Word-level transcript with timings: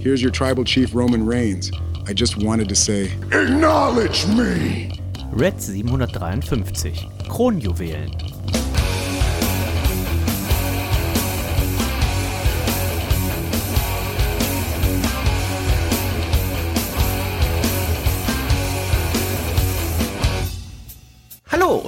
Here's 0.00 0.22
your 0.22 0.30
tribal 0.30 0.64
chief, 0.64 0.94
Roman 0.94 1.26
Reigns. 1.26 1.72
I 2.06 2.12
just 2.12 2.36
wanted 2.42 2.68
to 2.68 2.76
say, 2.76 3.12
Acknowledge 3.32 4.26
me! 4.28 4.92
Red 5.32 5.60
753. 5.60 6.92
Kronjuwelen. 7.28 8.27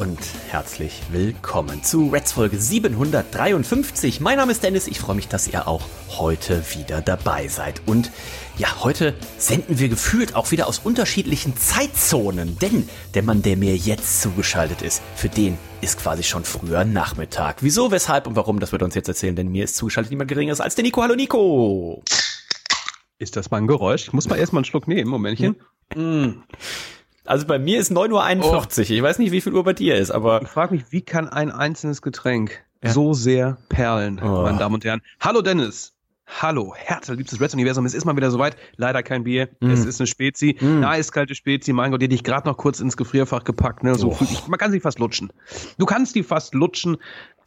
Und 0.00 0.18
herzlich 0.48 1.02
willkommen 1.10 1.82
zu 1.82 2.08
Reds 2.08 2.32
Folge 2.32 2.58
753. 2.58 4.22
Mein 4.22 4.38
Name 4.38 4.50
ist 4.50 4.62
Dennis, 4.62 4.86
ich 4.86 4.98
freue 4.98 5.14
mich, 5.14 5.28
dass 5.28 5.46
ihr 5.46 5.68
auch 5.68 5.82
heute 6.08 6.64
wieder 6.74 7.02
dabei 7.02 7.48
seid. 7.48 7.82
Und 7.84 8.10
ja, 8.56 8.82
heute 8.82 9.12
senden 9.36 9.78
wir 9.78 9.90
gefühlt 9.90 10.34
auch 10.34 10.52
wieder 10.52 10.68
aus 10.68 10.78
unterschiedlichen 10.78 11.54
Zeitzonen, 11.54 12.58
denn 12.60 12.88
der 13.12 13.22
Mann, 13.22 13.42
der 13.42 13.58
mir 13.58 13.76
jetzt 13.76 14.22
zugeschaltet 14.22 14.80
ist, 14.80 15.02
für 15.16 15.28
den 15.28 15.58
ist 15.82 16.00
quasi 16.00 16.22
schon 16.22 16.44
früher 16.44 16.86
Nachmittag. 16.86 17.58
Wieso, 17.60 17.90
weshalb 17.90 18.26
und 18.26 18.36
warum, 18.36 18.58
das 18.58 18.72
wird 18.72 18.82
uns 18.82 18.94
jetzt 18.94 19.08
erzählen, 19.08 19.36
denn 19.36 19.48
mir 19.48 19.64
ist 19.64 19.76
zugeschaltet 19.76 20.10
niemand 20.10 20.30
geringeres 20.30 20.62
als 20.62 20.76
der 20.76 20.84
Nico. 20.84 21.02
Hallo 21.02 21.14
Nico! 21.14 22.02
Ist 23.18 23.36
das 23.36 23.50
mal 23.50 23.58
ein 23.58 23.66
Geräusch? 23.66 24.04
Ich 24.04 24.12
muss 24.14 24.30
mal 24.30 24.36
erstmal 24.36 24.60
einen 24.60 24.64
Schluck 24.64 24.88
nehmen, 24.88 25.10
Momentchen. 25.10 25.56
Hm. 25.92 26.44
Also 27.30 27.46
bei 27.46 27.60
mir 27.60 27.78
ist 27.78 27.92
9.41 27.92 28.42
Uhr. 28.42 28.56
Oh. 28.56 28.80
Ich 28.80 29.02
weiß 29.04 29.18
nicht, 29.20 29.30
wie 29.30 29.40
viel 29.40 29.54
Uhr 29.54 29.62
bei 29.62 29.72
dir 29.72 29.94
ist, 29.94 30.10
aber. 30.10 30.42
Ich 30.42 30.48
frage 30.48 30.74
mich, 30.74 30.86
wie 30.90 31.00
kann 31.00 31.28
ein 31.28 31.52
einzelnes 31.52 32.02
Getränk 32.02 32.64
ja. 32.82 32.90
so 32.90 33.14
sehr 33.14 33.56
perlen, 33.68 34.20
oh. 34.20 34.42
meine 34.42 34.58
Damen 34.58 34.74
und 34.74 34.84
Herren. 34.84 35.00
Hallo 35.20 35.40
Dennis. 35.40 35.94
Hallo, 36.26 36.74
herzliebstes 36.76 37.40
Reds 37.40 37.54
Universum. 37.54 37.86
Es 37.86 37.94
ist 37.94 38.04
mal 38.04 38.16
wieder 38.16 38.32
soweit. 38.32 38.56
Leider 38.76 39.04
kein 39.04 39.22
Bier. 39.22 39.48
Mm. 39.60 39.70
Es 39.70 39.84
ist 39.84 40.00
eine 40.00 40.08
Spezi. 40.08 40.56
Mm. 40.60 40.78
Eine 40.78 40.88
eiskalte 40.88 41.36
Spezi. 41.36 41.72
Mein 41.72 41.92
Gott, 41.92 42.00
die 42.00 42.06
hätte 42.06 42.16
ich 42.16 42.24
gerade 42.24 42.48
noch 42.48 42.56
kurz 42.56 42.80
ins 42.80 42.96
Gefrierfach 42.96 43.44
gepackt. 43.44 43.84
Ne? 43.84 43.94
So 43.94 44.10
oh. 44.10 44.18
ich, 44.20 44.48
man 44.48 44.58
kann 44.58 44.72
sie 44.72 44.80
fast 44.80 44.98
lutschen. 44.98 45.32
Du 45.78 45.86
kannst 45.86 46.16
die 46.16 46.24
fast 46.24 46.54
lutschen. 46.54 46.96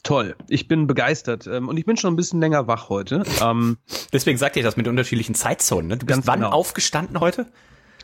Toll. 0.04 0.36
Ich 0.48 0.70
bin 0.70 0.88
begeistert. 0.88 1.46
Ähm, 1.48 1.68
und 1.68 1.76
ich 1.76 1.86
bin 1.86 1.98
schon 1.98 2.14
ein 2.14 2.18
bisschen 2.18 2.40
länger 2.40 2.68
wach 2.68 2.88
heute. 2.88 3.24
Ähm, 3.42 3.78
Deswegen 4.14 4.38
sagte 4.38 4.60
ich 4.60 4.66
das 4.66 4.78
mit 4.78 4.88
unterschiedlichen 4.88 5.36
Zeitzonen. 5.36 5.88
Ne? 5.88 5.98
Du 5.98 6.06
bist 6.06 6.26
wann 6.26 6.40
genau. 6.40 6.52
aufgestanden 6.52 7.20
heute? 7.20 7.48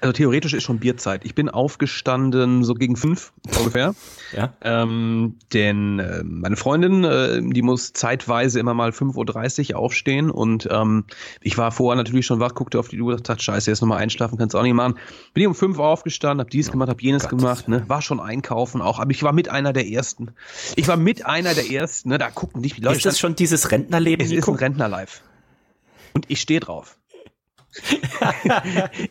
Also 0.01 0.13
theoretisch 0.13 0.53
ist 0.53 0.63
schon 0.63 0.79
Bierzeit. 0.79 1.25
Ich 1.25 1.35
bin 1.35 1.49
aufgestanden 1.49 2.63
so 2.63 2.73
gegen 2.73 2.95
fünf 2.95 3.33
ungefähr. 3.57 3.95
ja. 4.35 4.53
Ähm, 4.61 5.35
denn 5.53 5.99
äh, 5.99 6.23
meine 6.23 6.55
Freundin, 6.55 7.03
äh, 7.03 7.41
die 7.41 7.61
muss 7.61 7.91
zeitweise 7.91 8.59
immer 8.59 8.73
mal 8.73 8.91
5.30 8.91 9.73
Uhr 9.73 9.79
aufstehen 9.79 10.31
und 10.31 10.67
ähm, 10.71 11.05
ich 11.41 11.57
war 11.57 11.71
vorher 11.71 11.97
natürlich 11.97 12.25
schon 12.25 12.39
wach, 12.39 12.53
guckte 12.55 12.79
auf 12.79 12.87
die 12.87 13.01
Uhr, 13.01 13.17
dachte, 13.17 13.43
scheiße, 13.43 13.69
jetzt 13.69 13.81
nochmal 13.81 13.97
einschlafen, 13.97 14.37
kannst 14.37 14.53
du 14.53 14.59
auch 14.59 14.63
nicht 14.63 14.73
machen. 14.73 14.95
Bin 15.33 15.41
ich 15.41 15.47
um 15.47 15.55
fünf 15.55 15.77
Uhr 15.77 15.87
aufgestanden, 15.87 16.39
hab 16.41 16.49
dies 16.49 16.69
oh, 16.69 16.73
gemacht, 16.73 16.89
hab 16.89 17.01
jenes 17.01 17.23
Gott. 17.23 17.31
gemacht, 17.31 17.67
ne? 17.67 17.83
war 17.87 18.01
schon 18.01 18.21
einkaufen 18.21 18.81
auch, 18.81 18.99
aber 18.99 19.11
ich 19.11 19.23
war 19.23 19.33
mit 19.33 19.49
einer 19.49 19.73
der 19.73 19.87
Ersten. 19.87 20.31
Ich 20.75 20.87
war 20.87 20.97
mit 20.97 21.25
einer 21.25 21.53
der 21.53 21.69
Ersten, 21.69 22.09
ne? 22.09 22.17
da 22.17 22.29
gucken 22.29 22.61
nicht 22.61 22.77
die 22.77 22.81
Leute. 22.81 22.97
Ist 22.97 23.05
das 23.05 23.19
schon 23.19 23.35
dieses 23.35 23.71
Rentnerleben? 23.71 24.25
Es 24.25 24.31
ist 24.31 24.47
ein 24.47 24.55
Rentnerlife. 24.55 25.21
Und 26.13 26.25
ich 26.29 26.39
stehe 26.39 26.59
drauf. 26.59 26.98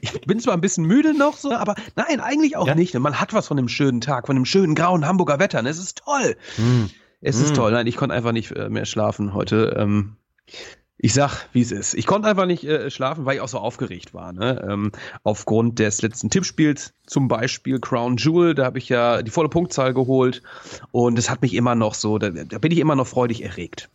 Ich 0.01 0.21
bin 0.23 0.41
zwar 0.41 0.55
ein 0.55 0.61
bisschen 0.61 0.85
müde 0.85 1.17
noch 1.17 1.37
so, 1.37 1.53
aber 1.53 1.75
nein, 1.97 2.21
eigentlich 2.21 2.57
auch 2.57 2.67
ja? 2.67 2.75
nicht. 2.75 2.95
Man 2.99 3.21
hat 3.21 3.33
was 3.33 3.47
von 3.47 3.57
dem 3.57 3.69
schönen 3.69 4.01
Tag, 4.01 4.27
von 4.27 4.37
dem 4.37 4.45
schönen 4.45 4.75
grauen 4.75 5.07
Hamburger 5.07 5.39
Wetter. 5.39 5.65
Es 5.65 5.79
ist 5.79 6.03
toll. 6.05 6.37
Mm. 6.57 6.87
Es 7.21 7.39
mm. 7.39 7.43
ist 7.43 7.49
hm. 7.49 7.55
toll. 7.55 7.73
Nein, 7.73 7.87
ich 7.87 7.97
konnte 7.97 8.15
einfach 8.15 8.33
nicht 8.33 8.53
äh, 8.53 8.69
mehr 8.69 8.85
schlafen 8.85 9.35
heute. 9.35 9.77
Ähm, 9.79 10.17
ich 11.01 11.15
sag, 11.15 11.47
wie 11.53 11.61
es 11.61 11.71
ist. 11.71 11.95
Ich 11.95 12.07
konnte 12.07 12.29
einfach 12.29 12.47
nicht 12.47 12.65
äh, 12.65 12.91
schlafen, 12.91 13.25
weil 13.25 13.37
ich 13.37 13.41
auch 13.41 13.49
so 13.49 13.59
aufgeregt 13.59 14.15
war. 14.15 14.33
Ne? 14.33 14.67
Ähm, 14.69 14.91
aufgrund 15.23 15.79
des 15.79 16.03
letzten 16.03 16.29
Tippspiels, 16.29 16.93
zum 17.07 17.29
Beispiel 17.29 17.79
Crown 17.79 18.17
Jewel, 18.17 18.55
da 18.55 18.65
habe 18.65 18.79
ich 18.79 18.89
ja 18.89 19.23
die 19.23 19.31
volle 19.31 19.49
Punktzahl 19.49 19.95
geholt 19.95 20.43
und 20.91 21.17
es 21.17 21.31
hat 21.31 21.41
mich 21.43 21.55
immer 21.55 21.77
noch 21.77 21.95
so, 21.95 22.19
da, 22.19 22.31
da 22.31 22.59
bin 22.59 22.73
ich 22.73 22.79
immer 22.79 22.97
noch 22.97 23.07
freudig 23.07 23.45
erregt. 23.45 23.89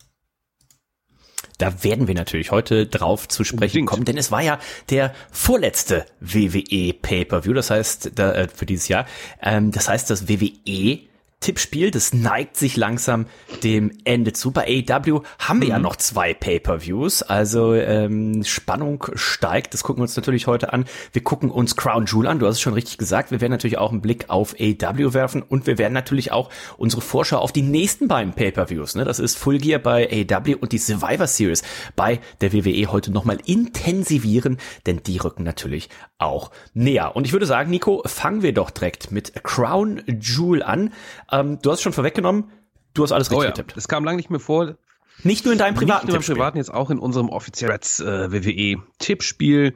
Da 1.58 1.84
werden 1.84 2.08
wir 2.08 2.14
natürlich 2.14 2.50
heute 2.50 2.86
drauf 2.86 3.28
zu 3.28 3.44
sprechen 3.44 3.62
Unbedingt. 3.62 3.88
kommen, 3.88 4.04
denn 4.04 4.16
es 4.16 4.30
war 4.30 4.42
ja 4.42 4.58
der 4.90 5.14
vorletzte 5.30 6.06
WWE 6.20 6.94
Pay-per-View, 6.94 7.52
das 7.52 7.70
heißt 7.70 8.12
da, 8.14 8.32
äh, 8.32 8.48
für 8.48 8.66
dieses 8.66 8.88
Jahr. 8.88 9.06
Ähm, 9.40 9.70
das 9.70 9.88
heißt, 9.88 10.10
das 10.10 10.28
WWE 10.28 11.00
Tippspiel, 11.44 11.90
das 11.90 12.14
neigt 12.14 12.56
sich 12.56 12.78
langsam 12.78 13.26
dem 13.62 13.92
Ende 14.04 14.32
zu. 14.32 14.50
Bei 14.50 14.62
AEW 14.62 15.20
haben 15.38 15.60
wir 15.60 15.66
mhm. 15.66 15.72
ja 15.72 15.78
noch 15.78 15.96
zwei 15.96 16.32
Pay-per-Views, 16.32 17.20
also 17.20 17.74
ähm, 17.74 18.44
Spannung 18.44 19.04
steigt. 19.12 19.74
Das 19.74 19.82
gucken 19.82 20.00
wir 20.00 20.04
uns 20.04 20.16
natürlich 20.16 20.46
heute 20.46 20.72
an. 20.72 20.86
Wir 21.12 21.22
gucken 21.22 21.50
uns 21.50 21.76
Crown 21.76 22.06
Jewel 22.06 22.28
an. 22.28 22.38
Du 22.38 22.46
hast 22.46 22.54
es 22.54 22.60
schon 22.62 22.72
richtig 22.72 22.96
gesagt. 22.96 23.30
Wir 23.30 23.42
werden 23.42 23.52
natürlich 23.52 23.76
auch 23.76 23.92
einen 23.92 24.00
Blick 24.00 24.30
auf 24.30 24.54
AEW 24.58 25.12
werfen 25.12 25.42
und 25.42 25.66
wir 25.66 25.76
werden 25.76 25.92
natürlich 25.92 26.32
auch 26.32 26.48
unsere 26.78 27.02
Vorschau 27.02 27.36
auf 27.36 27.52
die 27.52 27.60
nächsten 27.60 28.08
beiden 28.08 28.32
Pay-per-Views. 28.32 28.94
Ne? 28.94 29.04
Das 29.04 29.18
ist 29.18 29.36
Full 29.36 29.58
Gear 29.58 29.80
bei 29.80 30.08
AEW 30.10 30.56
und 30.58 30.72
die 30.72 30.78
Survivor 30.78 31.26
Series 31.26 31.62
bei 31.94 32.20
der 32.40 32.54
WWE 32.54 32.90
heute 32.90 33.12
nochmal 33.12 33.36
intensivieren, 33.44 34.56
denn 34.86 35.02
die 35.02 35.18
rücken 35.18 35.42
natürlich 35.42 35.90
auch 36.16 36.52
näher. 36.72 37.14
Und 37.14 37.26
ich 37.26 37.34
würde 37.34 37.44
sagen, 37.44 37.70
Nico, 37.70 38.02
fangen 38.06 38.42
wir 38.42 38.54
doch 38.54 38.70
direkt 38.70 39.10
mit 39.10 39.44
Crown 39.44 40.02
Jewel 40.06 40.62
an. 40.62 40.92
Ähm, 41.40 41.58
du 41.60 41.70
hast 41.70 41.78
es 41.78 41.82
schon 41.82 41.92
vorweggenommen. 41.92 42.50
Du 42.94 43.02
hast 43.02 43.12
alles 43.12 43.30
richtig 43.30 43.38
oh 43.38 43.42
ja. 43.42 43.50
getippt. 43.50 43.76
Das 43.76 43.88
kam 43.88 44.04
lange 44.04 44.16
nicht 44.16 44.30
mehr 44.30 44.40
vor. 44.40 44.76
Nicht 45.22 45.44
nur 45.44 45.52
in 45.52 45.58
deinem 45.58 45.74
privaten 45.74 46.06
Nicht 46.06 46.14
nur 46.14 46.22
im 46.22 46.26
privaten, 46.26 46.58
jetzt 46.58 46.72
auch 46.72 46.90
in 46.90 46.98
unserem 46.98 47.28
offiziellen 47.28 47.78
äh, 47.80 48.32
WWE 48.32 48.82
Tippspiel. 48.98 49.74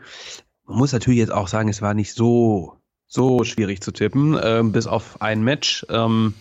Man 0.66 0.78
muss 0.78 0.92
natürlich 0.92 1.18
jetzt 1.18 1.32
auch 1.32 1.48
sagen, 1.48 1.68
es 1.68 1.82
war 1.82 1.94
nicht 1.94 2.14
so 2.14 2.78
so 3.08 3.42
schwierig 3.42 3.80
zu 3.80 3.90
tippen, 3.90 4.38
ähm, 4.40 4.70
bis 4.70 4.86
auf 4.86 5.22
ein 5.22 5.42
Match. 5.42 5.86
Ähm, 5.88 6.34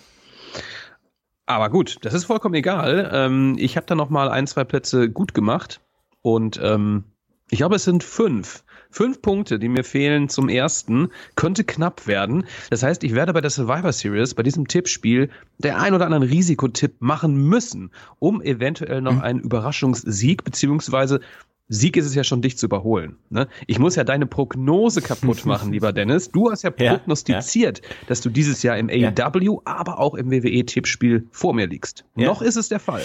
aber 1.46 1.70
gut, 1.70 2.00
das 2.02 2.14
ist 2.14 2.26
vollkommen 2.26 2.56
egal. 2.56 3.10
Ähm, 3.14 3.56
ich 3.58 3.78
habe 3.78 3.88
da 3.88 3.96
noch 3.96 4.10
mal 4.10 4.30
ein, 4.30 4.48
zwei 4.48 4.66
Plätze 4.66 5.10
gut 5.10 5.34
gemacht 5.34 5.80
und 6.22 6.60
ähm, 6.62 7.06
ich 7.50 7.60
glaube, 7.60 7.78
es 7.78 7.86
sind 7.86 8.04
fünf. 8.04 8.66
Fünf 8.98 9.22
Punkte, 9.22 9.60
die 9.60 9.70
mir 9.70 9.84
fehlen 9.84 10.28
zum 10.28 10.50
ersten, 10.50 11.10
könnte 11.36 11.64
knapp 11.64 12.08
werden. 12.08 12.46
Das 12.72 12.82
heißt, 12.82 13.04
ich 13.04 13.14
werde 13.14 13.32
bei 13.32 13.42
der 13.42 13.52
Survivor 13.52 13.94
Series, 13.94 14.34
bei 14.34 14.42
diesem 14.42 14.68
Tippspiel, 14.68 15.30
der 15.60 15.80
ein 15.80 15.94
oder 15.94 16.06
anderen 16.06 16.24
Risikotipp 16.24 16.96
machen 16.98 17.48
müssen, 17.48 17.92
um 18.18 18.42
eventuell 18.42 19.02
noch 19.02 19.18
mhm. 19.18 19.22
einen 19.22 19.40
Überraschungssieg, 19.42 20.44
beziehungsweise 20.44 21.20
Sieg 21.68 21.96
ist 21.96 22.08
es 22.08 22.16
ja 22.16 22.24
schon, 22.24 22.42
dich 22.42 22.58
zu 22.58 22.66
überholen. 22.66 23.18
Ne? 23.30 23.48
Ich 23.68 23.78
muss 23.78 23.96
ja 23.96 24.04
deine 24.04 24.26
Prognose 24.26 25.04
kaputt 25.04 25.46
machen, 25.46 25.72
lieber 25.74 25.94
Dennis. 25.94 26.32
Du 26.32 26.50
hast 26.50 26.64
ja 26.64 26.72
prognostiziert, 26.72 27.82
ja, 27.84 27.86
ja. 27.88 27.96
dass 28.08 28.22
du 28.22 28.32
dieses 28.32 28.64
Jahr 28.64 28.80
im 28.80 28.90
AEW, 28.90 29.44
ja. 29.44 29.62
aber 29.66 30.00
auch 30.00 30.16
im 30.16 30.32
WWE-Tippspiel 30.32 31.28
vor 31.30 31.54
mir 31.54 31.68
liegst. 31.68 32.04
Noch 32.16 32.42
ist 32.42 32.56
es 32.56 32.70
der 32.70 32.80
Fall. 32.80 33.04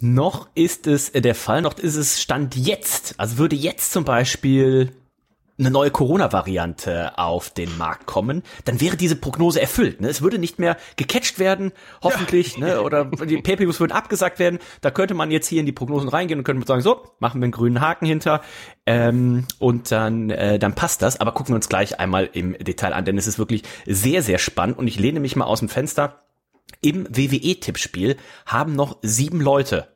Noch 0.00 0.48
ist 0.54 0.86
es 0.86 1.12
der 1.12 1.34
Fall, 1.34 1.62
noch 1.62 1.78
ist 1.78 1.96
es 1.96 2.20
Stand 2.20 2.56
jetzt. 2.56 3.14
Also 3.18 3.38
würde 3.38 3.56
jetzt 3.56 3.92
zum 3.92 4.04
Beispiel 4.04 4.92
eine 5.58 5.70
neue 5.70 5.90
Corona-Variante 5.90 7.16
auf 7.18 7.50
den 7.50 7.76
Markt 7.78 8.06
kommen, 8.06 8.42
dann 8.64 8.80
wäre 8.80 8.96
diese 8.96 9.16
Prognose 9.16 9.60
erfüllt. 9.60 10.00
Ne? 10.00 10.08
Es 10.08 10.20
würde 10.20 10.38
nicht 10.38 10.58
mehr 10.58 10.76
gecatcht 10.96 11.38
werden, 11.38 11.72
hoffentlich, 12.02 12.56
ja. 12.56 12.66
ne? 12.66 12.82
oder 12.82 13.06
die 13.06 13.38
pay 13.38 13.58
würden 13.58 13.92
abgesagt 13.92 14.38
werden. 14.38 14.58
Da 14.82 14.90
könnte 14.90 15.14
man 15.14 15.30
jetzt 15.30 15.46
hier 15.48 15.60
in 15.60 15.66
die 15.66 15.72
Prognosen 15.72 16.08
reingehen 16.08 16.38
und 16.38 16.44
könnte 16.44 16.66
sagen, 16.66 16.82
so, 16.82 17.04
machen 17.20 17.40
wir 17.40 17.46
einen 17.46 17.52
grünen 17.52 17.80
Haken 17.80 18.06
hinter 18.06 18.42
ähm, 18.84 19.46
und 19.58 19.90
dann, 19.90 20.30
äh, 20.30 20.58
dann 20.58 20.74
passt 20.74 21.00
das. 21.00 21.20
Aber 21.20 21.32
gucken 21.32 21.54
wir 21.54 21.56
uns 21.56 21.68
gleich 21.68 21.98
einmal 21.98 22.28
im 22.32 22.56
Detail 22.58 22.92
an, 22.92 23.04
denn 23.06 23.16
es 23.16 23.26
ist 23.26 23.38
wirklich 23.38 23.62
sehr, 23.86 24.22
sehr 24.22 24.38
spannend 24.38 24.78
und 24.78 24.86
ich 24.88 24.98
lehne 24.98 25.20
mich 25.20 25.36
mal 25.36 25.46
aus 25.46 25.60
dem 25.60 25.68
Fenster 25.68 26.22
im 26.82 27.06
WWE-Tippspiel 27.08 28.16
haben 28.44 28.74
noch 28.74 28.98
sieben 29.02 29.40
Leute 29.40 29.95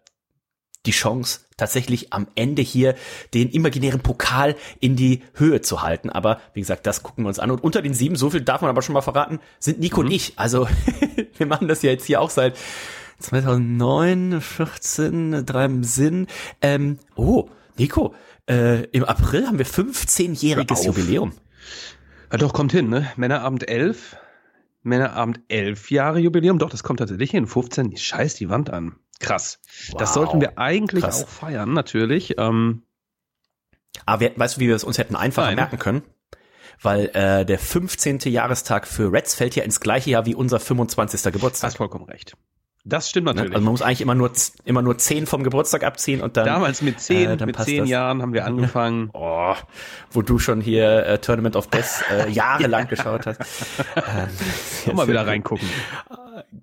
die 0.87 0.93
Chance, 0.93 1.41
tatsächlich 1.57 2.13
am 2.13 2.27
Ende 2.35 2.63
hier 2.63 2.95
den 3.35 3.51
imaginären 3.51 4.01
Pokal 4.01 4.57
in 4.81 4.97
die 4.97 5.23
Höhe 5.35 5.61
zu 5.61 5.83
halten. 5.83 6.11
Aber 6.11 6.41
wie 6.55 6.61
gesagt, 6.61 6.87
das 6.87 7.03
gucken 7.03 7.25
wir 7.25 7.29
uns 7.29 7.39
an. 7.39 7.51
Und 7.51 7.63
unter 7.63 7.83
den 7.83 7.93
sieben, 7.93 8.17
so 8.17 8.31
viel 8.31 8.41
darf 8.41 8.63
man 8.63 8.71
aber 8.71 8.83
schon 8.83 8.95
mal 8.95 9.03
verraten, 9.03 9.41
sind 9.59 9.79
Nico 9.81 10.01
mhm. 10.01 10.07
und 10.07 10.13
ich. 10.13 10.33
Also 10.37 10.67
wir 11.37 11.47
machen 11.47 11.69
das 11.69 11.83
ja 11.83 11.91
jetzt 11.91 12.07
hier 12.07 12.21
auch 12.21 12.31
seit 12.31 12.57
2009, 13.19 14.41
14, 14.41 15.45
drei 15.45 15.67
im 15.67 15.85
Sinn. 15.85 16.27
Ähm, 16.63 16.99
oh, 17.15 17.51
Nico, 17.77 18.15
äh, 18.49 18.85
im 18.87 19.05
April 19.05 19.47
haben 19.47 19.59
wir 19.59 19.67
15-jähriges 19.67 20.87
Jubiläum. 20.87 21.33
Ja, 22.33 22.39
doch, 22.39 22.53
kommt 22.53 22.73
hin, 22.73 22.89
ne? 22.89 23.11
Männerabend 23.17 23.69
11. 23.69 24.17
Männerabend 24.83 25.41
11 25.49 25.91
Jahre 25.91 26.21
Jubiläum. 26.21 26.59
Doch, 26.59 26.71
das 26.71 26.83
kommt 26.83 27.01
tatsächlich 27.01 27.33
hin. 27.33 27.47
15. 27.47 27.97
Scheiß 27.97 28.37
die 28.37 28.49
Wand 28.49 28.71
an. 28.71 28.97
Krass. 29.21 29.61
Wow. 29.91 29.99
Das 30.01 30.15
sollten 30.15 30.41
wir 30.41 30.59
eigentlich 30.59 31.05
Krass. 31.05 31.23
auch 31.25 31.29
feiern, 31.29 31.73
natürlich. 31.73 32.37
Ähm, 32.39 32.83
Aber 34.07 34.21
wir, 34.21 34.33
weißt 34.37 34.57
du, 34.57 34.61
wie 34.61 34.69
wir 34.69 34.75
es 34.75 34.83
uns 34.85 34.99
hätten 34.99 35.15
einfacher 35.15 35.47
Nein. 35.49 35.57
merken 35.57 35.79
können? 35.79 36.03
Weil 36.83 37.11
äh, 37.15 37.45
der 37.45 37.59
15. 37.59 38.21
Jahrestag 38.21 38.87
für 38.89 39.13
Reds 39.13 39.35
fällt 39.35 39.55
ja 39.55 39.63
ins 39.65 39.81
gleiche 39.81 40.11
Jahr 40.11 40.25
wie 40.27 40.35
unser 40.35 40.59
25. 40.59 41.33
Geburtstag. 41.33 41.69
hast 41.69 41.77
vollkommen 41.77 42.07
recht. 42.07 42.35
Das 42.87 43.11
stimmt 43.11 43.27
Ne? 43.27 43.35
natürlich. 43.35 43.55
Also 43.55 43.65
man 43.65 43.73
muss 43.73 43.83
eigentlich 43.83 44.01
immer 44.01 44.15
nur 44.15 44.33
immer 44.65 44.81
nur 44.81 44.97
10 44.97 45.27
vom 45.27 45.45
Geburtstag 45.45 45.85
abziehen 45.85 46.23
und 46.23 46.39
dann 46.39 46.47
Damals 46.47 46.81
mit 46.81 46.99
zehn, 46.99 47.29
äh, 47.29 47.37
dann 47.37 47.49
mit 47.49 47.57
passt 47.57 47.69
zehn 47.69 47.81
das. 47.81 47.91
Jahren 47.91 48.23
haben 48.23 48.33
wir 48.33 48.47
angefangen. 48.47 49.11
Oh, 49.15 49.55
wo 50.13 50.23
du 50.23 50.39
schon 50.39 50.63
hier 50.63 51.05
äh, 51.05 51.19
Tournament 51.19 51.57
of 51.57 51.67
Death 51.67 52.03
äh, 52.11 52.31
jahrelang 52.31 52.89
geschaut 52.89 53.27
hast. 53.27 53.41
Ähm, 53.97 54.29
Komm 54.87 54.97
mal 54.97 55.09
wieder 55.09 55.27
reingucken. 55.27 55.69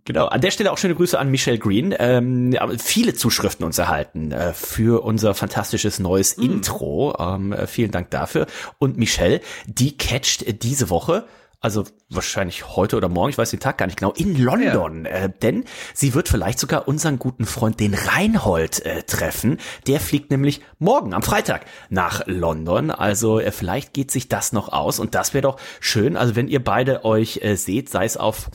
Genau, 0.08 0.28
an 0.28 0.40
der 0.40 0.52
Stelle 0.52 0.72
auch 0.72 0.78
schöne 0.78 0.96
Grüße 0.96 1.20
an 1.20 1.30
Michelle 1.30 1.60
Green. 1.60 1.94
Ähm, 2.00 2.58
viele 2.78 3.14
Zuschriften 3.14 3.66
uns 3.66 3.78
erhalten 3.78 4.32
äh, 4.32 4.54
für 4.54 5.04
unser 5.04 5.34
fantastisches 5.34 6.00
neues 6.00 6.32
Intro. 6.32 7.14
Ähm, 7.20 7.52
äh, 7.52 7.68
vielen 7.68 7.92
Dank 7.92 8.10
dafür. 8.10 8.48
Und 8.80 8.98
Michelle, 8.98 9.42
die 9.66 9.98
catcht 9.98 10.64
diese 10.64 10.90
Woche, 10.90 11.26
also 11.60 11.84
wahrscheinlich 12.08 12.78
heute 12.78 12.96
oder 12.96 13.10
morgen, 13.10 13.32
ich 13.32 13.38
weiß 13.38 13.52
den 13.52 13.60
Tag 13.60 13.80
gar 13.80 13.88
nicht 13.88 14.00
genau, 14.00 14.14
in 14.14 14.42
London. 14.42 15.06
Äh, 15.06 15.30
denn 15.42 15.66
sie 15.94 16.14
wird 16.14 16.30
vielleicht 16.30 16.60
sogar 16.60 16.88
unseren 16.88 17.20
guten 17.20 17.46
Freund, 17.46 17.82
den 17.82 17.94
Reinhold, 17.94 18.86
äh, 18.86 19.04
treffen. 19.04 19.58
Der 19.88 20.00
fliegt 20.00 20.32
nämlich 20.32 20.62
morgen, 20.80 21.14
am 21.14 21.22
Freitag, 21.22 21.66
nach 21.90 22.26
London. 22.28 22.92
Also 22.92 23.42
äh, 23.42 23.52
vielleicht 23.52 23.92
geht 23.92 24.12
sich 24.12 24.30
das 24.30 24.54
noch 24.54 24.70
aus. 24.72 25.00
Und 25.00 25.16
das 25.16 25.34
wäre 25.34 25.42
doch 25.42 25.60
schön. 25.82 26.16
Also 26.16 26.38
wenn 26.38 26.48
ihr 26.48 26.64
beide 26.64 27.04
euch 27.04 27.42
äh, 27.44 27.58
seht, 27.58 27.90
sei 27.90 28.06
es 28.06 28.16
auf 28.16 28.50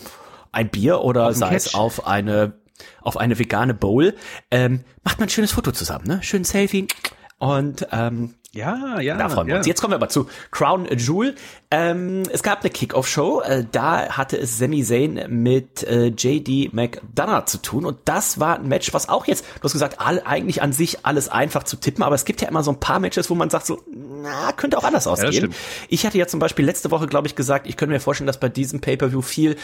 ein 0.52 0.68
Bier 0.68 1.00
oder 1.00 1.32
sei 1.32 1.54
es 1.54 1.74
auf 1.74 2.06
eine 2.06 2.54
auf 3.00 3.16
eine 3.16 3.38
vegane 3.38 3.74
Bowl, 3.74 4.14
ähm, 4.50 4.84
macht 5.04 5.18
man 5.18 5.28
ein 5.28 5.30
schönes 5.30 5.52
Foto 5.52 5.70
zusammen, 5.70 6.06
ne? 6.06 6.22
Schön 6.22 6.42
Selfie 6.44 6.88
und 7.42 7.88
ähm, 7.90 8.34
Ja, 8.52 9.00
ja. 9.00 9.16
da 9.16 9.28
freuen 9.28 9.48
wir 9.48 9.54
ja. 9.54 9.58
uns. 9.58 9.66
Jetzt 9.66 9.80
kommen 9.80 9.90
wir 9.90 9.96
aber 9.96 10.08
zu 10.08 10.28
Crown 10.52 10.86
Jewel. 10.96 11.34
Ähm, 11.72 12.22
es 12.30 12.44
gab 12.44 12.60
eine 12.60 12.70
Kickoff-Show, 12.70 13.40
äh, 13.40 13.64
da 13.72 14.10
hatte 14.10 14.38
es 14.38 14.58
Sami 14.58 14.84
Zayn 14.84 15.24
mit 15.28 15.82
äh, 15.82 16.12
JD 16.16 16.72
McDonough 16.72 17.46
zu 17.46 17.58
tun 17.58 17.84
und 17.84 17.98
das 18.04 18.38
war 18.38 18.60
ein 18.60 18.68
Match, 18.68 18.94
was 18.94 19.08
auch 19.08 19.26
jetzt, 19.26 19.44
du 19.56 19.64
hast 19.64 19.72
gesagt, 19.72 19.96
all, 19.98 20.22
eigentlich 20.24 20.62
an 20.62 20.72
sich 20.72 21.04
alles 21.04 21.28
einfach 21.30 21.64
zu 21.64 21.76
tippen, 21.78 22.04
aber 22.04 22.14
es 22.14 22.24
gibt 22.24 22.42
ja 22.42 22.48
immer 22.48 22.62
so 22.62 22.70
ein 22.70 22.78
paar 22.78 23.00
Matches, 23.00 23.28
wo 23.28 23.34
man 23.34 23.50
sagt 23.50 23.66
so, 23.66 23.82
na, 23.90 24.52
könnte 24.52 24.78
auch 24.78 24.84
anders 24.84 25.08
ausgehen. 25.08 25.32
stimmt. 25.32 25.56
ich 25.88 26.06
hatte 26.06 26.18
ja 26.18 26.28
zum 26.28 26.38
Beispiel 26.38 26.64
letzte 26.64 26.92
Woche, 26.92 27.08
glaube 27.08 27.26
ich, 27.26 27.34
gesagt, 27.34 27.66
ich 27.66 27.76
könnte 27.76 27.92
mir 27.92 28.00
vorstellen, 28.00 28.28
dass 28.28 28.38
bei 28.38 28.50
diesem 28.50 28.80
Pay-Per-View 28.80 29.22
viel 29.22 29.56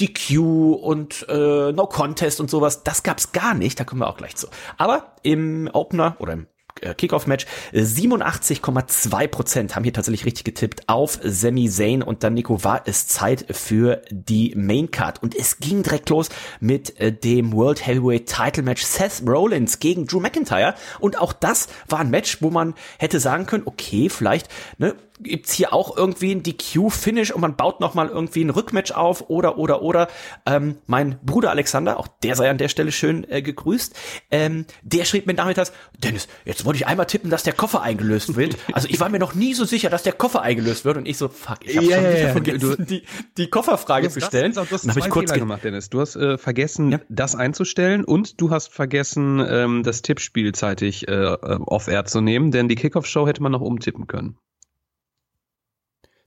DQ 0.00 0.38
und 0.80 1.26
äh, 1.28 1.72
No 1.72 1.88
Contest 1.88 2.38
und 2.38 2.48
sowas, 2.48 2.84
das 2.84 3.02
gab's 3.02 3.32
gar 3.32 3.54
nicht, 3.54 3.80
da 3.80 3.84
kommen 3.84 4.02
wir 4.02 4.08
auch 4.08 4.18
gleich 4.18 4.36
zu. 4.36 4.46
Aber 4.76 5.16
im 5.22 5.68
Opener 5.72 6.14
oder 6.20 6.34
im 6.34 6.46
Kickoff-Match. 6.80 7.46
äh, 7.72 7.82
87,2 7.82 9.28
Prozent 9.28 9.76
haben 9.76 9.84
hier 9.84 9.92
tatsächlich 9.92 10.24
richtig 10.24 10.44
getippt 10.44 10.88
auf 10.88 11.18
Sami 11.22 11.68
Zayn 11.68 12.02
und 12.02 12.22
dann 12.22 12.34
Nico 12.34 12.64
war 12.64 12.82
es 12.86 13.06
Zeit 13.06 13.46
für 13.50 14.02
die 14.10 14.54
Main 14.56 14.90
Card 14.90 15.22
und 15.22 15.34
es 15.34 15.58
ging 15.58 15.82
direkt 15.82 16.10
los 16.10 16.28
mit 16.60 16.98
äh, 17.00 17.12
dem 17.12 17.52
World 17.52 17.86
Heavyweight 17.86 18.26
Title 18.26 18.62
Match 18.62 18.82
Seth 18.82 19.22
Rollins 19.26 19.78
gegen 19.78 20.06
Drew 20.06 20.20
McIntyre 20.20 20.74
und 21.00 21.18
auch 21.18 21.32
das 21.32 21.68
war 21.88 22.00
ein 22.00 22.10
Match, 22.10 22.42
wo 22.42 22.50
man 22.50 22.74
hätte 22.98 23.20
sagen 23.20 23.46
können, 23.46 23.62
okay, 23.66 24.08
vielleicht 24.08 24.48
ne, 24.78 24.94
gibt's 25.20 25.52
hier 25.52 25.72
auch 25.72 25.96
irgendwie 25.96 26.32
ein 26.34 26.42
DQ-Finish 26.42 27.30
und 27.32 27.40
man 27.40 27.56
baut 27.56 27.80
noch 27.80 27.94
mal 27.94 28.08
irgendwie 28.08 28.42
ein 28.44 28.50
Rückmatch 28.50 28.92
auf 28.92 29.28
oder 29.30 29.58
oder 29.58 29.82
oder 29.82 30.08
ähm, 30.46 30.76
mein 30.86 31.18
Bruder 31.24 31.50
Alexander, 31.50 31.98
auch 31.98 32.08
der 32.22 32.34
sei 32.36 32.50
an 32.50 32.58
der 32.58 32.68
Stelle 32.68 32.92
schön 32.92 33.28
äh, 33.30 33.42
gegrüßt, 33.42 33.94
ähm, 34.30 34.66
der 34.82 35.04
schrieb 35.04 35.26
mir 35.26 35.34
nachmittags, 35.34 35.72
Dennis, 35.98 36.28
jetzt 36.44 36.64
wollte 36.64 36.78
ich 36.78 36.86
einmal 36.86 37.06
tippen, 37.06 37.30
dass 37.30 37.42
der 37.42 37.52
Koffer 37.52 37.82
eingelöst 37.82 38.36
wird. 38.36 38.56
Also 38.74 38.88
ich 38.88 38.98
war 38.98 39.08
mir 39.08 39.18
noch 39.20 39.34
nie 39.34 39.54
so 39.54 39.64
sicher, 39.64 39.88
dass 39.88 40.02
der 40.02 40.12
Koffer 40.14 40.42
eingelöst 40.42 40.84
wird 40.84 40.96
und 40.96 41.06
ich 41.06 41.16
so, 41.16 41.28
fuck, 41.28 41.58
ich 41.62 41.76
habe 41.76 41.86
Ja, 41.86 41.96
schon 41.96 42.04
wieder 42.10 42.18
ja, 42.20 42.28
vergessen, 42.32 42.76
du- 42.78 42.84
die, 42.84 43.02
die 43.36 43.48
Kofferfrage 43.50 44.08
zu 44.10 44.20
stellen. 44.20 44.52
Du 44.52 44.60
hast, 44.60 44.70
du 44.70 44.74
hast 44.74 44.84
Und 44.84 44.90
hab 44.90 44.96
zwei 44.98 45.06
ich 45.06 45.10
kurz 45.12 45.30
Fehler 45.30 45.34
ge- 45.34 45.40
gemacht, 45.40 45.64
Dennis. 45.64 45.90
Du 45.90 46.00
hast 46.00 46.16
äh, 46.16 46.38
vergessen, 46.38 46.90
Ja. 46.92 47.00
das 47.08 47.36
einzustellen 47.36 48.04
und 48.04 48.40
du 48.40 48.50
hast 48.50 48.72
vergessen, 48.72 49.44
ähm, 49.48 49.82
das 49.84 50.02
Tippspiel 50.02 50.52
zeitig 50.54 51.06
äh, 51.08 51.12
äh, 51.12 51.36
off-air 51.66 52.04
zu 52.04 52.20
nehmen, 52.20 52.50
denn 52.50 52.68
die 52.68 52.74
Kickoff-Show 52.74 53.26
hätte 53.28 53.42
man 53.42 53.52
noch 53.52 53.60
umtippen 53.60 54.06
können. 54.08 54.36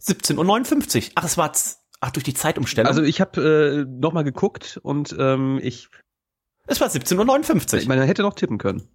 17.59 0.01 1.05
Uhr. 1.07 1.11
Ach, 1.15 1.23
es 1.23 1.37
war, 1.37 1.51
ach, 1.99 2.11
durch 2.11 2.23
die 2.23 2.33
Zeitumstellung. 2.33 2.87
Also 2.87 3.03
ich 3.03 3.21
habe 3.21 3.85
äh, 3.85 3.99
noch 3.99 4.13
mal 4.13 4.23
geguckt 4.23 4.79
und 4.83 5.15
ähm, 5.17 5.59
ich, 5.61 5.89
es 6.67 6.79
war 6.81 6.87
17.59 6.89 7.73
Uhr. 7.73 7.79
ich 7.79 7.87
meine, 7.87 8.01
man 8.01 8.07
hätte 8.07 8.21
noch 8.21 8.35
tippen 8.35 8.57
können. 8.57 8.87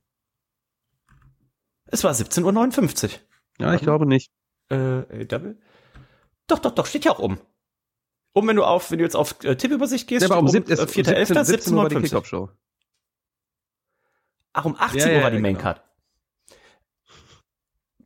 es 1.87 2.05
war 2.05 2.13
17.59 2.13 3.05
Uhr. 3.05 3.11
Ja, 3.59 3.75
ich 3.75 3.83
glaube 3.83 4.07
nicht. 4.07 4.31
Äh, 4.69 5.27
Double? 5.27 5.59
Doch, 6.47 6.59
doch, 6.59 6.73
doch, 6.73 6.87
steht 6.87 7.05
ja 7.05 7.13
auch 7.13 7.19
um. 7.19 7.39
Um, 8.35 8.49
wenn 8.49 8.57
du 8.57 8.65
auf, 8.65 8.91
wenn 8.91 8.99
du 8.99 9.05
jetzt 9.05 9.17
auf 9.17 9.45
äh, 9.45 9.57
Tippübersicht 9.57 10.09
gehst, 10.09 10.23
Ja, 10.23 10.31
aber 10.31 10.41
um, 10.41 10.47
äh, 10.47 10.61
4.11., 10.61 11.45
17 11.45 11.75
Uhr 11.75 11.83
war 11.83 11.89
die 11.91 11.97
17.59 11.97 12.03
Kickoff-Show. 12.03 12.51
Ach, 14.55 14.65
um 14.65 14.77
18 14.79 14.99
Ja, 14.99 15.07
Uhr 15.07 15.13
ja, 15.13 15.23
war 15.23 15.31
die 15.31 15.37
ja, 15.37 15.43
genau. 15.43 15.59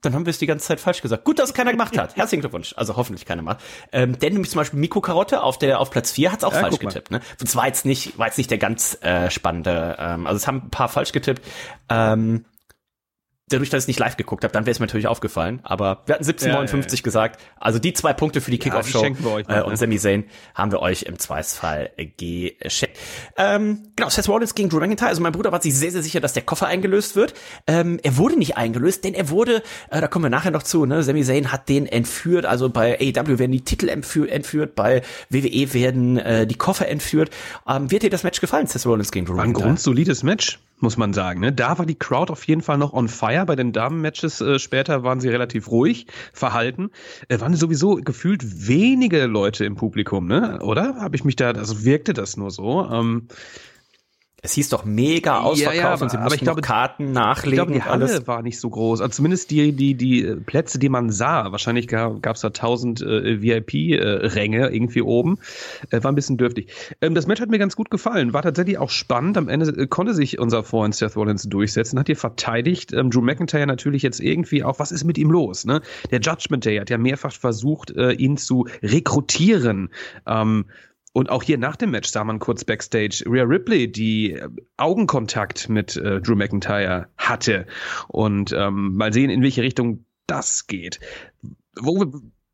Dann 0.03 0.15
haben 0.15 0.27
wir 0.27 0.31
es 0.31 0.39
die 0.39 0.47
ganze 0.47 0.67
Zeit 0.67 0.81
falsch 0.81 1.03
gesagt. 1.03 1.25
Gut, 1.25 1.39
dass 1.39 1.51
es 1.51 1.55
keiner 1.55 1.73
gemacht 1.73 1.97
hat. 1.99 2.17
Herzlichen 2.17 2.41
Glückwunsch. 2.41 2.75
Also 2.77 2.97
hoffentlich 2.97 3.25
keiner 3.25 3.43
macht. 3.43 3.59
Ähm, 3.93 4.19
denn 4.19 4.33
nämlich 4.33 4.51
zum 4.51 4.59
Beispiel 4.59 4.79
Miko 4.79 5.01
Karotte 5.01 5.43
auf 5.43 5.59
der 5.59 5.81
auf 5.81 5.91
Platz 5.91 6.13
4 6.13 6.33
hat 6.33 6.39
es 6.39 6.45
auch 6.45 6.53
Ja, 6.53 6.61
falsch 6.61 6.79
getippt. 6.79 7.11
Ne? 7.11 7.21
Und 7.41 7.47
zwar 7.49 7.67
jetzt 7.67 7.85
nicht, 7.85 8.19
war 8.19 8.27
jetzt 8.27 8.39
nicht 8.39 8.51
der 8.51 8.59
ganz 8.59 8.99
äh, 9.03 9.31
spannende. 9.31 9.97
Ähm, 9.99 10.27
also 10.27 10.37
es 10.37 10.47
haben 10.47 10.63
ein 10.65 10.71
paar 10.71 10.89
falsch 10.89 11.13
getippt. 11.13 11.43
Ähm, 11.89 12.45
dadurch, 13.49 13.71
dass 13.71 13.85
ich 13.85 13.89
nicht 13.89 14.01
live 14.01 14.17
geguckt 14.17 14.43
habe, 14.43 14.53
dann 14.53 14.67
wäre 14.67 14.73
es 14.73 14.81
mir 14.81 14.87
natürlich 14.87 15.07
aufgefallen. 15.07 15.61
Aber 15.63 16.03
wir 16.07 16.15
hatten 16.15 16.25
1759 16.25 17.03
gesagt. 17.03 17.41
Also 17.61 17.79
die 17.79 17.93
zwei 17.93 18.13
Punkte 18.13 18.41
für 18.41 18.51
die 18.51 18.59
Kickoff-Show 18.59 19.05
äh, 19.05 19.43
ne? 19.49 19.65
und 19.65 19.77
Sami 19.77 19.99
Zayn 19.99 20.25
haben 20.55 20.73
wir 20.73 20.81
euch 20.81 21.05
im 21.05 21.19
Zweifelsfall 21.19 21.91
geschenkt. 22.17 22.97
Ähm, 23.37 23.93
genau, 23.95 24.09
Seth 24.09 24.29
Rollins 24.29 24.55
gegen 24.55 24.69
Drew 24.69 24.81
McIntyre. 24.81 25.09
Also 25.09 25.23
mein 25.23 25.33
Bruder 25.33 25.53
war 25.53 25.63
sich 25.63 25.75
sehr, 25.77 25.93
sehr 25.93 26.03
sicher, 26.03 26.21
dass 26.21 26.33
der 26.33 26.43
Koffer 26.43 26.67
eingelöst 26.67 27.15
wird. 27.15 27.35
Ähm, 27.69 28.01
er 28.03 28.17
wurde 28.17 28.37
nicht 28.37 28.57
eingelöst, 28.57 29.05
denn 29.05 29.15
er 29.15 29.31
wurde, 29.31 29.63
äh, 29.91 30.01
da 30.01 30.09
kommen 30.09 30.25
wir 30.25 30.31
nachher 30.31 30.51
noch 30.51 30.65
zu, 30.65 30.85
ne? 30.85 31.05
Sami 31.05 31.23
Zayn 31.23 31.53
hat 31.53 31.69
den 31.69 31.87
entführt. 31.87 32.47
Also 32.47 32.69
bei 32.69 32.99
AEW 32.99 33.39
werden 33.39 33.53
die 33.53 33.63
Titel 33.63 33.89
entführt, 33.89 34.75
bei 34.75 35.03
WWE 35.31 35.73
werden 35.73 36.19
äh, 36.19 36.47
die 36.47 36.57
Koffer 36.57 36.89
entführt. 36.89 37.31
Ähm, 37.69 37.91
wird 37.93 38.03
dir 38.03 38.11
das 38.11 38.25
Match 38.25 38.41
gefallen, 38.41 38.67
Seth 38.67 38.87
Rollins 38.87 39.13
gegen 39.13 39.27
Drew 39.27 39.37
War 39.37 39.45
ein 39.45 39.51
McIntyre? 39.51 39.69
grundsolides 39.69 40.25
Match, 40.25 40.59
muss 40.79 40.97
man 40.97 41.13
sagen. 41.13 41.41
Ne? 41.41 41.53
Da 41.53 41.79
war 41.79 41.87
die 41.87 41.95
Crowd 41.95 42.31
auf 42.33 42.45
jeden 42.45 42.63
Fall 42.63 42.79
noch 42.79 42.93
on 42.93 43.09
fire. 43.09 43.47
Bei 43.47 43.57
den 43.57 43.73
Damen-Matches 43.73 44.41
äh, 44.41 44.59
später 44.59 45.03
waren 45.03 45.21
sie 45.21 45.29
relativ 45.29 45.71
ruhig, 45.71 46.07
verhalten. 46.33 46.91
Äh, 47.29 47.41
waren 47.41 47.55
sowieso 47.55 47.97
gefühlt 47.97 48.69
wenige 48.69 49.27
Leute 49.27 49.65
im 49.65 49.77
Publikum, 49.77 50.27
ne? 50.27 50.61
Oder? 50.63 50.97
Habe 50.97 51.17
ich 51.17 51.25
mich 51.25 51.37
da, 51.37 51.51
also 51.51 51.85
wirkte 51.85 52.13
das 52.13 52.37
nur 52.37 52.51
so. 52.51 52.89
Ähm, 52.91 53.29
Es 54.47 54.53
hieß 54.53 54.69
doch 54.69 54.85
mega 54.85 55.41
ausverkauft 55.41 55.77
ja, 55.77 55.91
aber- 55.91 56.03
und 56.03 56.11
sie 56.11 56.17
aber 56.17 56.25
mussten 56.27 56.39
ich 56.39 56.45
glaube, 56.45 56.61
noch 56.61 56.67
Karten 56.69 57.07
ich 57.09 57.13
nachlegen 57.13 57.57
glaube, 57.57 57.73
die 57.73 57.83
alles. 57.83 58.13
Halle 58.13 58.27
war 58.29 58.43
nicht 58.43 58.61
so 58.61 58.71
groß. 58.71 59.01
Also 59.01 59.17
zumindest 59.17 59.51
die, 59.51 59.73
die, 59.73 59.97
die 59.97 60.25
äh, 60.25 60.37
Plätze, 60.37 60.79
die 60.79 60.89
man 60.89 61.11
sah. 61.11 61.51
Wahrscheinlich 61.51 61.89
gab 61.89 62.25
es 62.25 62.43
da 62.43 62.51
tausend 62.51 63.03
äh, 63.03 63.43
VIP-Ränge 63.43 64.69
irgendwie 64.69 65.03
oben. 65.03 65.39
Äh, 65.91 66.05
war 66.05 66.13
ein 66.13 66.15
bisschen 66.15 66.37
dürftig. 66.37 66.69
Ähm, 67.01 67.17
das 67.17 67.27
Match 67.27 67.41
hat 67.41 67.51
mir 67.51 67.59
ganz 67.59 67.75
gut 67.75 67.91
gefallen. 67.91 68.35
War 68.35 68.43
tatsächlich 68.43 68.79
auch 68.79 68.91
spannend. 68.91 69.37
Am 69.37 69.49
Ende 69.49 69.67
äh, 69.67 69.89
konnte 69.89 70.15
sich 70.15 70.39
unser 70.39 70.63
Freund 70.63 70.95
Seth 70.95 71.17
Rollins 71.17 71.43
durchsetzen, 71.43 71.99
hat 71.99 72.07
hier 72.07 72.17
verteidigt. 72.17 72.93
Ähm, 72.93 73.11
Drew 73.11 73.23
McIntyre 73.23 73.67
natürlich 73.67 74.03
jetzt 74.03 74.21
irgendwie 74.21 74.63
auch, 74.63 74.79
was 74.79 74.93
ist 74.93 75.03
mit 75.03 75.19
ihm 75.19 75.33
los? 75.33 75.65
Ne? 75.65 75.81
Der 76.13 76.21
Judgment 76.21 76.65
Day 76.65 76.79
hat 76.79 76.89
ja 76.89 76.99
mehrfach 76.99 77.33
versucht, 77.33 77.91
äh, 77.97 78.13
ihn 78.13 78.37
zu 78.37 78.69
rekrutieren. 78.81 79.91
Ähm, 80.25 80.67
und 81.17 81.31
auch 81.31 81.43
hier 81.43 81.57
nach 81.57 81.77
dem 81.77 81.93
Match 81.93 82.11
sah 82.11 82.25
man 82.25 82.41
kurz 82.41 82.63
backstage 82.63 83.25
Rhea 83.27 83.45
Ripley, 83.45 83.91
die 83.91 84.33
äh, 84.33 84.51
Augenkontakt 84.77 85.71
mit 85.71 85.97
äh, 85.97 86.21
Drew 86.21 86.35
McIntyre 86.35 87.09
hatte. 87.17 87.67
Und 88.09 88.53
ähm, 88.53 88.97
mal 88.97 89.15
sehen, 89.15 89.31
in 89.31 89.41
welche 89.41 89.63
Richtung 89.63 90.05
das 90.27 90.67
geht. 90.67 91.01
Wo 91.75 92.05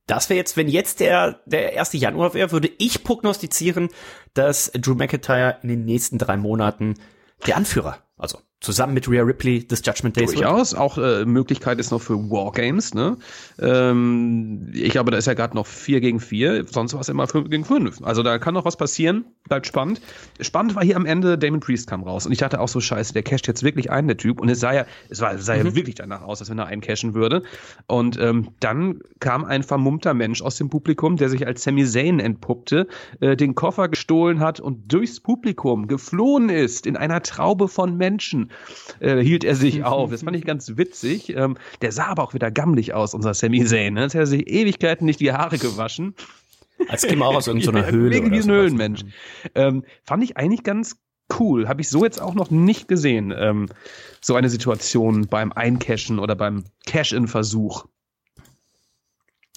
Das 0.07 0.31
wäre 0.31 0.39
jetzt, 0.39 0.57
wenn 0.57 0.69
jetzt 0.69 1.01
der, 1.01 1.41
der 1.45 1.77
1. 1.77 1.95
Januar 1.95 2.35
wäre, 2.35 2.53
würde 2.53 2.71
ich 2.79 3.03
prognostizieren, 3.03 3.89
dass 4.33 4.71
Drew 4.71 4.95
McIntyre 4.95 5.59
in 5.65 5.69
den 5.69 5.85
nächsten 5.85 6.19
drei 6.19 6.37
Monaten 6.37 6.95
der 7.49 7.57
Anführer, 7.57 7.99
also 8.17 8.39
zusammen 8.63 8.95
mit 8.95 9.09
Rhea 9.09 9.23
Ripley 9.23 9.67
des 9.67 9.83
Judgment 9.85 10.17
Days 10.17 10.33
Durchaus. 10.33 10.75
Auch 10.75 10.97
äh, 10.97 11.25
Möglichkeit 11.25 11.79
ist 11.79 11.91
noch 11.91 12.01
für 12.01 12.15
Wargames. 12.31 12.95
Ne? 12.95 13.19
Ähm, 13.59 14.71
ich 14.73 14.91
glaube, 14.91 15.11
da 15.11 15.19
ist 15.19 15.27
ja 15.27 15.35
gerade 15.35 15.55
noch 15.55 15.67
4 15.67 16.01
gegen 16.01 16.21
4, 16.21 16.67
sonst 16.71 16.95
war 16.95 17.01
es 17.01 17.09
immer 17.09 17.27
5 17.27 17.51
gegen 17.51 17.65
5. 17.65 18.03
Also 18.03 18.23
da 18.23 18.39
kann 18.39 18.55
noch 18.55 18.65
was 18.65 18.77
passieren, 18.77 19.25
bleibt 19.49 19.67
spannend. 19.67 20.01
Spannend 20.41 20.77
war 20.77 20.85
hier 20.85 20.97
am 20.97 21.07
Ende, 21.07 21.37
Damon 21.37 21.61
Priest 21.61 21.89
kam 21.89 22.05
raus 22.05 22.25
und 22.25 22.33
ich 22.33 22.39
dachte 22.39 22.61
auch 22.61 22.69
so, 22.69 22.81
scheiße, 22.81 23.13
der 23.13 23.25
casht 23.25 23.49
jetzt 23.49 23.65
wirklich 23.65 23.91
ein, 23.91 24.07
der 24.07 24.17
Typ. 24.17 24.41
Und 24.41 24.49
es 24.49 24.61
sah 24.61 24.73
ja, 24.73 24.87
es 25.11 25.21
war, 25.21 25.35
es 25.35 25.45
sah 25.45 25.57
mhm. 25.57 25.67
ja 25.67 25.75
wirklich 25.75 25.97
danach 25.97 26.23
aus, 26.23 26.41
als 26.41 26.49
wenn 26.49 26.59
er 26.59 26.67
eincashen 26.67 27.15
würde. 27.15 27.43
Und 27.89 28.19
ähm, 28.21 28.51
dann 28.61 29.01
kam 29.19 29.45
ein 29.45 29.65
vermummter 29.65 30.15
Mensch 30.15 30.41
aus 30.41 30.57
dem 30.57 30.71
Publikum, 30.71 31.17
der 31.17 31.29
sich 31.29 31.47
als 31.47 31.65
Sami 31.65 31.85
Zayn 31.85 32.21
entpuppte, 32.21 32.87
äh, 33.21 33.37
den 33.37 33.57
Koffer 33.57 33.89
gestohlen 33.89 34.39
hat 34.39 34.61
und 34.61 34.93
durchs 34.93 35.19
Publikum 35.19 35.89
geflohen 35.89 36.49
ist 36.49 36.87
in 36.87 36.97
einer 36.97 37.23
Traube 37.23 37.67
von 37.67 37.97
Menschen 37.97 38.52
äh, 39.01 39.19
hielt 39.19 39.45
er 39.45 39.55
sich 39.55 39.85
auf. 39.85 40.11
Das 40.11 40.23
fand 40.23 40.37
ich 40.37 40.45
ganz 40.47 40.77
witzig. 40.77 41.35
Ähm, 41.37 41.57
der 41.81 41.93
sah 41.93 42.07
aber 42.07 42.23
auch 42.23 42.35
wieder 42.35 42.51
gammelig 42.51 42.95
aus, 42.95 43.15
unser 43.15 43.35
Sami 43.35 43.65
Zayn. 43.65 43.95
Ne? 43.95 44.03
Jetzt 44.03 44.15
hat 44.15 44.21
er 44.21 44.27
sich 44.27 44.49
Ewigkeiten 44.49 45.05
nicht 45.07 45.21
die 45.21 45.33
Haare 45.33 45.59
gewaschen. 45.59 46.15
Als 46.89 47.07
käme 47.07 47.25
auch 47.25 47.35
aus 47.35 47.47
irgendeiner 47.47 47.87
Höhle. 47.91 48.15
Wegen 48.17 48.33
diesen 48.33 48.53
Höhlenmensch. 48.53 49.03
Ähm, 49.55 49.85
fand 50.05 50.25
ich 50.25 50.37
eigentlich 50.37 50.63
ganz 50.63 50.97
cool. 51.39 51.69
Habe 51.69 51.81
ich 51.81 51.89
so 51.89 52.05
jetzt 52.05 52.21
auch 52.21 52.35
noch 52.35 52.51
nicht 52.51 52.89
gesehen. 52.89 53.33
Ähm, 53.37 53.69
so 54.21 54.35
eine 54.35 54.49
Situation 54.49 55.27
beim 55.29 55.53
Eincashen 55.53 56.19
oder 56.19 56.35
beim 56.35 56.65
Cash-In-Versuch. 56.87 57.87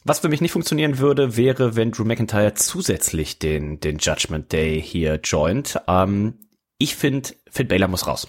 Was 0.08 0.20
für 0.20 0.30
mich 0.30 0.40
nicht 0.40 0.52
funktionieren 0.52 1.00
würde, 1.00 1.36
wäre, 1.36 1.76
wenn 1.76 1.92
Drew 1.92 2.04
McIntyre 2.04 2.54
zusätzlich 2.54 3.40
den, 3.40 3.80
den 3.80 3.98
Judgment 3.98 4.52
Day 4.52 4.80
hier 4.80 5.16
joint. 5.16 5.80
Ähm, 5.88 6.36
ich 6.78 6.96
finde, 6.96 7.30
Finn 7.50 7.68
Baylor 7.68 7.88
muss 7.88 8.06
raus. 8.06 8.28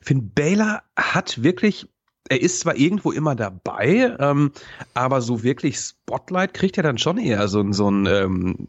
Finn 0.00 0.30
Baylor 0.32 0.82
hat 0.96 1.42
wirklich 1.42 1.86
er 2.28 2.40
ist 2.40 2.60
zwar 2.60 2.76
irgendwo 2.76 3.10
immer 3.10 3.34
dabei, 3.34 4.16
ähm, 4.20 4.52
aber 4.94 5.20
so 5.20 5.42
wirklich 5.42 5.78
Spotlight 5.78 6.54
kriegt 6.54 6.76
er 6.76 6.84
dann 6.84 6.96
schon 6.96 7.18
eher 7.18 7.48
so, 7.48 7.60
ein 7.60 7.72
so 7.72 7.90
ein 7.90 8.06
ähm, 8.06 8.68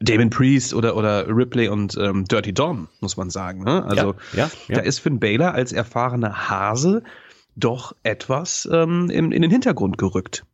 Damon 0.00 0.30
Priest 0.30 0.72
oder, 0.72 0.96
oder 0.96 1.28
Ripley 1.28 1.68
und 1.68 1.96
ähm, 1.98 2.24
Dirty 2.24 2.54
Dom, 2.54 2.88
muss 3.00 3.16
man 3.16 3.28
sagen. 3.28 3.62
Ne? 3.64 3.84
Also 3.84 4.14
ja, 4.32 4.44
ja, 4.44 4.50
ja. 4.68 4.74
da 4.76 4.80
ist 4.80 5.00
Finn 5.00 5.20
Baylor 5.20 5.52
als 5.52 5.72
erfahrener 5.72 6.48
Hase 6.48 7.02
doch 7.56 7.94
etwas 8.02 8.68
ähm, 8.72 9.10
in, 9.10 9.32
in 9.32 9.42
den 9.42 9.50
Hintergrund 9.50 9.98
gerückt. 9.98 10.44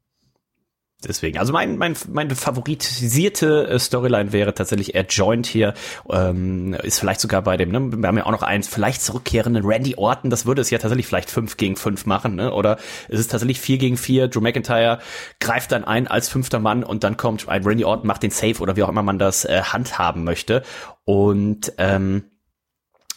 Deswegen, 1.07 1.39
also 1.39 1.55
mein, 1.55 1.79
mein, 1.79 1.97
meine 2.13 2.37
favorisierte 2.37 3.69
äh, 3.69 3.79
Storyline 3.79 4.33
wäre 4.33 4.53
tatsächlich, 4.53 4.95
er 4.95 5.07
joint 5.07 5.47
hier, 5.47 5.73
ähm, 6.11 6.75
ist 6.75 7.01
vielleicht 7.01 7.21
sogar 7.21 7.41
bei 7.41 7.57
dem, 7.57 7.71
ne, 7.71 7.81
wir 7.81 8.07
haben 8.07 8.19
ja 8.19 8.27
auch 8.27 8.31
noch 8.33 8.43
einen 8.43 8.63
vielleicht 8.63 9.01
zurückkehrenden 9.01 9.65
Randy 9.65 9.95
Orton, 9.97 10.29
das 10.29 10.45
würde 10.45 10.61
es 10.61 10.69
ja 10.69 10.77
tatsächlich 10.77 11.07
vielleicht 11.07 11.31
fünf 11.31 11.57
gegen 11.57 11.77
fünf 11.77 12.05
machen, 12.05 12.35
ne? 12.35 12.53
Oder 12.53 12.79
es 13.09 13.19
ist 13.19 13.31
tatsächlich 13.31 13.61
vier 13.61 13.79
gegen 13.79 13.97
vier, 13.97 14.29
Drew 14.29 14.43
McIntyre 14.43 14.99
greift 15.39 15.73
dann 15.73 15.85
ein 15.85 16.07
als 16.07 16.29
fünfter 16.29 16.59
Mann 16.59 16.85
und 16.85 17.03
dann 17.03 17.17
kommt 17.17 17.49
ein 17.49 17.65
Randy 17.65 17.85
Orton, 17.85 18.07
macht 18.07 18.23
den 18.23 18.31
Safe 18.31 18.61
oder 18.61 18.77
wie 18.77 18.83
auch 18.83 18.91
immer 18.91 19.03
man 19.03 19.19
das 19.19 19.47
äh, 19.47 19.63
handhaben 19.63 20.25
möchte. 20.25 20.63
Und 21.05 21.73
ähm, 21.79 22.25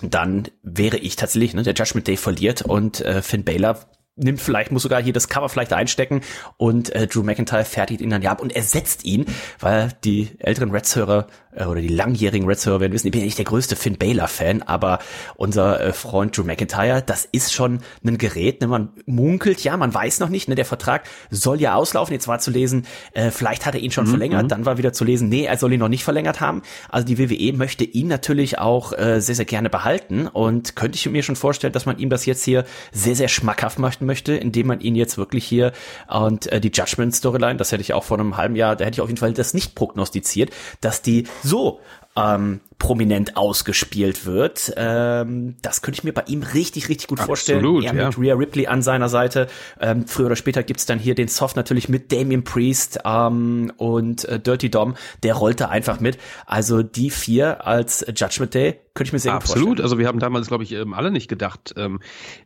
dann 0.02 0.48
wäre 0.62 0.98
ich 0.98 1.18
tatsächlich, 1.18 1.54
ne, 1.54 1.64
der 1.64 1.74
Judgment 1.74 2.08
Day 2.08 2.16
verliert 2.16 2.62
und 2.62 3.02
äh, 3.02 3.22
Finn 3.22 3.44
Balor 3.44 3.78
nimmt 4.16 4.42
vielleicht, 4.42 4.72
muss 4.72 4.84
sogar 4.84 5.02
hier 5.02 5.14
das 5.14 5.28
Cover 5.28 5.50
vielleicht 5.50 5.74
einstecken 5.74 6.22
und 6.58 6.94
äh, 6.94 7.08
Drew 7.08 7.24
McIntyre 7.24 7.66
fertigt 7.66 8.02
ihn 8.02 8.10
dann 8.10 8.22
ja 8.22 8.32
ab 8.32 8.42
und 8.42 8.56
ersetzt 8.56 9.06
ihn, 9.06 9.26
weil 9.60 9.92
die 10.04 10.32
älteren 10.40 10.72
Reds-Hörer 10.72 11.28
äh, 11.56 11.66
oder 11.66 11.82
die 11.82 11.88
langjährigen 11.88 12.48
Reds-Hörer 12.48 12.82
werden 12.82 12.94
wissen, 12.94 13.08
ich 13.08 13.12
bin 13.12 13.22
ja 13.22 13.26
nicht 13.26 13.38
der 13.38 13.46
größte 13.46 13.76
Finn 13.76 13.98
Baylor-Fan, 13.98 14.62
aber 14.62 15.00
unser 15.36 15.82
äh, 15.82 15.94
Freund 15.94 16.38
Drew 16.38 16.44
McIntyre, 16.44 17.02
das 17.02 17.28
ist 17.32 17.54
schon 17.54 17.80
ein 18.06 18.18
Gerät, 18.18 18.62
ne? 18.62 18.68
man 18.68 18.90
munkelt, 19.06 19.64
ja, 19.64 19.76
man 19.78 19.94
weiß 19.94 20.20
noch 20.20 20.30
nicht, 20.30 20.48
ne? 20.48 20.56
der 20.56 20.66
Vertrag 20.66 21.04
soll 21.32 21.60
ja 21.60 21.76
auslaufen, 21.76 22.14
jetzt 22.14 22.28
war 22.28 22.40
zu 22.40 22.52
lesen, 22.52 22.86
äh, 23.14 23.32
vielleicht 23.32 23.66
hat 23.66 23.74
er 23.74 23.82
ihn 23.82 23.92
schon 23.92 24.06
mhm, 24.06 24.10
verlängert, 24.10 24.44
mhm. 24.44 24.48
dann 24.50 24.66
war 24.66 24.78
wieder 24.78 24.94
zu 24.94 25.04
lesen, 25.04 25.30
nee, 25.30 25.46
er 25.46 25.58
soll 25.58 25.74
ihn 25.74 25.80
noch 25.80 25.90
nicht 25.90 26.04
verlängert 26.04 26.42
haben, 26.42 26.62
also 26.90 27.06
die 27.06 27.18
WWE 27.18 27.58
möchte 27.58 27.84
ihn 27.84 28.08
natürlich 28.08 28.60
auch 28.60 28.94
äh, 28.94 29.20
sehr, 29.22 29.36
sehr 29.36 29.46
gerne 29.46 29.70
behalten 29.70 30.28
und 30.28 30.76
könnte 30.76 30.98
ich 30.98 31.10
mir 31.10 31.24
schon 31.24 31.36
vorstellen, 31.36 31.74
dass 31.74 31.86
man 31.86 31.98
ihm 31.98 32.10
das 32.10 32.26
jetzt 32.26 32.44
hier 32.44 32.66
sehr, 32.92 33.16
sehr 33.16 33.28
schmackhaft 33.28 33.80
möchte 33.80 34.04
beobachten 34.04 34.06
möchte, 34.06 34.34
indem 34.34 34.68
man 34.68 34.80
ihn 34.82 34.96
jetzt 34.96 35.18
wirklich 35.18 35.46
hier 35.46 35.72
und 36.08 36.48
äh, 36.48 36.60
die 36.60 36.72
Judgment 36.74 37.16
Storyline, 37.16 37.58
das 37.58 37.72
hätte 37.72 37.82
ich 37.82 37.94
auch 37.94 38.04
vor 38.04 38.20
einem 38.20 38.38
halben 38.38 38.56
Jahr, 38.56 38.76
da 38.76 38.86
hätte 38.86 38.96
ich 38.96 39.02
auf 39.02 39.10
jeden 39.10 39.20
Fall 39.20 39.34
das 39.34 39.54
nicht 39.54 39.76
prognostiziert, 39.76 40.52
dass 40.82 41.02
die 41.02 41.26
so 41.44 41.80
ähm, 42.16 42.60
prominent 42.78 43.38
ausgespielt 43.38 44.26
wird. 44.26 44.74
Ähm, 44.78 45.56
das 45.62 45.82
könnte 45.82 46.00
ich 46.00 46.04
mir 46.04 46.14
bei 46.14 46.24
ihm 46.28 46.44
richtig, 46.44 46.90
richtig 46.90 47.08
gut 47.08 47.20
vorstellen. 47.20 47.60
Absolut, 47.60 47.86
er 47.86 47.94
mit 47.94 48.18
Rhea 48.20 48.36
Ripley 48.36 48.68
an 48.68 48.82
seiner 48.82 49.10
Seite. 49.10 49.48
Ähm, 49.80 50.06
früher 50.06 50.28
oder 50.28 50.36
später 50.36 50.64
gibt's 50.64 50.86
dann 50.86 51.00
hier 51.00 51.16
den 51.16 51.28
Soft 51.28 51.56
natürlich 51.56 51.90
mit 51.90 52.12
Damien 52.12 52.44
Priest 52.44 53.00
ähm, 53.06 53.72
und 53.78 54.26
äh, 54.26 54.40
Dirty 54.40 54.70
Dom. 54.70 54.96
Der 55.24 55.34
rollte 55.34 55.70
einfach 55.70 56.00
mit. 56.00 56.18
Also 56.46 56.84
die 56.84 57.10
vier 57.10 57.66
als 57.66 58.06
Judgment 58.16 58.54
Day 58.54 58.80
könnte 58.94 59.10
ich 59.10 59.14
mir 59.14 59.20
sehr 59.20 59.34
Absolut. 59.34 59.60
gut 59.60 59.68
vorstellen. 59.68 59.86
Also 59.86 59.98
wir 59.98 60.08
haben 60.08 60.20
damals, 60.20 60.48
glaube 60.48 60.64
ich, 60.64 60.74
ähm, 60.74 60.94
alle 60.94 61.10
nicht 61.10 61.30
gedacht, 61.30 61.74
ähm, 61.78 62.00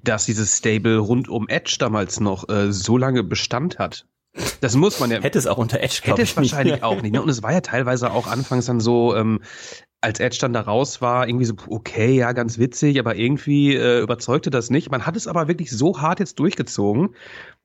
dass 0.04 0.26
dieses 0.26 0.56
Stable 0.56 0.98
rund 1.00 1.28
um 1.28 1.50
Edge 1.50 1.76
damals 1.80 2.20
noch 2.20 2.48
äh, 2.48 2.72
so 2.72 2.98
lange 2.98 3.24
Bestand 3.24 3.80
hat. 3.80 4.06
Das 4.62 4.76
muss 4.76 5.00
man 5.00 5.12
ja. 5.12 5.22
Hätte 5.22 5.40
es 5.40 5.48
auch 5.48 5.58
unter 5.58 5.80
Edge, 5.80 6.02
Hätte 6.04 6.22
es 6.22 6.36
wahrscheinlich 6.36 6.76
nicht. 6.76 6.84
auch 6.84 7.02
nicht. 7.02 7.14
Ne? 7.14 7.22
Und 7.22 7.30
es 7.30 7.44
war 7.44 7.54
ja 7.54 7.62
teilweise 7.62 8.12
auch 8.12 8.28
anfangs 8.28 8.66
dann 8.66 8.80
so, 8.80 9.16
ähm, 9.16 9.42
als 10.00 10.20
Edge 10.20 10.38
dann 10.40 10.54
da 10.54 10.62
raus 10.62 11.02
war, 11.02 11.28
irgendwie 11.28 11.46
so, 11.46 11.56
okay, 11.70 12.18
ja, 12.18 12.32
ganz 12.32 12.60
witzig, 12.60 13.00
aber 13.00 13.16
irgendwie 13.16 13.76
äh, 13.76 14.02
überzeugte 14.02 14.52
das 14.52 14.70
nicht. 14.70 14.92
Man 14.92 15.08
hat 15.08 15.16
es 15.16 15.28
aber 15.28 15.48
wirklich 15.48 15.72
so 15.72 16.00
hart 16.00 16.20
jetzt 16.20 16.38
durchgezogen, 16.38 17.16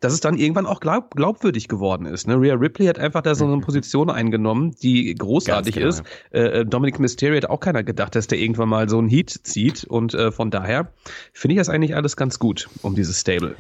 dass 0.01 0.15
es 0.15 0.21
dann 0.21 0.39
irgendwann 0.39 0.65
auch 0.65 0.81
glaub, 0.81 1.15
glaubwürdig 1.15 1.69
geworden 1.69 2.07
ist. 2.07 2.27
Ne? 2.27 2.41
Rhea 2.41 2.55
Ripley 2.55 2.87
hat 2.87 2.99
einfach 2.99 3.21
da 3.21 3.35
so 3.35 3.45
eine 3.45 3.61
Position 3.61 4.09
eingenommen, 4.09 4.75
die 4.83 5.15
großartig 5.15 5.75
genau. 5.75 5.89
ist. 5.89 6.03
Äh, 6.31 6.65
Dominic 6.65 6.99
Mysterio 6.99 7.37
hat 7.37 7.51
auch 7.51 7.61
keiner 7.61 7.83
gedacht, 7.83 8.15
dass 8.15 8.29
der 8.29 8.39
irgendwann 8.39 8.71
mal 8.71 8.89
so 8.89 8.99
einen 8.99 9.11
Heat 9.11 9.31
zieht. 9.31 9.85
Und 9.85 10.15
äh, 10.15 10.33
von 10.33 10.51
daher 10.51 10.93
finde 11.35 11.55
ich 11.55 11.59
das 11.59 11.69
eigentlich 11.69 11.95
alles 11.95 12.17
ganz 12.17 12.39
gut 12.39 12.71
um 12.81 12.95
dieses 12.95 13.21
Stable. 13.21 13.57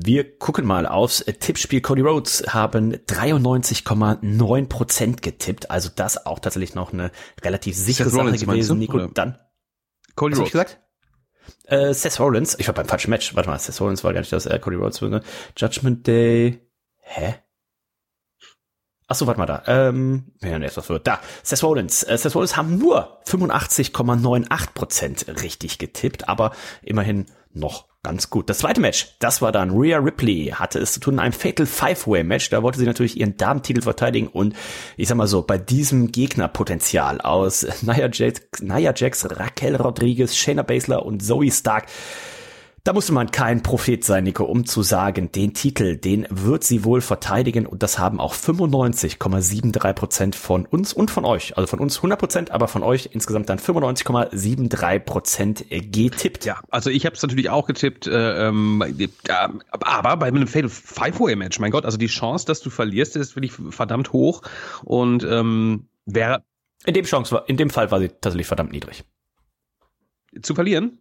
Wir 0.00 0.38
gucken 0.38 0.64
mal 0.64 0.86
aufs 0.86 1.24
Tippspiel. 1.24 1.80
Cody 1.80 2.02
Rhodes 2.02 2.44
haben 2.48 2.94
93,9 2.94 4.68
Prozent 4.68 5.22
getippt. 5.22 5.72
Also 5.72 5.90
das 5.94 6.24
auch 6.24 6.38
tatsächlich 6.38 6.76
noch 6.76 6.92
eine 6.92 7.10
relativ 7.42 7.74
sichere 7.76 8.08
Sache 8.08 8.22
Rollins, 8.22 8.42
gewesen. 8.42 8.78
Nico, 8.78 8.98
oder? 8.98 9.08
dann. 9.08 9.38
Cody 10.14 10.36
Rhodes. 10.36 10.52
gesagt? 10.52 10.80
Äh, 11.64 11.92
Seth 11.94 12.20
Rollins. 12.20 12.56
Ich 12.60 12.68
war 12.68 12.74
beim 12.74 12.86
falschen 12.86 13.10
Match. 13.10 13.34
Warte 13.34 13.48
mal, 13.48 13.58
Seth 13.58 13.80
Rollins 13.80 14.04
war 14.04 14.12
gar 14.12 14.20
nicht 14.20 14.32
das 14.32 14.46
äh, 14.46 14.58
Cody 14.60 14.76
Rhodes. 14.76 15.00
Ne? 15.00 15.20
Judgment 15.56 16.06
Day. 16.06 16.60
Hä? 17.00 17.34
Ach 19.08 19.16
so, 19.16 19.26
warte 19.26 19.40
mal 19.40 19.46
da. 19.46 19.64
Ähm, 19.66 20.32
ja, 20.42 20.58
jetzt 20.58 20.76
was 20.76 20.88
wird. 20.90 21.06
Da, 21.06 21.18
Seth 21.42 21.64
Rollins. 21.64 22.04
Äh, 22.04 22.18
Seth 22.18 22.36
Rollins 22.36 22.56
haben 22.56 22.78
nur 22.78 23.20
85,98 23.24 24.74
Prozent 24.74 25.26
richtig 25.42 25.78
getippt, 25.78 26.28
aber 26.28 26.52
immerhin 26.82 27.26
noch 27.50 27.87
ganz 28.02 28.30
gut. 28.30 28.48
Das 28.48 28.58
zweite 28.58 28.80
Match, 28.80 29.16
das 29.18 29.42
war 29.42 29.52
dann 29.52 29.70
Rhea 29.70 29.98
Ripley, 29.98 30.52
hatte 30.54 30.78
es 30.78 30.92
zu 30.92 31.00
tun 31.00 31.14
in 31.14 31.20
einem 31.20 31.32
Fatal 31.32 31.66
Five-Way 31.66 32.24
Match. 32.24 32.48
Da 32.50 32.62
wollte 32.62 32.78
sie 32.78 32.86
natürlich 32.86 33.18
ihren 33.18 33.36
Damentitel 33.36 33.82
verteidigen 33.82 34.28
und 34.28 34.54
ich 34.96 35.08
sag 35.08 35.16
mal 35.16 35.26
so, 35.26 35.42
bei 35.42 35.58
diesem 35.58 36.12
Gegnerpotenzial 36.12 37.20
aus 37.20 37.66
Nia 37.82 38.08
Jax, 38.10 38.62
Nia 38.62 38.92
Jax 38.94 39.28
Raquel 39.30 39.76
Rodriguez, 39.76 40.36
Shayna 40.36 40.62
Baszler 40.62 41.04
und 41.04 41.22
Zoe 41.22 41.50
Stark 41.50 41.86
da 42.88 42.94
musste 42.94 43.12
man 43.12 43.30
kein 43.30 43.62
Prophet 43.62 44.02
sein, 44.02 44.24
Nico, 44.24 44.44
um 44.44 44.64
zu 44.64 44.82
sagen, 44.82 45.30
den 45.30 45.52
Titel, 45.52 45.98
den 45.98 46.26
wird 46.30 46.64
sie 46.64 46.84
wohl 46.84 47.02
verteidigen 47.02 47.66
und 47.66 47.82
das 47.82 47.98
haben 47.98 48.18
auch 48.18 48.32
95,73 48.32 49.92
Prozent 49.92 50.34
von 50.34 50.64
uns 50.64 50.94
und 50.94 51.10
von 51.10 51.26
euch. 51.26 51.58
Also 51.58 51.66
von 51.66 51.80
uns 51.80 51.98
100 51.98 52.18
Prozent, 52.18 52.50
aber 52.50 52.66
von 52.66 52.82
euch 52.82 53.10
insgesamt 53.12 53.50
dann 53.50 53.58
95,73 53.58 54.98
Prozent 55.00 55.66
getippt. 55.68 56.46
Ja, 56.46 56.62
also 56.70 56.88
ich 56.88 57.04
habe 57.04 57.14
es 57.14 57.20
natürlich 57.20 57.50
auch 57.50 57.66
getippt, 57.66 58.06
äh, 58.06 58.48
ähm, 58.48 58.80
äh, 58.80 59.08
aber 59.28 60.16
bei 60.16 60.28
einem 60.28 60.46
Fatal 60.46 60.70
Five-Way-Match, 60.70 61.58
mein 61.58 61.70
Gott, 61.70 61.84
also 61.84 61.98
die 61.98 62.06
Chance, 62.06 62.46
dass 62.46 62.60
du 62.62 62.70
verlierst, 62.70 63.16
ist 63.16 63.36
wirklich 63.36 63.52
verdammt 63.68 64.14
hoch 64.14 64.40
und 64.82 65.24
ähm, 65.24 65.90
wäre... 66.06 66.42
In 66.86 66.94
dem 66.94 67.04
Chance, 67.04 67.42
in 67.48 67.58
dem 67.58 67.68
Fall 67.68 67.90
war 67.90 68.00
sie 68.00 68.08
tatsächlich 68.08 68.46
verdammt 68.46 68.72
niedrig. 68.72 69.04
Zu 70.40 70.54
verlieren? 70.54 71.00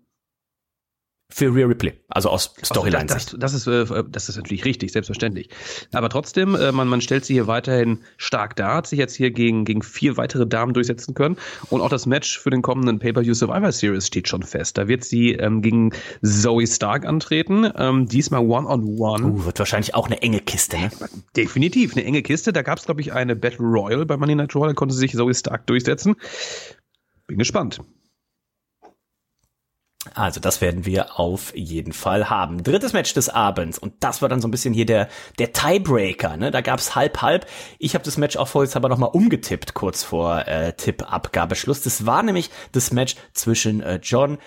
Für 1.30 1.54
Rhea 1.54 1.68
Ripley, 1.68 1.92
also 2.08 2.30
aus 2.30 2.56
Storyline. 2.64 3.06
Das, 3.06 3.36
das, 3.38 3.54
ist, 3.54 3.68
äh, 3.68 4.04
das 4.10 4.30
ist 4.30 4.38
natürlich 4.38 4.64
richtig, 4.64 4.94
selbstverständlich. 4.94 5.50
Aber 5.92 6.08
trotzdem, 6.08 6.56
äh, 6.56 6.72
man, 6.72 6.88
man 6.88 7.02
stellt 7.02 7.26
sie 7.26 7.34
hier 7.34 7.48
weiterhin 7.48 8.00
stark 8.16 8.56
dar, 8.56 8.76
hat 8.76 8.88
sich 8.88 8.98
jetzt 8.98 9.14
hier 9.14 9.32
gegen, 9.32 9.66
gegen 9.66 9.82
vier 9.82 10.16
weitere 10.16 10.48
Damen 10.48 10.74
durchsetzen 10.74 11.16
können. 11.16 11.36
Und 11.70 11.82
auch 11.82 11.90
das 11.90 12.06
Match 12.06 12.40
für 12.40 12.50
den 12.50 12.62
kommenden 12.62 13.00
Pay-Per-View 13.00 13.34
Survivor 13.34 13.74
Series 13.74 14.08
steht 14.08 14.30
schon 14.30 14.42
fest. 14.42 14.78
Da 14.78 14.88
wird 14.88 15.04
sie 15.04 15.34
ähm, 15.34 15.62
gegen 15.62 15.92
Zoe 16.24 16.66
Stark 16.66 17.06
antreten. 17.06 17.70
Ähm, 17.76 18.08
diesmal 18.08 18.40
One-on-One. 18.40 19.24
-on 19.24 19.26
-one. 19.26 19.32
Uh, 19.34 19.46
wird 19.46 19.60
wahrscheinlich 19.60 19.96
auch 19.96 20.06
eine 20.06 20.22
enge 20.22 20.40
Kiste, 20.40 20.80
ne? 20.80 20.90
Definitiv, 21.36 21.92
eine 21.94 22.06
enge 22.06 22.22
Kiste. 22.22 22.54
Da 22.54 22.62
gab 22.62 22.80
es, 22.80 22.86
glaube 22.86 23.02
ich, 23.02 23.12
eine 23.12 23.36
Battle 23.36 23.66
Royal 23.66 24.06
bei 24.06 24.16
Money 24.16 24.36
Night 24.36 24.56
Raw. 24.56 24.66
Da 24.66 24.74
konnte 24.74 24.96
sich 24.96 25.12
Zoe 25.12 25.36
Stark 25.36 25.68
durchsetzen. 25.68 26.16
Bin 27.28 27.38
gespannt. 27.38 27.82
Also 30.16 30.40
das 30.40 30.62
werden 30.62 30.86
wir 30.86 31.20
auf 31.20 31.56
jeden 31.56 31.94
Fall 31.94 32.30
haben. 32.30 32.64
Drittes 32.64 32.94
Match 32.94 33.14
des 33.14 33.30
Abends 33.30 33.78
und 33.78 33.94
das 34.00 34.22
war 34.22 34.30
dann 34.30 34.42
so 34.42 34.48
ein 34.48 34.52
bisschen 34.52 34.74
hier 34.74 34.86
der 34.86 35.10
der 35.40 35.54
Tiebreaker. 35.54 36.38
Ne? 36.38 36.52
Da 36.52 36.62
gab's 36.62 36.96
halb 36.96 37.22
halb. 37.22 37.46
Ich 37.80 37.94
habe 37.94 38.04
das 38.04 38.18
Match 38.18 38.38
auch 38.38 38.48
vorher 38.48 38.68
aber 38.76 38.90
noch 38.90 38.98
mal 38.98 39.08
umgetippt 39.08 39.74
kurz 39.74 40.04
vor 40.04 40.48
äh, 40.48 40.74
Tippabgabeschluss. 40.74 41.82
Das 41.82 42.06
war 42.06 42.24
nämlich 42.24 42.50
das 42.72 42.92
Match 42.92 43.16
zwischen 43.34 43.82
äh, 43.82 44.00
John 44.02 44.38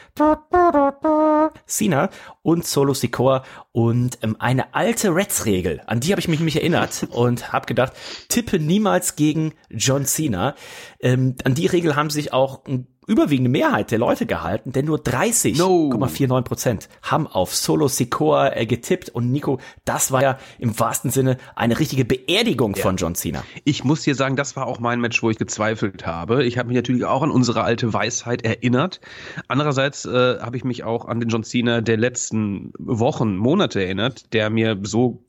Cena 1.66 2.10
und 2.42 2.66
Solo 2.66 2.94
Sikoa 2.94 3.44
und 3.72 4.18
ähm, 4.22 4.36
eine 4.38 4.74
alte 4.74 5.14
Reds-Regel. 5.14 5.82
An 5.86 6.00
die 6.00 6.12
habe 6.12 6.20
ich 6.20 6.28
mich 6.28 6.40
nämlich 6.40 6.56
erinnert 6.56 7.06
und 7.10 7.52
habe 7.52 7.66
gedacht, 7.66 7.92
tippe 8.28 8.58
niemals 8.58 9.16
gegen 9.16 9.54
John 9.68 10.06
Cena. 10.06 10.54
Ähm, 11.00 11.36
an 11.44 11.54
die 11.54 11.66
Regel 11.66 11.96
haben 11.96 12.10
sich 12.10 12.32
auch 12.32 12.64
ein 12.66 12.86
überwiegende 13.10 13.50
Mehrheit 13.50 13.90
der 13.90 13.98
Leute 13.98 14.24
gehalten, 14.24 14.70
denn 14.70 14.84
nur 14.84 14.98
30,49 14.98 16.42
Prozent 16.42 16.88
haben 17.02 17.26
auf 17.26 17.54
Solo 17.54 17.88
Sikoa 17.88 18.54
äh, 18.54 18.66
getippt. 18.66 19.08
Und 19.08 19.32
Nico, 19.32 19.58
das 19.84 20.12
war 20.12 20.22
ja 20.22 20.38
im 20.58 20.78
wahrsten 20.78 21.10
Sinne 21.10 21.36
eine 21.56 21.78
richtige 21.80 22.04
Beerdigung 22.04 22.76
ja. 22.76 22.82
von 22.82 22.96
John 22.96 23.16
Cena. 23.16 23.42
Ich 23.64 23.82
muss 23.82 24.02
dir 24.02 24.14
sagen, 24.14 24.36
das 24.36 24.54
war 24.54 24.66
auch 24.66 24.78
mein 24.78 25.00
Match, 25.00 25.22
wo 25.24 25.30
ich 25.30 25.38
gezweifelt 25.38 26.06
habe. 26.06 26.44
Ich 26.44 26.56
habe 26.56 26.68
mich 26.68 26.76
natürlich 26.76 27.04
auch 27.04 27.22
an 27.22 27.32
unsere 27.32 27.64
alte 27.64 27.92
Weisheit 27.92 28.44
erinnert. 28.44 29.00
Andererseits 29.48 30.04
äh, 30.04 30.38
habe 30.38 30.56
ich 30.56 30.62
mich 30.62 30.84
auch 30.84 31.06
an 31.06 31.18
den 31.18 31.28
John 31.28 31.42
Cena 31.42 31.80
der 31.80 31.96
letzten 31.96 32.72
Wochen, 32.78 33.36
Monate 33.36 33.82
erinnert, 33.82 34.32
der 34.32 34.50
mir 34.50 34.78
so 34.84 35.24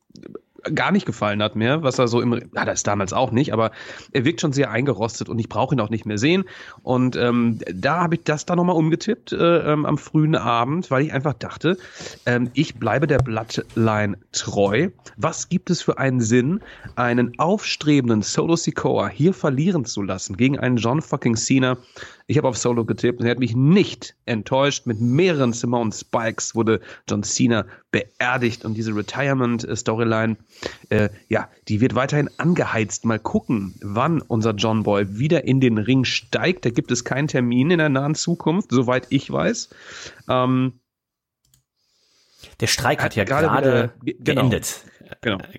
gar 0.76 0.92
nicht 0.92 1.06
gefallen 1.06 1.42
hat 1.42 1.56
mehr, 1.56 1.84
was 1.84 2.00
er 2.00 2.08
so 2.08 2.22
im, 2.22 2.34
ja, 2.54 2.66
das 2.66 2.84
damals 2.84 3.14
auch 3.14 3.32
nicht, 3.32 3.54
aber 3.54 3.72
er 4.12 4.26
wirkt 4.26 4.42
schon 4.42 4.54
sehr 4.54 4.72
eingerostet 4.72 5.30
und 5.30 5.40
ich 5.40 5.50
brauche 5.50 5.76
ihn 5.76 5.80
auch 5.80 5.90
nicht 5.90 6.06
mehr 6.06 6.18
sehen. 6.18 6.44
Und 6.84 7.16
ähm, 7.16 7.60
da 7.74 8.02
habe 8.02 8.16
ich 8.16 8.24
das 8.24 8.46
dann 8.46 8.58
nochmal 8.58 8.76
umgetippt 8.76 9.32
äh, 9.32 9.72
ähm, 9.72 9.86
am 9.86 9.98
frühen 9.98 10.36
Abend, 10.36 10.92
weil 10.92 11.06
ich 11.06 11.14
einfach 11.14 11.34
dachte, 11.34 11.78
ähm, 12.26 12.50
ich 12.54 12.76
bleibe 12.76 13.08
der 13.08 13.20
Bloodline 13.20 14.18
treu. 14.32 14.90
Was 15.18 15.50
gibt 15.50 15.70
es 15.70 15.82
für 15.82 15.98
einen 15.98 16.22
Sinn, 16.22 16.62
einen 16.96 17.38
aufstrebenden 17.40 18.22
Solo 18.22 18.56
Sikoa 18.56 19.10
hier 19.10 19.34
verlieren 19.34 19.86
zu 19.86 20.02
lassen 20.02 20.38
gegen 20.38 20.60
einen 20.60 20.78
John 20.78 21.02
fucking 21.02 21.36
Cena? 21.36 21.78
Ich 22.32 22.38
habe 22.38 22.48
auf 22.48 22.58
Solo 22.58 22.86
getippt 22.86 23.20
und 23.20 23.26
er 23.26 23.32
hat 23.32 23.40
mich 23.40 23.58
nicht 23.58 24.16
enttäuscht. 24.26 24.86
Mit 24.86 25.02
mehreren 25.02 25.52
Simone 25.52 25.92
Spikes 25.92 26.56
wurde 26.56 26.80
John 27.10 27.24
Cena 27.24 27.66
beerdigt 27.92 28.64
und 28.64 28.76
diese 28.76 28.96
Retirement-Storyline, 28.96 30.38
äh, 30.88 31.10
ja, 31.28 31.50
die 31.68 31.82
wird 31.82 31.94
weiterhin 31.94 32.30
angeheizt. 32.38 33.04
Mal 33.04 33.20
gucken, 33.20 33.76
wann 33.82 34.22
unser 34.22 34.52
John 34.52 34.84
Boy 34.84 35.20
wieder 35.20 35.44
in 35.44 35.60
den 35.60 35.78
Ring 35.78 36.06
steigt. 36.06 36.64
Da 36.64 36.70
gibt 36.70 36.90
es 36.94 37.04
keinen 37.04 37.28
Termin 37.28 37.70
in 37.70 37.80
der 37.80 37.90
nahen 37.90 38.16
Zukunft, 38.16 38.72
soweit 38.72 39.08
ich 39.10 39.30
weiß. 39.30 39.68
Ähm, 40.30 40.80
der 42.62 42.68
Streik 42.68 43.04
hat 43.04 43.18
ja 43.18 43.26
gerade 43.26 43.92
genau. 44.06 44.24
geendet. 44.24 44.86
Genau. 44.86 45.01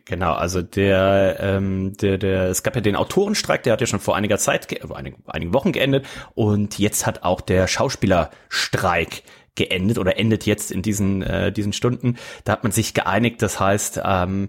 Genau, 0.05 0.33
also 0.33 0.63
der, 0.63 1.37
ähm, 1.41 1.95
der, 1.97 2.19
der, 2.19 2.45
es 2.45 2.63
gab 2.63 2.75
ja 2.75 2.81
den 2.81 2.97
Autorenstreik, 2.97 3.63
der 3.63 3.75
hat 3.75 3.81
ja 3.81 3.87
schon 3.87 4.01
vor 4.01 4.17
einiger 4.17 4.39
Zeit, 4.39 4.69
vor 4.87 4.97
einigen, 4.97 5.23
einigen 5.27 5.55
Wochen 5.55 5.73
geendet 5.73 6.07
und 6.35 6.79
jetzt 6.79 7.07
hat 7.07 7.23
auch 7.23 7.41
der 7.41 7.67
Schauspielerstreik 7.69 9.23
geendet 9.55 9.99
oder 9.99 10.19
endet 10.19 10.47
jetzt 10.47 10.73
in 10.73 10.83
diesen, 10.83 11.23
äh, 11.23 11.53
diesen 11.53 11.73
Stunden. 11.73 12.17
Da 12.45 12.53
hat 12.53 12.63
man 12.63 12.73
sich 12.73 12.95
geeinigt, 12.95 13.43
das 13.43 13.61
heißt, 13.61 14.01
ähm, 14.05 14.49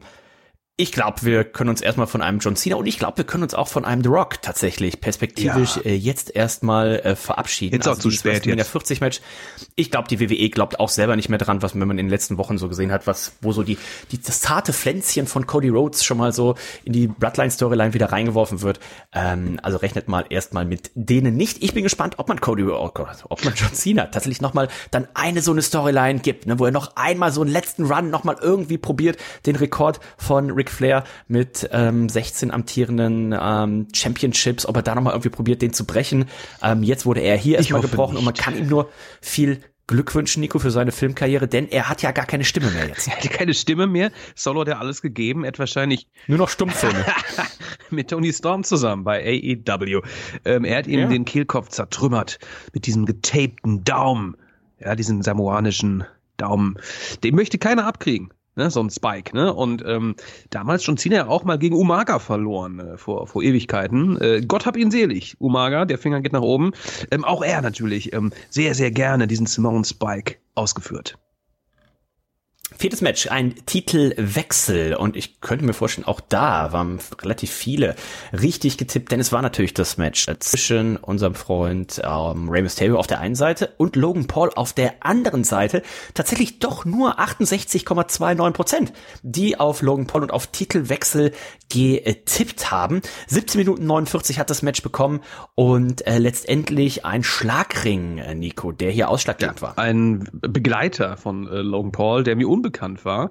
ich 0.75 0.91
glaube, 0.91 1.21
wir 1.21 1.43
können 1.43 1.69
uns 1.69 1.81
erstmal 1.81 2.07
von 2.07 2.23
einem 2.23 2.39
John 2.39 2.55
Cena 2.55 2.77
und 2.77 2.87
ich 2.87 2.97
glaube, 2.97 3.17
wir 3.17 3.25
können 3.25 3.43
uns 3.43 3.53
auch 3.53 3.67
von 3.67 3.85
einem 3.85 4.01
The 4.01 4.09
Rock 4.09 4.41
tatsächlich 4.41 4.99
perspektivisch 5.01 5.75
ja. 5.75 5.83
äh, 5.83 5.93
jetzt 5.93 6.35
erstmal 6.35 6.95
äh, 7.01 7.15
verabschieden. 7.15 7.75
Jetzt 7.75 7.87
auch 7.87 7.91
also 7.91 8.09
zu 8.09 8.11
spät 8.11 8.47
jetzt. 8.47 8.69
40 8.69 8.99
Match. 8.99 9.21
Ich 9.75 9.91
glaube, 9.91 10.07
die 10.07 10.19
WWE 10.19 10.49
glaubt 10.49 10.79
auch 10.79 10.89
selber 10.89 11.15
nicht 11.15 11.29
mehr 11.29 11.37
dran, 11.37 11.61
was 11.61 11.75
wenn 11.75 11.87
man 11.87 11.99
in 11.99 12.07
den 12.07 12.09
letzten 12.09 12.39
Wochen 12.39 12.57
so 12.57 12.69
gesehen 12.69 12.91
hat, 12.91 13.05
was 13.05 13.33
wo 13.41 13.51
so 13.51 13.61
die, 13.61 13.77
die 14.11 14.19
das 14.19 14.41
zarte 14.41 14.73
Pflänzchen 14.73 15.27
von 15.27 15.45
Cody 15.45 15.69
Rhodes 15.69 16.03
schon 16.03 16.17
mal 16.17 16.33
so 16.33 16.55
in 16.83 16.93
die 16.93 17.05
Bloodline 17.05 17.51
Storyline 17.51 17.93
wieder 17.93 18.11
reingeworfen 18.11 18.63
wird. 18.63 18.79
Ähm, 19.13 19.59
also 19.61 19.77
rechnet 19.77 20.07
mal 20.07 20.25
erstmal 20.29 20.65
mit 20.65 20.89
denen 20.95 21.35
nicht. 21.35 21.61
Ich 21.61 21.75
bin 21.75 21.83
gespannt, 21.83 22.15
ob 22.17 22.29
man 22.29 22.41
Cody 22.41 22.63
oh 22.63 22.89
Gott, 22.91 23.25
ob 23.29 23.45
man 23.45 23.53
John 23.53 23.73
Cena 23.75 24.07
tatsächlich 24.07 24.41
noch 24.41 24.55
mal 24.55 24.69
dann 24.89 25.07
eine 25.13 25.43
so 25.43 25.51
eine 25.51 25.61
Storyline 25.61 26.17
gibt, 26.17 26.47
ne, 26.47 26.57
wo 26.57 26.65
er 26.65 26.71
noch 26.71 26.95
einmal 26.95 27.31
so 27.31 27.41
einen 27.41 27.51
letzten 27.51 27.85
Run 27.85 28.09
noch 28.09 28.23
mal 28.23 28.37
irgendwie 28.41 28.79
probiert, 28.79 29.17
den 29.45 29.55
Rekord 29.55 29.99
von 30.17 30.62
Ric 30.63 30.71
Flair 30.71 31.03
mit 31.27 31.69
ähm, 31.71 32.07
16 32.07 32.51
amtierenden 32.51 33.35
ähm, 33.37 33.87
Championships, 33.93 34.65
ob 34.65 34.77
er 34.77 34.81
da 34.81 34.95
nochmal 34.95 35.13
irgendwie 35.13 35.29
probiert, 35.29 35.61
den 35.61 35.73
zu 35.73 35.85
brechen. 35.85 36.25
Ähm, 36.61 36.83
jetzt 36.83 37.05
wurde 37.05 37.19
er 37.19 37.35
hier 37.37 37.57
erstmal 37.57 37.81
gebrochen 37.81 38.13
nicht. 38.13 38.19
und 38.19 38.25
man 38.25 38.33
kann 38.33 38.57
ihm 38.57 38.67
nur 38.67 38.89
viel 39.21 39.59
Glück 39.85 40.15
wünschen, 40.15 40.39
Nico, 40.39 40.59
für 40.59 40.71
seine 40.71 40.93
Filmkarriere, 40.93 41.45
denn 41.49 41.67
er 41.67 41.89
hat 41.89 42.01
ja 42.01 42.11
gar 42.11 42.25
keine 42.25 42.45
Stimme 42.45 42.71
mehr 42.71 42.87
jetzt. 42.87 43.07
Er 43.09 43.17
hat 43.17 43.29
keine 43.31 43.53
Stimme 43.53 43.85
mehr. 43.85 44.11
Solo 44.33 44.61
hat 44.61 44.69
ja 44.69 44.79
alles 44.79 45.01
gegeben. 45.01 45.43
Er 45.43 45.49
hat 45.49 45.59
wahrscheinlich 45.59 46.07
nur 46.27 46.37
noch 46.37 46.47
Stummfilme. 46.47 47.05
mit 47.89 48.09
Tony 48.09 48.31
Storm 48.31 48.63
zusammen 48.63 49.03
bei 49.03 49.21
AEW. 49.21 50.01
Ähm, 50.45 50.63
er 50.63 50.77
hat 50.77 50.87
ihm 50.87 51.01
ja. 51.01 51.07
den 51.07 51.25
Kehlkopf 51.25 51.67
zertrümmert 51.67 52.39
mit 52.73 52.87
diesem 52.87 53.05
getapten 53.05 53.83
Daumen. 53.83 54.37
Ja, 54.79 54.95
diesen 54.95 55.21
samoanischen 55.21 56.05
Daumen. 56.37 56.77
Den 57.23 57.35
möchte 57.35 57.57
keiner 57.57 57.85
abkriegen 57.85 58.29
ne, 58.55 58.69
so 58.69 58.81
ein 58.81 58.89
Spike, 58.89 59.35
ne? 59.35 59.53
Und 59.53 59.83
ähm, 59.85 60.15
damals 60.49 60.83
schon 60.83 60.97
Cena 60.97 61.15
ja 61.15 61.27
auch 61.27 61.43
mal 61.43 61.57
gegen 61.57 61.75
Umaga 61.75 62.19
verloren 62.19 62.79
äh, 62.79 62.97
vor, 62.97 63.27
vor 63.27 63.43
Ewigkeiten. 63.43 64.19
Äh, 64.21 64.41
Gott 64.47 64.65
hab 64.65 64.77
ihn 64.77 64.91
selig, 64.91 65.35
Umaga, 65.39 65.85
der 65.85 65.97
Finger 65.97 66.21
geht 66.21 66.33
nach 66.33 66.41
oben. 66.41 66.71
Ähm, 67.11 67.23
auch 67.23 67.43
er 67.43 67.61
natürlich 67.61 68.13
ähm, 68.13 68.31
sehr, 68.49 68.75
sehr 68.75 68.91
gerne 68.91 69.27
diesen 69.27 69.45
Simone 69.45 69.85
Spike 69.85 70.35
ausgeführt. 70.55 71.17
Viertes 72.77 73.01
Match, 73.01 73.27
ein 73.27 73.55
Titelwechsel 73.65 74.95
und 74.95 75.15
ich 75.15 75.41
könnte 75.41 75.65
mir 75.65 75.73
vorstellen, 75.73 76.07
auch 76.07 76.19
da 76.19 76.71
waren 76.73 76.99
relativ 77.21 77.51
viele 77.51 77.95
richtig 78.31 78.77
getippt, 78.77 79.11
denn 79.11 79.19
es 79.19 79.31
war 79.31 79.41
natürlich 79.41 79.73
das 79.73 79.97
Match 79.97 80.27
zwischen 80.39 80.97
unserem 80.97 81.35
Freund 81.35 82.01
ähm, 82.03 82.49
Rey 82.49 82.61
Mysterio 82.61 82.97
auf 82.97 83.07
der 83.07 83.19
einen 83.19 83.35
Seite 83.35 83.73
und 83.77 83.95
Logan 83.95 84.27
Paul 84.27 84.51
auf 84.55 84.73
der 84.73 84.95
anderen 85.01 85.43
Seite. 85.43 85.83
Tatsächlich 86.13 86.59
doch 86.59 86.85
nur 86.85 87.19
68,29 87.19 88.51
Prozent, 88.51 88.93
die 89.21 89.59
auf 89.59 89.81
Logan 89.81 90.07
Paul 90.07 90.23
und 90.23 90.31
auf 90.31 90.47
Titelwechsel 90.47 91.31
getippt 91.69 92.71
haben. 92.71 93.01
17 93.27 93.59
Minuten 93.59 93.85
49 93.85 94.39
hat 94.39 94.49
das 94.49 94.61
Match 94.61 94.81
bekommen 94.81 95.21
und 95.55 96.05
äh, 96.05 96.17
letztendlich 96.17 97.05
ein 97.05 97.23
Schlagring, 97.23 98.17
äh, 98.17 98.35
Nico, 98.35 98.71
der 98.71 98.91
hier 98.91 99.09
ausschlaggebend 99.09 99.61
ja, 99.61 99.67
war. 99.67 99.77
Ein 99.77 100.29
Begleiter 100.33 101.17
von 101.17 101.47
äh, 101.47 101.61
Logan 101.61 101.91
Paul, 101.91 102.23
der 102.23 102.35
mir 102.35 102.47
unbekannt 102.63 103.03
war, 103.03 103.29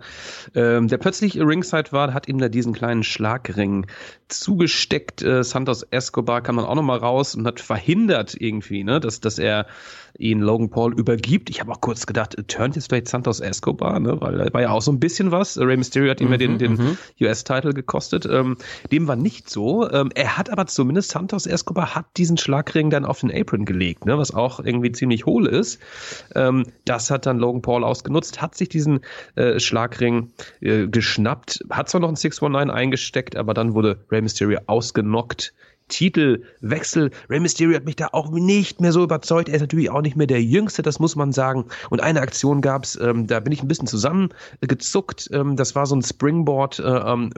ähm, 0.55 0.88
der 0.88 0.99
plötzlich 0.99 1.40
ringside 1.40 1.92
war, 1.92 2.12
hat 2.12 2.29
ihm 2.29 2.38
da 2.38 2.49
diesen 2.49 2.75
kleinen 2.75 3.03
Schlagring 3.03 3.87
zugesteckt. 4.29 5.23
Äh, 5.23 5.42
Santos 5.42 5.83
Escobar 5.90 6.42
kam 6.42 6.57
dann 6.57 6.66
auch 6.66 6.75
nochmal 6.75 6.99
raus 6.99 7.35
und 7.35 7.47
hat 7.47 7.61
verhindert 7.61 8.35
irgendwie, 8.38 8.85
ne, 8.85 9.01
dass, 9.01 9.21
dass 9.21 9.38
er 9.38 9.66
ihn 10.18 10.40
Logan 10.40 10.70
Paul 10.70 10.92
übergibt. 10.98 11.51
Ich 11.51 11.61
habe 11.61 11.72
auch 11.72 11.81
kurz 11.81 12.07
gedacht, 12.07 12.37
turnt 12.48 12.77
jetzt 12.77 12.88
vielleicht 12.88 13.09
Santos 13.09 13.40
Escobar, 13.40 13.98
ne? 14.01 14.20
weil 14.20 14.38
da 14.38 14.53
war 14.53 14.62
ja 14.62 14.70
auch 14.70 14.83
so 14.83 14.92
ein 14.92 15.01
bisschen 15.01 15.31
was. 15.31 15.59
Rey 15.59 15.77
Mysterio 15.77 16.11
hat 16.11 16.20
ihm 16.20 16.27
mhm, 16.27 16.33
ja 16.33 16.38
den, 16.38 16.59
den 16.59 16.72
mhm. 16.75 16.98
US-Title 17.20 17.75
gekostet. 17.75 18.27
Ähm, 18.27 18.57
dem 18.90 19.09
war 19.09 19.16
nicht 19.16 19.48
so. 19.48 19.90
Ähm, 19.90 20.11
er 20.14 20.37
hat 20.37 20.51
aber 20.51 20.66
zumindest 20.66 21.11
Santos 21.11 21.46
Escobar 21.46 21.94
hat 21.94 22.07
diesen 22.16 22.37
Schlagring 22.37 22.90
dann 22.90 23.05
auf 23.05 23.20
den 23.20 23.33
Apron 23.33 23.64
gelegt, 23.64 24.07
ne? 24.07 24.18
was 24.18 24.35
auch 24.35 24.61
irgendwie 24.61 24.92
ziemlich 24.92 25.27
hohl 25.27 25.46
ist. 25.46 25.81
Ähm, 26.35 26.64
das 26.85 27.11
hat 27.11 27.27
dann 27.27 27.38
Logan 27.38 27.62
Paul 27.62 27.85
ausgenutzt, 27.85 28.42
hat 28.42 28.55
sich 28.55 28.68
diesen 28.68 29.01
äh, 29.37 29.59
Schlagring 29.59 30.33
äh, 30.61 30.87
geschnappt, 30.88 31.64
hat 31.70 31.88
zwar 31.88 32.01
noch 32.01 32.09
ein 32.09 32.16
619 32.16 32.70
eingesteckt, 32.70 33.37
aber 33.37 33.55
dann 33.55 33.75
wurde 33.75 34.05
Rey 34.11 34.22
Mysterio 34.22 34.61
ausgenockt 34.66 35.53
Titelwechsel. 35.92 37.11
Rey 37.28 37.38
Mysterio 37.38 37.76
hat 37.76 37.85
mich 37.85 37.96
da 37.96 38.09
auch 38.12 38.31
nicht 38.31 38.81
mehr 38.81 38.92
so 38.92 39.05
überzeugt. 39.05 39.48
Er 39.50 39.57
ist 39.57 39.61
natürlich 39.61 39.90
auch 39.90 40.00
nicht 40.00 40.16
mehr 40.16 40.26
der 40.26 40.42
Jüngste, 40.42 40.83
das 40.83 40.98
muss 40.98 41.16
man 41.16 41.33
sagen. 41.33 41.66
Und 41.90 42.02
eine 42.02 42.22
Aktion 42.22 42.62
gab's, 42.62 42.98
ähm, 43.00 43.26
da 43.26 43.40
bin 43.40 43.52
ich 43.52 43.62
ein 43.62 43.68
bisschen 43.68 43.87
zusammengezuckt. 43.87 45.28
Ähm, 45.33 45.57
das 45.57 45.74
war 45.74 45.87
so 45.87 45.94
ein 45.94 46.02
Springboard-Move 46.02 46.92
äh, 46.96 47.12
ähm, 47.12 47.31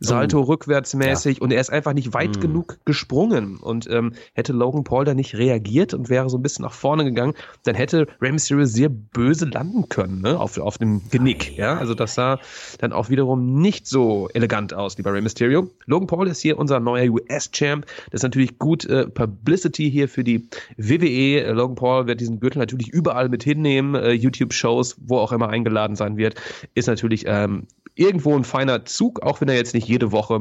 Salto 0.00 0.40
oh. 0.40 0.42
rückwärtsmäßig 0.42 1.38
ja. 1.38 1.42
und 1.42 1.52
er 1.52 1.60
ist 1.60 1.70
einfach 1.70 1.92
nicht 1.92 2.14
weit 2.14 2.38
mm. 2.38 2.40
genug 2.40 2.78
gesprungen. 2.84 3.58
Und 3.58 3.88
ähm, 3.90 4.14
hätte 4.34 4.52
Logan 4.52 4.84
Paul 4.84 5.04
da 5.04 5.14
nicht 5.14 5.36
reagiert 5.36 5.94
und 5.94 6.08
wäre 6.08 6.28
so 6.30 6.38
ein 6.38 6.42
bisschen 6.42 6.64
nach 6.64 6.72
vorne 6.72 7.04
gegangen, 7.04 7.34
dann 7.64 7.74
hätte 7.74 8.06
Rey 8.20 8.32
Mysterio 8.32 8.64
sehr 8.64 8.88
böse 8.88 9.46
landen 9.46 9.88
können, 9.88 10.22
ne? 10.22 10.38
Auf, 10.38 10.58
auf 10.58 10.78
dem 10.78 11.02
Genick. 11.10 11.56
Ja, 11.56 11.76
also 11.76 11.94
das 11.94 12.14
sah 12.14 12.38
dann 12.78 12.92
auch 12.92 13.10
wiederum 13.10 13.60
nicht 13.60 13.86
so 13.86 14.28
elegant 14.32 14.74
aus, 14.74 14.96
lieber 14.96 15.12
Rey 15.12 15.20
Mysterio. 15.20 15.70
Logan 15.86 16.06
Paul 16.06 16.28
ist 16.28 16.40
hier 16.40 16.58
unser 16.58 16.80
neuer 16.80 17.10
US-Champ. 17.10 17.86
Das 18.10 18.20
ist 18.20 18.22
natürlich 18.22 18.58
gut 18.58 18.84
äh, 18.84 19.06
Publicity 19.06 19.90
hier 19.90 20.08
für 20.08 20.24
die 20.24 20.48
WWE. 20.76 21.52
Logan 21.52 21.74
Paul 21.74 22.06
wird 22.06 22.20
diesen 22.20 22.40
Gürtel 22.40 22.58
natürlich 22.58 22.88
überall 22.88 23.28
mit 23.28 23.42
hinnehmen, 23.42 23.94
äh, 23.94 24.12
YouTube-Shows, 24.12 24.96
wo 25.00 25.18
auch 25.18 25.32
immer 25.32 25.48
eingeladen 25.48 25.96
sein 25.96 26.16
wird. 26.16 26.34
Ist 26.74 26.86
natürlich 26.86 27.24
ähm, 27.26 27.66
irgendwo 27.94 28.36
ein 28.36 28.44
feiner 28.44 28.84
Zug, 28.84 29.22
auch 29.22 29.40
wenn 29.40 29.48
er 29.48 29.56
jetzt 29.56 29.74
nicht 29.74 29.88
jede 29.88 30.12
Woche 30.12 30.40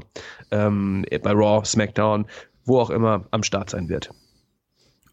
ähm, 0.51 1.05
bei 1.21 1.31
Raw, 1.31 1.63
SmackDown, 1.65 2.25
wo 2.65 2.79
auch 2.79 2.89
immer 2.89 3.25
am 3.31 3.43
Start 3.43 3.69
sein 3.69 3.89
wird. 3.89 4.11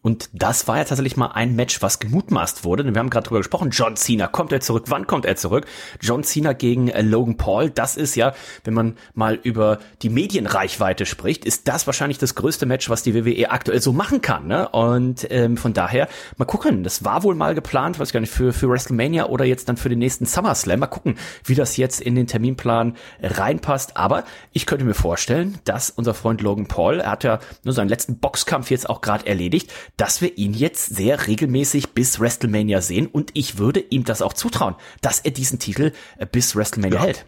Und 0.07 0.29
das 0.31 0.69
war 0.69 0.77
ja 0.77 0.85
tatsächlich 0.85 1.17
mal 1.17 1.33
ein 1.33 1.57
Match, 1.57 1.81
was 1.81 1.99
gemutmaßt 1.99 2.63
wurde. 2.63 2.85
Denn 2.85 2.95
wir 2.95 2.99
haben 3.01 3.09
gerade 3.09 3.27
drüber 3.27 3.39
gesprochen. 3.39 3.71
John 3.71 3.97
Cena, 3.97 4.27
kommt 4.27 4.53
er 4.53 4.61
zurück? 4.61 4.85
Wann 4.87 5.05
kommt 5.05 5.25
er 5.25 5.35
zurück? 5.35 5.65
John 5.99 6.23
Cena 6.23 6.53
gegen 6.53 6.87
äh, 6.87 7.01
Logan 7.01 7.35
Paul. 7.35 7.69
Das 7.69 7.97
ist 7.97 8.15
ja, 8.15 8.33
wenn 8.63 8.73
man 8.73 8.95
mal 9.15 9.37
über 9.43 9.79
die 10.03 10.09
Medienreichweite 10.09 11.05
spricht, 11.05 11.43
ist 11.43 11.67
das 11.67 11.87
wahrscheinlich 11.87 12.19
das 12.19 12.35
größte 12.35 12.65
Match, 12.65 12.89
was 12.89 13.03
die 13.03 13.15
WWE 13.15 13.51
aktuell 13.51 13.81
so 13.81 13.91
machen 13.91 14.21
kann. 14.21 14.47
Ne? 14.47 14.69
Und 14.69 15.27
ähm, 15.29 15.57
von 15.57 15.73
daher 15.73 16.07
mal 16.37 16.45
gucken. 16.45 16.83
Das 16.83 17.03
war 17.03 17.23
wohl 17.23 17.35
mal 17.35 17.53
geplant, 17.53 17.99
weiß 17.99 18.13
gar 18.13 18.21
nicht, 18.21 18.31
für, 18.31 18.53
für 18.53 18.69
WrestleMania 18.69 19.25
oder 19.25 19.43
jetzt 19.43 19.67
dann 19.67 19.75
für 19.75 19.89
den 19.89 19.99
nächsten 19.99 20.25
SummerSlam. 20.25 20.79
Mal 20.79 20.87
gucken, 20.87 21.17
wie 21.43 21.55
das 21.55 21.75
jetzt 21.75 21.99
in 21.99 22.15
den 22.15 22.27
Terminplan 22.27 22.95
reinpasst. 23.21 23.97
Aber 23.97 24.23
ich 24.53 24.65
könnte 24.65 24.85
mir 24.85 24.93
vorstellen, 24.93 25.59
dass 25.65 25.89
unser 25.89 26.13
Freund 26.13 26.39
Logan 26.39 26.69
Paul, 26.69 27.01
er 27.01 27.11
hat 27.11 27.25
ja 27.25 27.39
nur 27.65 27.73
seinen 27.73 27.89
letzten 27.89 28.19
Boxkampf 28.19 28.71
jetzt 28.71 28.89
auch 28.89 29.01
gerade 29.01 29.27
erledigt, 29.27 29.73
dass 29.97 30.21
wir 30.21 30.37
ihn 30.37 30.53
jetzt 30.53 30.95
sehr 30.95 31.27
regelmäßig 31.27 31.89
bis 31.89 32.19
WrestleMania 32.19 32.81
sehen 32.81 33.07
und 33.07 33.31
ich 33.33 33.57
würde 33.57 33.79
ihm 33.79 34.03
das 34.03 34.21
auch 34.21 34.33
zutrauen, 34.33 34.75
dass 35.01 35.19
er 35.19 35.31
diesen 35.31 35.59
Titel 35.59 35.91
äh, 36.17 36.25
bis 36.25 36.55
WrestleMania 36.55 36.99
ja. 36.99 37.05
hält. 37.05 37.25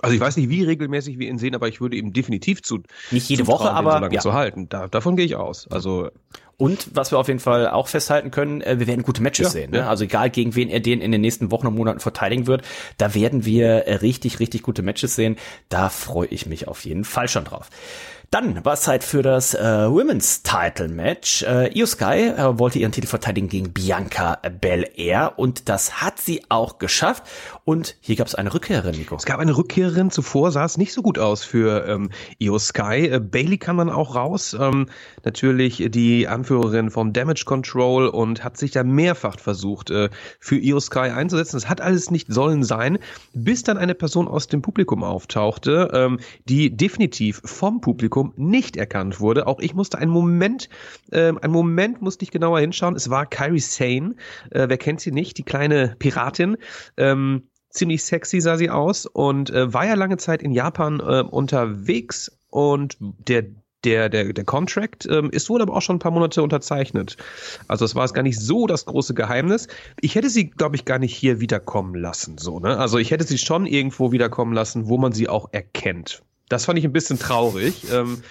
Also 0.00 0.14
ich 0.14 0.20
weiß 0.20 0.36
nicht, 0.38 0.48
wie 0.48 0.64
regelmäßig 0.64 1.18
wir 1.18 1.28
ihn 1.28 1.38
sehen, 1.38 1.54
aber 1.54 1.68
ich 1.68 1.80
würde 1.80 1.96
ihm 1.96 2.12
definitiv 2.12 2.62
zu 2.62 2.82
nicht 3.10 3.28
jede 3.28 3.46
Woche, 3.46 3.70
aber 3.70 3.92
so 3.92 3.98
lange 3.98 4.14
ja. 4.14 4.20
zu 4.20 4.32
halten. 4.32 4.68
Da, 4.68 4.88
davon 4.88 5.16
gehe 5.16 5.26
ich 5.26 5.36
aus. 5.36 5.68
Also 5.70 6.10
und 6.56 6.94
was 6.94 7.10
wir 7.10 7.18
auf 7.18 7.28
jeden 7.28 7.40
Fall 7.40 7.68
auch 7.68 7.88
festhalten 7.88 8.30
können, 8.30 8.60
äh, 8.60 8.78
wir 8.78 8.86
werden 8.86 9.02
gute 9.02 9.22
Matches 9.22 9.46
ja, 9.46 9.50
sehen. 9.50 9.70
Ne? 9.72 9.78
Ja. 9.78 9.88
Also 9.88 10.04
egal 10.04 10.30
gegen 10.30 10.54
wen 10.54 10.68
er 10.68 10.80
den 10.80 11.00
in 11.00 11.12
den 11.12 11.20
nächsten 11.20 11.50
Wochen 11.50 11.66
und 11.66 11.74
Monaten 11.74 12.00
verteidigen 12.00 12.46
wird, 12.46 12.62
da 12.98 13.14
werden 13.14 13.44
wir 13.44 13.86
äh, 13.86 13.94
richtig, 13.96 14.40
richtig 14.40 14.62
gute 14.62 14.82
Matches 14.82 15.14
sehen. 15.14 15.36
Da 15.68 15.88
freue 15.88 16.28
ich 16.28 16.46
mich 16.46 16.68
auf 16.68 16.84
jeden 16.84 17.04
Fall 17.04 17.28
schon 17.28 17.44
drauf. 17.44 17.68
Dann 18.32 18.64
war 18.64 18.72
es 18.72 18.80
Zeit 18.80 19.04
für 19.04 19.20
das 19.20 19.52
äh, 19.52 19.60
Women's 19.60 20.42
Title 20.42 20.88
Match. 20.88 21.42
Äh, 21.42 21.78
Io 21.78 21.84
Sky 21.84 22.28
äh, 22.28 22.58
wollte 22.58 22.78
ihren 22.78 22.90
Titel 22.90 23.06
verteidigen 23.06 23.50
gegen 23.50 23.74
Bianca 23.74 24.38
Belair 24.58 25.34
und 25.36 25.68
das 25.68 26.00
hat 26.00 26.18
sie 26.18 26.40
auch 26.48 26.78
geschafft. 26.78 27.24
Und 27.66 27.94
hier 28.00 28.16
gab 28.16 28.26
es 28.26 28.34
eine 28.34 28.54
Rückkehrerin, 28.54 28.96
Nico. 28.96 29.16
Es 29.16 29.26
gab 29.26 29.38
eine 29.38 29.54
Rückkehrerin. 29.54 30.10
Zuvor 30.10 30.50
sah 30.50 30.64
es 30.64 30.78
nicht 30.78 30.94
so 30.94 31.02
gut 31.02 31.18
aus 31.18 31.44
für 31.44 31.86
ähm, 31.86 32.08
Io 32.38 32.58
Sky. 32.58 33.06
Äh, 33.06 33.20
Bailey 33.20 33.58
kam 33.58 33.76
dann 33.76 33.90
auch 33.90 34.14
raus. 34.14 34.56
Ähm, 34.58 34.86
natürlich 35.26 35.90
die 35.90 36.26
Anführerin 36.26 36.90
vom 36.90 37.12
Damage 37.12 37.44
Control 37.44 38.08
und 38.08 38.42
hat 38.42 38.56
sich 38.56 38.70
da 38.70 38.82
mehrfach 38.82 39.38
versucht, 39.38 39.90
äh, 39.90 40.08
für 40.40 40.56
Io 40.56 40.80
Sky 40.80 41.10
einzusetzen. 41.10 41.56
Das 41.56 41.68
hat 41.68 41.82
alles 41.82 42.10
nicht 42.10 42.32
sollen 42.32 42.64
sein, 42.64 42.98
bis 43.34 43.62
dann 43.62 43.76
eine 43.76 43.94
Person 43.94 44.26
aus 44.26 44.46
dem 44.46 44.62
Publikum 44.62 45.04
auftauchte, 45.04 45.90
ähm, 45.92 46.18
die 46.48 46.74
definitiv 46.74 47.42
vom 47.44 47.82
Publikum 47.82 48.21
Publikum 48.22 48.32
nicht 48.36 48.76
erkannt 48.76 49.20
wurde. 49.20 49.46
Auch 49.46 49.60
ich 49.60 49.74
musste 49.74 49.98
einen 49.98 50.10
Moment, 50.10 50.68
äh, 51.10 51.32
einen 51.40 51.52
Moment 51.52 52.02
musste 52.02 52.24
ich 52.24 52.30
genauer 52.30 52.60
hinschauen. 52.60 52.96
Es 52.96 53.10
war 53.10 53.26
Kyrie 53.26 53.60
Sane. 53.60 54.14
Äh, 54.50 54.68
wer 54.68 54.78
kennt 54.78 55.00
sie 55.00 55.12
nicht? 55.12 55.38
Die 55.38 55.42
kleine 55.42 55.96
Piratin. 55.98 56.56
Ähm, 56.96 57.48
ziemlich 57.70 58.04
sexy 58.04 58.40
sah 58.40 58.56
sie 58.56 58.70
aus 58.70 59.06
und 59.06 59.50
äh, 59.50 59.72
war 59.72 59.86
ja 59.86 59.94
lange 59.94 60.18
Zeit 60.18 60.42
in 60.42 60.52
Japan 60.52 61.00
äh, 61.00 61.22
unterwegs 61.22 62.30
und 62.50 62.96
der 63.00 63.44
der, 63.84 64.08
der, 64.08 64.32
der 64.32 64.44
Contract 64.44 65.08
ähm, 65.10 65.30
ist 65.30 65.50
wohl 65.50 65.60
aber 65.60 65.74
auch 65.74 65.82
schon 65.82 65.96
ein 65.96 65.98
paar 65.98 66.12
Monate 66.12 66.40
unterzeichnet. 66.40 67.16
Also 67.66 67.84
es 67.84 67.96
war 67.96 68.04
es 68.04 68.14
gar 68.14 68.22
nicht 68.22 68.38
so 68.38 68.68
das 68.68 68.84
große 68.84 69.12
Geheimnis. 69.12 69.66
Ich 70.00 70.14
hätte 70.14 70.30
sie, 70.30 70.50
glaube 70.50 70.76
ich, 70.76 70.84
gar 70.84 71.00
nicht 71.00 71.16
hier 71.16 71.40
wiederkommen 71.40 71.96
lassen. 71.96 72.38
So, 72.38 72.60
ne? 72.60 72.78
Also 72.78 72.98
ich 72.98 73.10
hätte 73.10 73.24
sie 73.24 73.38
schon 73.38 73.66
irgendwo 73.66 74.12
wiederkommen 74.12 74.52
lassen, 74.52 74.86
wo 74.86 74.98
man 74.98 75.10
sie 75.10 75.28
auch 75.28 75.48
erkennt. 75.50 76.22
Das 76.52 76.66
fand 76.66 76.78
ich 76.78 76.84
ein 76.84 76.92
bisschen 76.92 77.18
traurig. 77.18 77.86
ähm, 77.90 78.22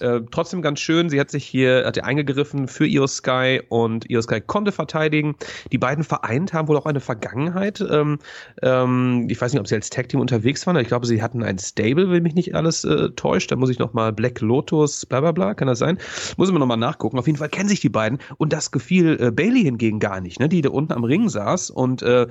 äh, 0.00 0.20
trotzdem 0.30 0.60
ganz 0.60 0.78
schön. 0.80 1.08
Sie 1.08 1.18
hat 1.18 1.30
sich 1.30 1.46
hier, 1.46 1.84
hat 1.86 2.02
eingegriffen 2.04 2.68
für 2.68 2.84
Io 2.84 3.06
Sky 3.06 3.62
und 3.70 4.10
Io 4.10 4.20
Sky 4.20 4.42
konnte 4.42 4.72
verteidigen. 4.72 5.36
Die 5.72 5.78
beiden 5.78 6.04
vereint 6.04 6.52
haben 6.52 6.68
wohl 6.68 6.76
auch 6.76 6.84
eine 6.84 7.00
Vergangenheit. 7.00 7.80
Ähm, 7.80 8.18
ähm, 8.60 9.26
ich 9.30 9.40
weiß 9.40 9.52
nicht, 9.52 9.60
ob 9.60 9.66
sie 9.66 9.74
als 9.74 9.88
Tag 9.88 10.10
Team 10.10 10.20
unterwegs 10.20 10.66
waren. 10.66 10.76
Ich 10.76 10.88
glaube, 10.88 11.06
sie 11.06 11.22
hatten 11.22 11.42
ein 11.42 11.58
Stable, 11.58 12.10
wenn 12.10 12.22
mich 12.22 12.34
nicht 12.34 12.54
alles 12.54 12.84
äh, 12.84 13.08
täuscht. 13.16 13.50
Da 13.50 13.56
muss 13.56 13.70
ich 13.70 13.78
noch 13.78 13.94
mal 13.94 14.12
Black 14.12 14.42
Lotus, 14.42 15.06
bla 15.06 15.20
bla 15.22 15.32
bla, 15.32 15.54
kann 15.54 15.68
das 15.68 15.78
sein? 15.78 15.96
Muss 16.36 16.48
ich 16.48 16.52
mir 16.52 16.60
noch 16.60 16.76
nachgucken. 16.76 17.18
Auf 17.18 17.26
jeden 17.26 17.38
Fall 17.38 17.48
kennen 17.48 17.70
sich 17.70 17.80
die 17.80 17.88
beiden 17.88 18.18
und 18.36 18.52
das 18.52 18.70
gefiel 18.70 19.16
äh, 19.18 19.30
Bailey 19.30 19.62
hingegen 19.62 19.98
gar 19.98 20.20
nicht, 20.20 20.40
ne? 20.40 20.48
Die 20.50 20.60
da 20.60 20.68
unten 20.68 20.92
am 20.92 21.04
Ring 21.04 21.30
saß 21.30 21.70
und 21.70 22.02
äh, 22.02 22.26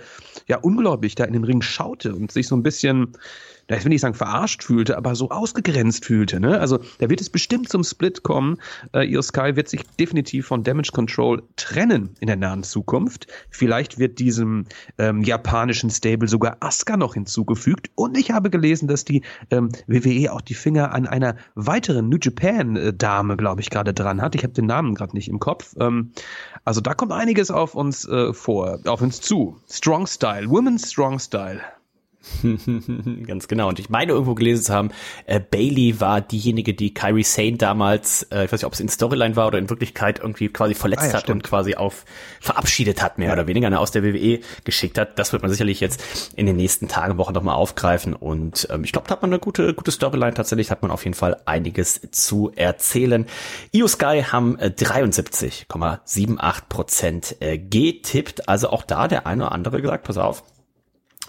ja 0.47 0.58
unglaublich 0.60 1.15
da 1.15 1.23
in 1.23 1.34
den 1.34 1.45
Ring 1.45 1.63
schaute 1.63 2.13
und 2.13 2.32
sich 2.32 2.47
so 2.47 2.56
ein 2.56 2.62
bisschen 2.62 3.13
ich 3.75 3.84
will 3.84 3.89
nicht 3.89 4.01
sagen 4.01 4.15
verarscht 4.15 4.63
fühlte, 4.63 4.97
aber 4.97 5.15
so 5.15 5.29
ausgegrenzt 5.29 6.05
fühlte. 6.05 6.39
Ne? 6.39 6.60
Also 6.60 6.79
da 6.99 7.10
wird 7.10 7.21
es 7.21 7.29
bestimmt 7.29 7.69
zum 7.69 7.84
Split 7.84 8.23
kommen. 8.23 8.57
Äh, 8.93 9.05
Io 9.12 9.21
Sky 9.21 9.55
wird 9.55 9.69
sich 9.69 9.84
definitiv 9.99 10.47
von 10.47 10.63
Damage 10.63 10.91
Control 10.91 11.43
trennen 11.55 12.15
in 12.19 12.27
der 12.27 12.36
nahen 12.36 12.63
Zukunft. 12.63 13.27
Vielleicht 13.49 13.99
wird 13.99 14.19
diesem 14.19 14.65
ähm, 14.97 15.23
japanischen 15.23 15.89
Stable 15.89 16.27
sogar 16.27 16.57
Asuka 16.60 16.97
noch 16.97 17.13
hinzugefügt. 17.13 17.89
Und 17.95 18.17
ich 18.17 18.31
habe 18.31 18.49
gelesen, 18.49 18.88
dass 18.88 19.05
die 19.05 19.23
ähm, 19.49 19.69
WWE 19.88 20.34
auch 20.34 20.41
die 20.41 20.53
Finger 20.53 20.93
an 20.93 21.07
einer 21.07 21.36
weiteren 21.55 22.10
New 22.10 22.17
Japan 22.21 22.75
äh, 22.75 22.93
Dame, 22.93 23.38
glaube 23.38 23.62
ich, 23.62 23.69
gerade 23.69 23.93
dran 23.93 24.21
hat. 24.21 24.36
Ich 24.36 24.43
habe 24.43 24.53
den 24.53 24.65
Namen 24.65 24.95
gerade 24.95 25.15
nicht 25.15 25.29
im 25.29 25.39
Kopf. 25.39 25.75
Ähm, 25.79 26.12
also 26.65 26.81
da 26.81 26.93
kommt 26.93 27.12
einiges 27.12 27.51
auf 27.51 27.75
uns 27.75 28.07
äh, 28.07 28.34
vor, 28.34 28.79
auf 28.86 29.01
uns 29.01 29.21
zu. 29.21 29.57
Strong 29.69 30.07
Style, 30.07 30.49
Women's 30.49 30.91
Strong 30.91 31.19
Style. 31.19 31.62
Ganz 33.27 33.47
genau. 33.47 33.69
Und 33.69 33.79
ich 33.79 33.89
meine 33.89 34.12
irgendwo 34.12 34.36
gelesen 34.36 34.63
zu 34.63 34.73
haben, 34.73 34.91
äh, 35.25 35.39
Bailey 35.39 35.99
war 35.99 36.21
diejenige, 36.21 36.73
die 36.73 36.93
Kyrie 36.93 37.23
Sane 37.23 37.57
damals, 37.57 38.23
äh, 38.31 38.45
ich 38.45 38.51
weiß 38.51 38.60
nicht, 38.60 38.65
ob 38.65 38.73
es 38.73 38.79
in 38.79 38.89
Storyline 38.89 39.36
war 39.36 39.47
oder 39.47 39.57
in 39.57 39.69
Wirklichkeit 39.69 40.19
irgendwie 40.19 40.49
quasi 40.49 40.75
verletzt 40.75 41.03
ah, 41.03 41.07
ja, 41.07 41.13
hat 41.13 41.21
stimmt. 41.21 41.43
und 41.43 41.49
quasi 41.49 41.75
auf 41.75 42.05
verabschiedet 42.39 43.01
hat, 43.01 43.17
mehr 43.17 43.29
ja. 43.29 43.34
oder 43.34 43.47
weniger, 43.47 43.69
ne, 43.69 43.79
aus 43.79 43.91
der 43.91 44.03
WWE 44.03 44.39
geschickt 44.63 44.99
hat. 44.99 45.17
Das 45.17 45.34
wird 45.34 45.41
man 45.41 45.51
sicherlich 45.51 45.79
jetzt 45.79 46.31
in 46.36 46.45
den 46.45 46.57
nächsten 46.57 46.88
Tagen, 46.88 47.17
Wochen 47.17 47.34
nochmal 47.34 47.55
aufgreifen. 47.55 48.13
Und 48.13 48.67
ähm, 48.69 48.84
ich 48.84 48.91
glaube, 48.91 49.07
da 49.07 49.15
hat 49.15 49.21
man 49.23 49.31
eine 49.31 49.39
gute, 49.39 49.73
gute 49.73 49.91
Storyline 49.91 50.34
tatsächlich, 50.34 50.69
hat 50.69 50.84
man 50.84 50.91
auf 50.91 51.03
jeden 51.03 51.15
Fall 51.15 51.38
einiges 51.45 52.01
zu 52.12 52.51
erzählen. 52.55 53.25
Io 53.71 53.88
Sky 53.88 54.23
haben 54.31 54.60
äh, 54.60 54.71
73,78 54.75 56.62
Prozent 56.69 57.36
äh, 57.39 57.57
getippt. 57.57 58.47
Also 58.47 58.69
auch 58.69 58.84
da 58.84 59.07
der 59.07 59.25
eine 59.25 59.45
oder 59.45 59.51
andere 59.53 59.81
gesagt, 59.81 60.05
pass 60.05 60.17
auf, 60.17 60.43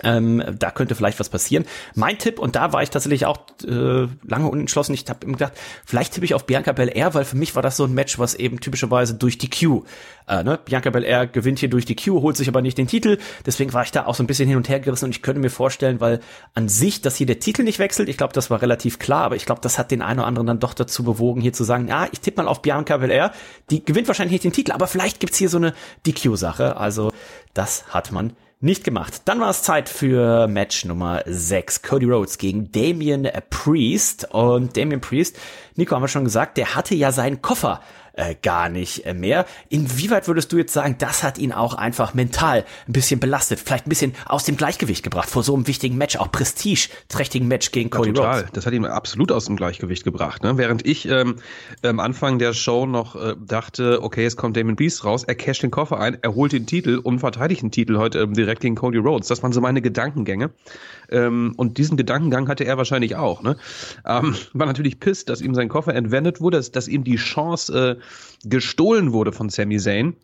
ähm, 0.03 0.43
da 0.59 0.71
könnte 0.71 0.95
vielleicht 0.95 1.21
was 1.21 1.29
passieren. 1.29 1.65
Mein 1.95 2.19
Tipp, 2.19 2.38
und 2.38 2.57
da 2.57 2.73
war 2.73 2.83
ich 2.83 2.91
tatsächlich 2.91 3.27
auch 3.27 3.38
äh, 3.67 4.07
lange 4.23 4.49
unentschlossen, 4.49 4.95
ich 4.95 5.05
habe 5.09 5.25
immer 5.25 5.35
gedacht, 5.35 5.55
vielleicht 5.85 6.15
tippe 6.15 6.25
ich 6.25 6.35
auf 6.35 6.47
Bianca 6.47 6.73
Belair, 6.73 7.15
weil 7.15 7.25
für 7.25 7.37
mich 7.37 7.55
war 7.55 7.62
das 7.62 7.77
so 7.77 7.85
ein 7.85 7.95
Match, 7.95 8.19
was 8.19 8.35
eben 8.35 8.61
typischerweise 8.61 9.15
durch 9.15 9.38
die 9.38 9.51
Q, 9.51 9.85
äh, 10.29 10.43
ne? 10.43 10.59
Bianca 10.65 10.91
Belair 10.91 11.27
gewinnt 11.27 11.59
hier 11.59 11.71
durch 11.71 11.85
die 11.85 11.97
Q, 11.97 12.23
holt 12.23 12.37
sich 12.37 12.49
aber 12.49 12.62
nicht 12.62 12.79
den 12.79 12.87
Titel, 12.87 13.19
deswegen 13.47 13.73
war 13.73 13.83
ich 13.83 13.93
da 13.93 14.07
auch 14.07 14.15
so 14.15 14.23
ein 14.23 14.27
bisschen 14.27 14.49
hin 14.49 14.57
und 14.57 14.69
her 14.69 14.81
gerissen 14.81 15.07
und 15.07 15.11
ich 15.12 15.23
könnte 15.23 15.41
mir 15.41 15.51
vorstellen, 15.51 16.01
weil 16.01 16.21
an 16.55 16.69
sich, 16.69 17.01
dass 17.01 17.17
hier 17.17 17.27
der 17.27 17.38
Titel 17.38 17.62
nicht 17.62 17.79
wechselt, 17.79 18.09
ich 18.09 18.17
glaube, 18.17 18.33
das 18.33 18.51
war 18.51 18.62
relativ 18.62 18.99
klar, 18.99 19.25
aber 19.25 19.37
ich 19.37 19.47
glaube, 19.47 19.61
das 19.61 19.79
hat 19.79 19.91
den 19.91 20.03
einen 20.03 20.21
oder 20.21 20.29
anderen 20.29 20.47
dann 20.47 20.61
doch 20.61 20.75
dazu 20.75 21.05
bewogen, 21.05 21.41
hier 21.41 21.53
zu 21.53 21.65
sagen, 21.65 21.88
ja, 21.88 22.09
ich 22.11 22.21
tippe 22.21 22.43
mal 22.43 22.49
auf 22.49 22.62
Bianca 22.62 22.97
Belair, 22.97 23.33
die 23.71 23.85
gewinnt 23.85 24.09
wahrscheinlich 24.09 24.33
nicht 24.33 24.45
den 24.45 24.53
Titel, 24.53 24.73
aber 24.73 24.87
vielleicht 24.87 25.21
gibt's 25.21 25.38
hier 25.38 25.49
so 25.49 25.59
eine 25.59 25.75
DQ-Sache, 26.07 26.77
also 26.77 27.12
das 27.55 27.87
hat 27.93 28.12
man 28.12 28.33
nicht 28.62 28.85
gemacht. 28.85 29.22
Dann 29.25 29.40
war 29.40 29.51
es 29.51 29.62
Zeit 29.62 29.88
für 29.88 30.46
Match 30.46 30.85
Nummer 30.85 31.22
6. 31.27 31.83
Cody 31.83 32.07
Rhodes 32.07 32.38
gegen 32.38 32.70
Damian 32.70 33.29
Priest. 33.51 34.29
Und 34.31 34.77
Damian 34.77 35.01
Priest, 35.01 35.38
Nico 35.75 35.94
haben 35.94 36.03
wir 36.03 36.09
schon 36.09 36.25
gesagt, 36.25 36.57
der 36.57 36.75
hatte 36.75 36.94
ja 36.94 37.11
seinen 37.11 37.42
Koffer 37.42 37.81
äh, 38.14 38.35
gar 38.40 38.68
nicht 38.68 39.07
äh, 39.07 39.14
mehr. 39.14 39.46
Inwieweit 39.68 40.29
würdest 40.29 40.53
du 40.53 40.59
jetzt 40.59 40.72
sagen, 40.72 40.96
das 40.98 41.22
hat 41.22 41.38
ihn 41.38 41.53
auch 41.53 41.75
einfach 41.75 42.14
mental 42.14 42.64
ein 42.87 42.92
bisschen 42.92 43.20
belastet, 43.20 43.61
vielleicht 43.61 43.87
ein 43.87 43.88
bisschen 43.88 44.14
aus 44.27 44.44
dem 44.44 44.57
Gleichgewicht 44.57 45.03
gebracht 45.03 45.31
vor 45.31 45.42
so 45.42 45.55
einem 45.55 45.66
wichtigen 45.66 45.96
Match, 45.96 46.16
auch 46.16 46.31
prestigeträchtigen 46.31 47.48
Match 47.48 47.70
gegen 47.72 47.90
Cody 47.90 48.09
ja, 48.09 48.14
total. 48.14 48.38
Rhodes? 48.40 48.53
Das 48.53 48.66
hat 48.66 48.72
ihn 48.72 48.85
absolut 48.85 49.33
aus 49.33 49.46
dem 49.46 49.57
Gleichgewicht 49.57 50.05
gebracht. 50.05 50.42
Ne? 50.42 50.59
Während 50.59 50.87
ich 50.87 51.09
ähm, 51.09 51.37
am 51.83 52.01
Anfang 52.01 52.38
der 52.38 52.53
Show 52.53 52.87
noch 52.87 53.16
äh, 53.16 53.35
dachte, 53.38 54.03
okay, 54.03 54.25
es 54.25 54.37
kommt 54.37 54.57
Damon 54.57 54.77
Beast 54.77 55.05
raus, 55.05 55.25
er 55.25 55.35
casht 55.35 55.62
den 55.62 55.70
Koffer 55.70 55.98
ein, 55.98 56.18
er 56.20 56.35
holt 56.35 56.53
den 56.53 56.66
Titel 56.66 56.98
und 57.03 57.20
verteidigt 57.20 57.62
den 57.62 57.70
Titel 57.70 57.98
heute 57.98 58.20
ähm, 58.20 58.35
direkt 58.35 58.61
gegen 58.61 58.75
Cody 58.75 58.98
Rhodes. 58.98 59.29
Das 59.29 59.42
waren 59.42 59.53
so 59.53 59.61
meine 59.61 59.83
Gedankengänge. 59.83 60.51
Ähm, 61.12 61.55
und 61.57 61.79
diesen 61.79 61.96
Gedankengang 61.96 62.48
hatte 62.48 62.64
er 62.64 62.77
wahrscheinlich 62.77 63.16
auch. 63.16 63.42
Ne? 63.42 63.57
Ähm, 64.07 64.35
war 64.53 64.66
natürlich 64.66 65.01
pisst, 65.01 65.29
dass 65.29 65.40
ihm 65.40 65.55
sein 65.55 65.68
Koffer 65.68 65.94
entwendet 65.94 66.40
wurde, 66.40 66.57
dass, 66.57 66.70
dass 66.70 66.88
ihm 66.88 67.05
die 67.05 67.16
Chance 67.16 67.98
äh, 67.98 68.48
gestohlen 68.48 69.12
wurde 69.12 69.33
von 69.33 69.48
Sami 69.48 69.79
Zayn. 69.79 70.16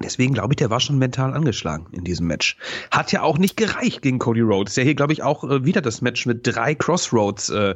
Deswegen 0.00 0.34
glaube 0.34 0.52
ich, 0.52 0.56
der 0.56 0.70
war 0.70 0.78
schon 0.78 0.98
mental 0.98 1.34
angeschlagen 1.34 1.88
in 1.92 2.04
diesem 2.04 2.28
Match. 2.28 2.56
Hat 2.92 3.10
ja 3.10 3.22
auch 3.22 3.36
nicht 3.36 3.56
gereicht 3.56 4.02
gegen 4.02 4.20
Cody 4.20 4.42
Rhodes, 4.42 4.74
der 4.74 4.84
hier, 4.84 4.94
glaube 4.94 5.12
ich, 5.12 5.22
auch 5.22 5.42
äh, 5.42 5.64
wieder 5.64 5.80
das 5.80 6.02
Match 6.02 6.24
mit 6.24 6.46
drei 6.46 6.74
Crossroads 6.74 7.50
äh, 7.50 7.74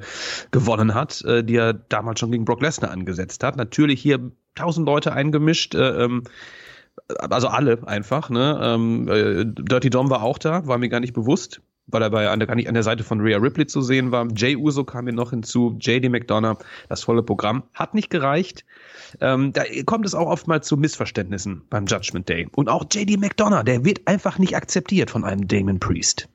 gewonnen 0.53 0.95
hat, 0.95 1.23
äh, 1.23 1.43
die 1.43 1.57
er 1.57 1.73
damals 1.73 2.21
schon 2.21 2.31
gegen 2.31 2.45
Brock 2.45 2.63
Lesnar 2.63 2.93
angesetzt 2.93 3.43
hat. 3.43 3.57
Natürlich 3.57 4.01
hier 4.01 4.31
tausend 4.55 4.87
Leute 4.87 5.13
eingemischt, 5.13 5.75
äh, 5.75 6.05
ähm, 6.05 6.23
also 7.09 7.49
alle 7.49 7.87
einfach. 7.87 8.31
Ne? 8.31 8.61
Ähm, 8.63 9.09
äh, 9.09 9.45
Dirty 9.45 9.91
Dom 9.91 10.09
war 10.09 10.23
auch 10.23 10.39
da, 10.39 10.67
war 10.67 10.79
mir 10.79 10.89
gar 10.89 11.01
nicht 11.01 11.15
bewusst. 11.15 11.61
Weil 11.87 12.03
er 12.03 12.11
bei 12.11 12.29
an 12.29 12.39
der, 12.39 12.47
gar 12.47 12.55
nicht 12.55 12.69
an 12.69 12.75
der 12.75 12.83
Seite 12.83 13.05
von 13.05 13.21
Rhea 13.21 13.39
Ripley 13.39 13.67
zu 13.67 13.83
sehen 13.83 14.13
war. 14.13 14.27
Jay 14.35 14.57
Uso 14.57 14.85
kam 14.85 15.07
hier 15.07 15.15
noch 15.15 15.31
hinzu, 15.31 15.77
JD 15.81 16.11
McDonough, 16.11 16.59
das 16.89 17.03
volle 17.03 17.23
Programm. 17.23 17.65
Hat 17.75 17.95
nicht 17.95 18.11
gereicht. 18.11 18.65
Ähm, 19.21 19.53
da 19.53 19.65
kommt 19.85 20.07
es 20.07 20.15
auch 20.15 20.29
oftmals 20.29 20.67
zu 20.67 20.77
Missverständnissen 20.77 21.63
beim 21.69 21.87
Judgment 21.87 22.29
Day. 22.29 22.49
Und 22.55 22.69
auch 22.69 22.85
JD 22.91 23.19
McDonough, 23.19 23.65
der 23.65 23.85
wird 23.85 24.07
einfach 24.07 24.39
nicht 24.39 24.57
akzeptiert 24.57 25.11
von 25.11 25.25
einem 25.25 25.49
Damon 25.49 25.81
Priest. 25.81 26.29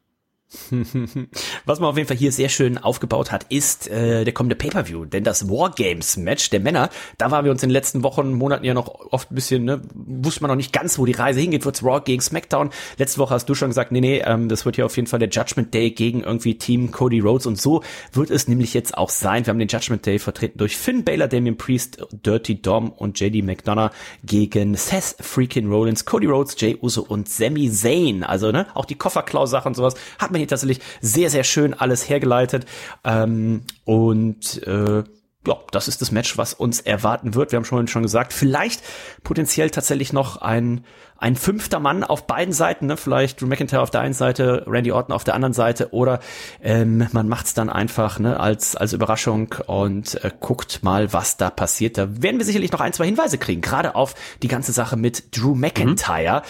Was 1.66 1.82
man 1.82 1.90
auf 1.90 1.98
jeden 1.98 2.08
Fall 2.08 2.16
hier 2.16 2.32
sehr 2.32 2.48
schön 2.48 2.78
aufgebaut 2.78 3.34
hat, 3.34 3.46
ist 3.50 3.90
äh, 3.90 4.24
der 4.24 4.34
kommende 4.34 4.56
Pay-Per-View. 4.56 5.04
Denn 5.04 5.26
das 5.26 5.50
Wargames-Match 5.50 6.50
der 6.52 6.62
Männer, 6.62 6.90
da 7.18 7.32
waren 7.32 7.44
wir 7.44 7.52
uns 7.52 7.64
in 7.64 7.70
den 7.70 7.74
letzten 7.74 8.02
Wochen, 8.04 8.32
Monaten 8.32 8.64
ja 8.64 8.74
noch 8.74 8.88
oft 9.12 9.30
ein 9.30 9.36
bisschen, 9.36 9.66
ne, 9.66 9.82
wusste 9.94 10.42
man 10.42 10.50
noch 10.50 10.56
nicht 10.56 10.72
ganz, 10.72 10.98
wo 10.98 11.06
die 11.06 11.12
Reise 11.12 11.42
hingeht. 11.42 11.66
Wird's 11.66 11.84
Raw 11.84 12.00
gegen 12.00 12.22
SmackDown? 12.22 12.70
Letzte 12.98 13.20
Woche 13.20 13.34
hast 13.34 13.50
du 13.50 13.56
schon 13.56 13.70
gesagt, 13.70 13.92
nee, 13.92 14.00
nee, 14.00 14.22
ähm, 14.26 14.48
das 14.48 14.66
wird 14.66 14.78
hier 14.78 14.86
auf 14.86 14.96
jeden 14.96 15.08
Fall 15.08 15.20
der 15.20 15.28
Judgment 15.28 15.74
Day 15.74 15.92
gegen 15.92 16.24
irgendwie 16.24 16.58
Team 16.58 16.92
Cody 16.92 17.20
Rhodes. 17.20 17.46
Und 17.46 17.60
so 17.60 17.84
wird 18.14 18.32
es 18.32 18.48
nämlich 18.48 18.74
jetzt 18.74 18.98
auch 18.98 19.10
sein. 19.10 19.46
Wir 19.46 19.52
haben 19.52 19.60
den 19.60 19.68
Judgment 19.68 20.06
Day 20.06 20.18
vertreten 20.18 20.58
durch 20.60 20.78
Finn 20.78 21.04
Baylor, 21.04 21.28
Damien 21.28 21.58
Priest, 21.58 22.06
Dirty 22.12 22.62
Dom 22.62 22.92
und 22.92 23.20
JD 23.20 23.44
McDonough 23.44 23.92
gegen 24.24 24.76
Seth 24.76 25.18
Freakin' 25.20 25.70
Rollins, 25.70 26.06
Cody 26.06 26.28
Rhodes, 26.28 26.56
Jay 26.58 26.78
Uso 26.82 27.02
und 27.02 27.28
Sami 27.28 27.70
Zayn. 27.70 28.24
Also, 28.24 28.54
ne, 28.54 28.68
auch 28.76 28.86
die 28.86 28.96
Kofferklau-Sache 28.96 29.68
und 29.68 29.76
sowas 29.76 29.96
hat 30.20 30.32
man 30.32 30.37
hier 30.38 30.48
tatsächlich 30.48 30.80
sehr, 31.02 31.30
sehr 31.30 31.44
schön 31.44 31.74
alles 31.74 32.08
hergeleitet. 32.10 32.66
Ähm, 33.04 33.64
und 33.86 34.64
äh, 34.64 35.04
ja, 35.48 35.58
das 35.72 35.88
ist 35.88 36.02
das 36.02 36.12
Match, 36.12 36.38
was 36.38 36.54
uns 36.54 36.82
erwarten 36.82 37.34
wird. 37.34 37.52
Wir 37.52 37.58
haben 37.58 37.66
schon, 37.66 37.88
schon 37.88 38.04
gesagt, 38.04 38.34
vielleicht 38.34 38.84
potenziell 39.24 39.70
tatsächlich 39.70 40.12
noch 40.12 40.38
ein, 40.42 40.84
ein 41.18 41.36
fünfter 41.38 41.80
Mann 41.80 42.04
auf 42.04 42.28
beiden 42.28 42.54
Seiten, 42.54 42.88
ne? 42.88 42.98
vielleicht 42.98 43.40
Drew 43.42 43.48
McIntyre 43.48 43.82
auf 43.82 43.90
der 43.90 44.02
einen 44.02 44.14
Seite, 44.14 44.66
Randy 44.68 44.92
Orton 44.92 45.16
auf 45.16 45.24
der 45.24 45.36
anderen 45.36 45.54
Seite 45.54 45.94
oder 45.94 46.20
ähm, 46.62 47.08
man 47.14 47.30
macht's 47.30 47.54
dann 47.54 47.70
einfach 47.70 48.20
ne? 48.20 48.40
als, 48.40 48.76
als 48.76 48.92
Überraschung 48.92 49.56
und 49.68 50.22
äh, 50.24 50.32
guckt 50.38 50.84
mal, 50.84 51.14
was 51.14 51.38
da 51.38 51.50
passiert. 51.50 51.98
Da 51.98 52.22
werden 52.22 52.38
wir 52.38 52.46
sicherlich 52.46 52.74
noch 52.74 52.82
ein, 52.82 52.94
zwei 52.94 53.06
Hinweise 53.06 53.38
kriegen, 53.38 53.62
gerade 53.62 53.96
auf 53.96 54.16
die 54.44 54.50
ganze 54.50 54.74
Sache 54.74 54.98
mit 54.98 55.38
Drew 55.38 55.56
McIntyre. 55.56 56.42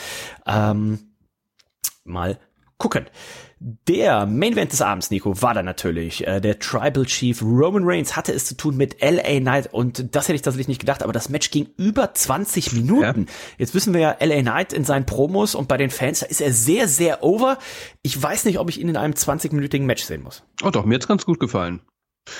Mhm. 0.46 0.52
Ähm, 0.52 1.00
mal 2.04 2.40
gucken. 2.78 3.06
Der 3.60 4.28
Main 4.28 4.54
Event 4.54 4.72
des 4.72 4.82
Abends, 4.82 5.10
Nico, 5.10 5.42
war 5.42 5.56
da 5.56 5.64
natürlich. 5.64 6.28
Äh, 6.28 6.40
der 6.40 6.60
Tribal 6.60 7.06
Chief 7.06 7.42
Roman 7.42 7.84
Reigns 7.86 8.16
hatte 8.16 8.32
es 8.32 8.46
zu 8.46 8.56
tun 8.56 8.78
mit 8.78 9.02
LA 9.02 9.40
Knight 9.40 9.74
und 9.74 10.16
das 10.16 10.28
hätte 10.28 10.36
ich 10.36 10.44
tatsächlich 10.44 10.68
nicht 10.68 10.80
gedacht, 10.80 11.02
aber 11.02 11.12
das 11.12 11.30
Match 11.30 11.50
ging 11.50 11.68
über 11.78 12.14
20 12.14 12.74
Minuten. 12.74 13.22
Ja. 13.22 13.34
Jetzt 13.58 13.74
wissen 13.74 13.94
wir 13.94 14.02
ja, 14.02 14.18
LA 14.20 14.42
Knight 14.42 14.74
in 14.74 14.84
seinen 14.84 15.08
Promos 15.08 15.56
und 15.56 15.68
bei 15.68 15.78
den 15.78 15.90
Fans, 15.90 16.20
da 16.20 16.28
ist 16.28 16.42
er 16.42 16.54
sehr, 16.54 16.88
sehr 16.88 17.24
over. 17.24 17.58
Ich 18.04 18.22
weiß 18.22 18.46
nicht, 18.46 18.60
ob 18.60 18.70
ich 18.70 18.80
ihn 18.80 18.90
in 18.90 18.98
einem 18.98 19.14
20-minütigen 19.14 19.86
Match 19.86 20.04
sehen 20.04 20.22
muss. 20.22 20.44
Oh 20.64 20.70
doch, 20.70 20.86
mir 20.86 20.96
hat's 20.96 21.08
ganz 21.08 21.26
gut 21.26 21.40
gefallen. 21.40 21.82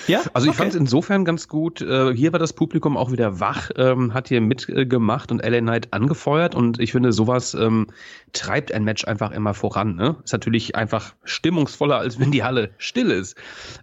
Ja, 0.08 0.22
also 0.34 0.46
ich 0.46 0.52
okay. 0.52 0.58
fand 0.58 0.70
es 0.72 0.76
insofern 0.76 1.26
ganz 1.26 1.48
gut. 1.48 1.82
Äh, 1.82 2.14
hier 2.14 2.32
war 2.32 2.40
das 2.40 2.54
Publikum 2.54 2.98
auch 2.98 3.12
wieder 3.12 3.40
wach, 3.40 3.70
ähm, 3.76 4.14
hat 4.14 4.30
hier 4.30 4.42
mitgemacht 4.42 5.32
und 5.32 5.44
LA 5.44 5.60
Knight 5.60 5.94
angefeuert 5.94 6.56
und 6.56 6.80
ich 6.80 6.92
finde, 6.92 7.12
sowas 7.12 7.54
ähm, 7.54 7.88
treibt 8.34 8.72
ein 8.72 8.84
Match 8.84 9.06
einfach 9.06 9.32
immer 9.32 9.54
voran. 9.54 9.96
Ne? 9.96 10.16
Ist 10.24 10.34
natürlich 10.34 10.76
einfach 10.76 11.14
stimmungsvoller, 11.24 11.98
als 11.98 12.20
wenn 12.20 12.32
die 12.32 12.44
Halle 12.44 12.72
still 12.78 13.12
ist. 13.12 13.38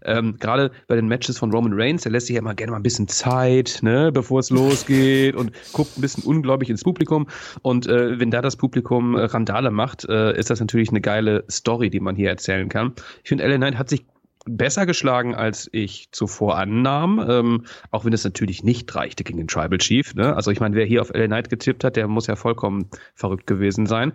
Ähm, 0.04 0.36
Gerade 0.38 0.70
bei 0.86 0.96
den 0.96 1.08
Matches 1.08 1.38
von 1.38 1.50
Roman 1.52 1.72
Reigns, 1.74 2.02
der 2.02 2.12
lässt 2.12 2.26
sich 2.26 2.34
ja 2.34 2.40
immer 2.40 2.54
gerne 2.54 2.72
mal 2.72 2.78
ein 2.78 2.82
bisschen 2.82 3.08
Zeit, 3.08 3.80
ne, 3.82 4.12
bevor 4.12 4.40
es 4.40 4.50
losgeht 4.50 5.34
und 5.34 5.52
guckt 5.72 5.96
ein 5.96 6.00
bisschen 6.00 6.24
unglaublich 6.24 6.70
ins 6.70 6.82
Publikum. 6.82 7.26
Und 7.62 7.86
äh, 7.86 8.18
wenn 8.18 8.30
da 8.30 8.42
das 8.42 8.56
Publikum 8.56 9.16
äh, 9.16 9.24
Randale 9.24 9.70
macht, 9.70 10.04
äh, 10.08 10.36
ist 10.38 10.50
das 10.50 10.60
natürlich 10.60 10.90
eine 10.90 11.00
geile 11.00 11.44
Story, 11.50 11.90
die 11.90 12.00
man 12.00 12.16
hier 12.16 12.30
erzählen 12.30 12.68
kann. 12.68 12.92
Ich 13.22 13.28
finde, 13.28 13.46
LA 13.46 13.56
Knight 13.56 13.78
hat 13.78 13.88
sich 13.88 14.04
besser 14.44 14.87
geschlagen, 14.87 15.35
als 15.35 15.68
ich 15.72 16.09
zuvor 16.12 16.57
annahm. 16.57 17.24
Ähm, 17.28 17.64
auch 17.90 18.04
wenn 18.04 18.12
es 18.12 18.24
natürlich 18.24 18.62
nicht 18.62 18.94
reichte 18.94 19.24
gegen 19.24 19.38
den 19.38 19.48
Tribal 19.48 19.78
Chief. 19.78 20.14
Ne? 20.14 20.35
Also 20.35 20.50
ich 20.50 20.61
meine, 20.61 20.74
wer 20.76 20.85
hier 20.85 21.00
auf 21.00 21.12
LA 21.12 21.26
Knight 21.26 21.50
getippt 21.50 21.85
hat, 21.85 21.96
der 21.96 22.09
muss 22.09 22.26
ja 22.26 22.37
vollkommen 22.37 22.88
verrückt 23.14 23.46
gewesen 23.46 23.87
sein. 23.87 24.12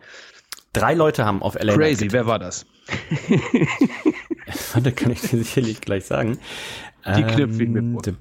Drei 0.74 0.94
Leute 0.94 1.26
haben 1.26 1.42
auf 1.42 1.56
LA 1.56 1.74
Crazy, 1.74 1.78
Knight 1.78 1.98
Crazy, 1.98 2.12
wer 2.12 2.28
war 2.28 2.40
das? 2.40 2.66
da 4.84 4.92
kann 4.92 5.12
ich 5.12 5.22
dir 5.22 5.38
sicherlich 5.38 5.82
gleich 5.82 6.06
sagen. 6.06 6.38
Die 7.06 7.24
Knöpfe 7.24 7.64
ähm, 7.64 7.94
mit 7.94 8.14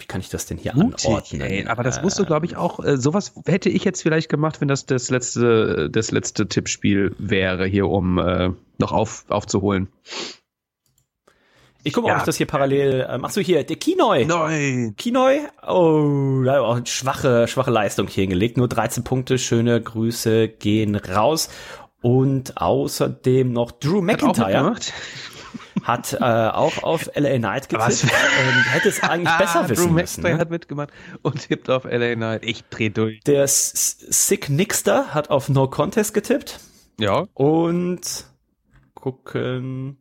wie 0.00 0.06
kann 0.06 0.20
ich 0.20 0.28
das 0.28 0.46
denn 0.46 0.58
hier 0.58 0.74
Mutig, 0.74 1.06
anordnen? 1.06 1.40
Ey, 1.42 1.66
aber 1.66 1.82
das 1.82 2.02
musst 2.02 2.18
du, 2.18 2.24
glaube 2.24 2.46
ich, 2.46 2.56
auch, 2.56 2.82
äh, 2.84 2.96
sowas 2.96 3.32
hätte 3.46 3.68
ich 3.68 3.84
jetzt 3.84 4.02
vielleicht 4.02 4.28
gemacht, 4.28 4.60
wenn 4.60 4.68
das 4.68 4.86
das 4.86 5.10
letzte, 5.10 5.88
das 5.90 6.10
letzte 6.10 6.48
Tippspiel 6.48 7.14
wäre, 7.18 7.66
hier 7.66 7.88
um 7.88 8.18
äh, 8.18 8.50
noch 8.78 8.92
auf, 8.92 9.24
aufzuholen. 9.28 9.88
Ich 11.82 11.94
gucke 11.94 12.08
mal, 12.08 12.10
ja. 12.10 12.16
ob 12.16 12.22
ich 12.22 12.26
das 12.26 12.36
hier 12.36 12.46
parallel. 12.46 13.06
Äh, 13.08 13.18
machst 13.18 13.36
du 13.36 13.40
hier 13.40 13.64
der 13.64 13.76
Kinoi? 13.76 14.26
Nein. 14.26 14.94
Kinoi? 14.96 15.40
Oh, 15.66 16.42
da 16.44 16.60
auch 16.60 16.76
eine 16.76 16.86
schwache, 16.86 17.48
schwache 17.48 17.70
Leistung 17.70 18.06
hier 18.06 18.22
hingelegt. 18.22 18.58
Nur 18.58 18.68
13 18.68 19.02
Punkte. 19.02 19.38
Schöne 19.38 19.80
Grüße 19.80 20.48
gehen 20.48 20.94
raus. 20.94 21.48
Und 22.02 22.56
außerdem 22.58 23.52
noch 23.52 23.72
Drew 23.72 24.00
McIntyre 24.02 24.74
hat 25.82 26.14
äh, 26.14 26.24
auch 26.24 26.82
auf 26.82 27.10
LA 27.14 27.38
Knight 27.38 27.68
getippt 27.68 28.04
und 28.04 28.72
hätte 28.72 28.88
es 28.88 29.02
eigentlich 29.02 29.34
besser 29.38 29.68
wissen 29.68 29.88
Drew 29.88 29.92
müssen. 29.92 30.22
Ne? 30.22 30.38
hat 30.38 30.50
mitgemacht 30.50 30.90
und 31.22 31.48
tippt 31.48 31.70
auf 31.70 31.84
LA 31.84 32.14
Knight. 32.14 32.44
Ich 32.44 32.64
dreh 32.64 32.90
durch. 32.90 33.20
Der 33.20 33.46
Sick 33.46 34.48
Nixter 34.48 35.14
hat 35.14 35.30
auf 35.30 35.48
No 35.48 35.68
Contest 35.68 36.14
getippt. 36.14 36.60
Ja. 36.98 37.26
Und 37.34 38.26
gucken. 38.94 39.98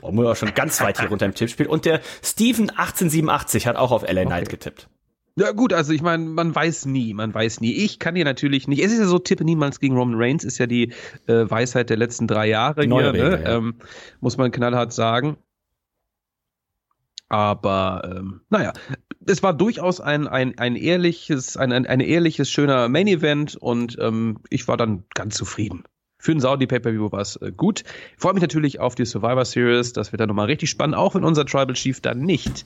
Boah, 0.00 0.12
muss 0.12 0.26
auch 0.26 0.36
schon 0.36 0.54
ganz 0.54 0.80
weit 0.80 1.00
hier 1.00 1.08
runter 1.08 1.26
im 1.26 1.34
Tippspiel. 1.34 1.66
Und 1.66 1.84
der 1.84 2.00
Steven 2.22 2.70
1887 2.70 3.66
hat 3.66 3.76
auch 3.76 3.90
auf 3.90 4.02
LA 4.02 4.24
Knight 4.24 4.42
okay. 4.42 4.50
getippt. 4.50 4.88
Ja 5.36 5.50
gut, 5.50 5.72
also 5.72 5.92
ich 5.92 6.00
meine, 6.00 6.24
man 6.24 6.54
weiß 6.54 6.86
nie, 6.86 7.12
man 7.12 7.34
weiß 7.34 7.60
nie. 7.60 7.72
Ich 7.72 7.98
kann 7.98 8.14
hier 8.14 8.24
natürlich 8.24 8.68
nicht. 8.68 8.82
Es 8.82 8.92
ist 8.92 9.00
ja 9.00 9.06
so, 9.06 9.18
tippe 9.18 9.44
niemals 9.44 9.80
gegen 9.80 9.96
Roman 9.96 10.14
Reigns, 10.16 10.44
ist 10.44 10.58
ja 10.58 10.66
die 10.66 10.92
äh, 11.26 11.50
Weisheit 11.50 11.90
der 11.90 11.96
letzten 11.96 12.28
drei 12.28 12.46
Jahre 12.46 12.86
Neue 12.86 13.12
hier? 13.12 13.12
Regel, 13.14 13.30
ne? 13.30 13.44
ja. 13.44 13.56
ähm, 13.56 13.74
muss 14.20 14.36
man 14.36 14.52
knallhart 14.52 14.92
sagen. 14.92 15.36
Aber 17.28 18.02
ähm, 18.04 18.42
naja, 18.48 18.72
es 19.26 19.42
war 19.42 19.54
durchaus 19.54 20.00
ein, 20.00 20.28
ein, 20.28 20.56
ein 20.58 20.76
ehrliches, 20.76 21.56
ein, 21.56 21.72
ein, 21.72 21.86
ein 21.86 22.00
ehrliches, 22.00 22.48
schöner 22.48 22.88
Main 22.88 23.08
Event 23.08 23.56
und 23.56 23.96
ähm, 24.00 24.38
ich 24.50 24.68
war 24.68 24.76
dann 24.76 25.04
ganz 25.14 25.36
zufrieden 25.36 25.82
für 26.24 26.32
den 26.32 26.40
Saudi 26.40 26.66
Pay-Per-View 26.66 27.12
war 27.12 27.20
es 27.20 27.36
äh, 27.36 27.52
gut. 27.54 27.84
Ich 28.16 28.22
freue 28.22 28.32
mich 28.32 28.40
natürlich 28.40 28.80
auf 28.80 28.94
die 28.94 29.04
Survivor 29.04 29.44
Series. 29.44 29.92
Das 29.92 30.10
wird 30.10 30.20
dann 30.20 30.28
nochmal 30.28 30.46
richtig 30.46 30.70
spannend, 30.70 30.96
auch 30.96 31.14
wenn 31.14 31.22
unser 31.22 31.44
Tribal 31.44 31.74
Chief 31.74 32.00
dann 32.00 32.20
nicht, 32.20 32.64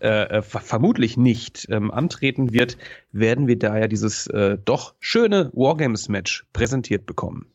äh, 0.00 0.38
äh 0.38 0.42
vermutlich 0.42 1.16
nicht 1.16 1.66
ähm, 1.70 1.90
antreten 1.90 2.52
wird, 2.52 2.78
werden 3.10 3.48
wir 3.48 3.58
da 3.58 3.76
ja 3.76 3.88
dieses 3.88 4.28
äh, 4.28 4.58
doch 4.64 4.94
schöne 5.00 5.50
Wargames-Match 5.54 6.46
präsentiert 6.52 7.04
bekommen. 7.04 7.46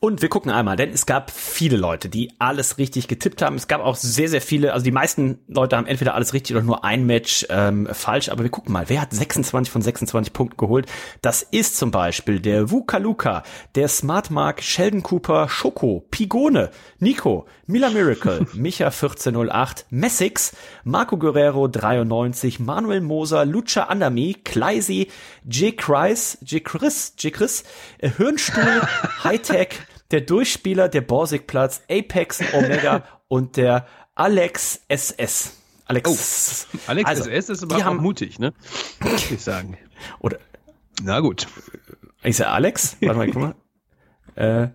Und 0.00 0.22
wir 0.22 0.28
gucken 0.28 0.52
einmal, 0.52 0.76
denn 0.76 0.90
es 0.90 1.06
gab 1.06 1.32
viele 1.32 1.76
Leute, 1.76 2.08
die 2.08 2.32
alles 2.38 2.78
richtig 2.78 3.08
getippt 3.08 3.42
haben. 3.42 3.56
Es 3.56 3.66
gab 3.66 3.80
auch 3.80 3.96
sehr, 3.96 4.28
sehr 4.28 4.40
viele, 4.40 4.72
also 4.72 4.84
die 4.84 4.92
meisten 4.92 5.40
Leute 5.48 5.76
haben 5.76 5.88
entweder 5.88 6.14
alles 6.14 6.32
richtig 6.32 6.54
oder 6.54 6.64
nur 6.64 6.84
ein 6.84 7.04
Match 7.04 7.44
ähm, 7.50 7.88
falsch. 7.90 8.28
Aber 8.28 8.44
wir 8.44 8.50
gucken 8.50 8.72
mal, 8.72 8.88
wer 8.88 9.00
hat 9.00 9.12
26 9.12 9.72
von 9.72 9.82
26 9.82 10.32
Punkten 10.32 10.56
geholt? 10.56 10.86
Das 11.20 11.42
ist 11.42 11.76
zum 11.76 11.90
Beispiel 11.90 12.38
der 12.38 12.70
Wukaluka, 12.70 13.42
der 13.74 13.88
Smart 13.88 14.30
Mark, 14.30 14.62
Sheldon 14.62 15.02
Cooper, 15.02 15.48
Schoko, 15.48 16.06
Pigone, 16.12 16.70
Nico, 17.00 17.46
Mila 17.66 17.90
Miracle, 17.90 18.46
Micha 18.54 18.86
1408, 18.86 19.86
Messix, 19.90 20.52
Marco 20.84 21.16
Guerrero 21.16 21.66
93, 21.66 22.60
Manuel 22.60 23.00
Moser, 23.00 23.44
Lucha 23.44 23.88
Andami, 23.88 24.36
Kleisi, 24.44 25.08
J. 25.44 25.76
Chris, 25.76 26.38
J. 26.42 26.64
Chris, 26.64 27.14
J. 27.18 27.32
Chris, 27.32 27.64
äh, 27.98 28.10
Hirnstuhl, 28.10 28.82
Hightech, 29.24 29.80
der 30.10 30.22
Durchspieler, 30.22 30.88
der 30.88 31.02
Borsigplatz, 31.02 31.82
Apex, 31.90 32.40
Omega 32.52 33.04
und 33.28 33.56
der 33.56 33.86
Alex 34.14 34.80
SS. 34.88 35.56
Alex. 35.84 36.66
Oh, 36.72 36.78
Alex 36.86 37.08
also, 37.08 37.30
SS 37.30 37.48
ist 37.48 37.62
aber 37.62 37.84
haben, 37.84 37.98
mutig, 37.98 38.38
ne? 38.38 38.52
Muss 39.00 39.30
ich 39.30 39.42
sagen. 39.42 39.78
Oder. 40.18 40.38
Na 41.02 41.20
gut. 41.20 41.46
Ich 42.22 42.36
sag 42.36 42.48
Alex. 42.48 42.96
Warte 43.00 43.16
mal, 43.16 43.26
guck 43.30 43.42
mal. 43.42 43.54
Äh, 44.34 44.68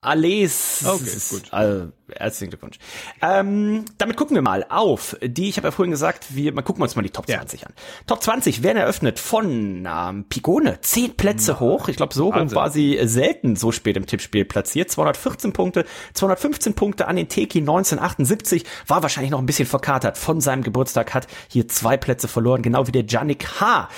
Alles. 0.00 0.84
Okay, 0.86 1.18
gut. 1.28 1.52
Also, 1.52 1.92
herzlichen 2.16 2.50
Glückwunsch. 2.50 2.78
Ähm, 3.20 3.84
damit 3.98 4.16
gucken 4.16 4.34
wir 4.34 4.42
mal 4.42 4.64
auf 4.68 5.16
die, 5.22 5.48
ich 5.48 5.56
habe 5.56 5.68
ja 5.68 5.72
vorhin 5.72 5.90
gesagt, 5.90 6.34
wir 6.34 6.52
mal 6.52 6.62
gucken 6.62 6.80
wir 6.80 6.84
uns 6.84 6.96
mal 6.96 7.02
die 7.02 7.10
Top 7.10 7.26
20 7.26 7.60
ja. 7.60 7.66
an. 7.66 7.74
Top 8.06 8.22
20 8.22 8.62
werden 8.62 8.78
eröffnet 8.78 9.18
von 9.18 9.88
ähm, 9.90 10.24
Pigone, 10.28 10.80
zehn 10.80 11.16
Plätze 11.16 11.52
ja. 11.52 11.60
hoch. 11.60 11.88
Ich 11.88 11.96
glaube, 11.96 12.14
so 12.14 12.32
war 12.32 12.70
sie 12.70 12.98
selten 13.04 13.56
so 13.56 13.72
spät 13.72 13.96
im 13.96 14.06
Tippspiel 14.06 14.44
platziert. 14.44 14.90
214 14.90 15.52
Punkte, 15.52 15.84
215 16.14 16.74
Punkte 16.74 17.08
an 17.08 17.16
den 17.16 17.28
Teki 17.28 17.58
1978, 17.58 18.64
war 18.86 19.02
wahrscheinlich 19.02 19.30
noch 19.30 19.38
ein 19.38 19.46
bisschen 19.46 19.66
verkatert 19.66 20.18
von 20.18 20.40
seinem 20.40 20.62
Geburtstag, 20.62 21.14
hat 21.14 21.26
hier 21.48 21.68
zwei 21.68 21.96
Plätze 21.96 22.28
verloren, 22.28 22.62
genau 22.62 22.86
wie 22.86 22.92
der 22.92 23.04
Janik 23.04 23.60
H. 23.60 23.88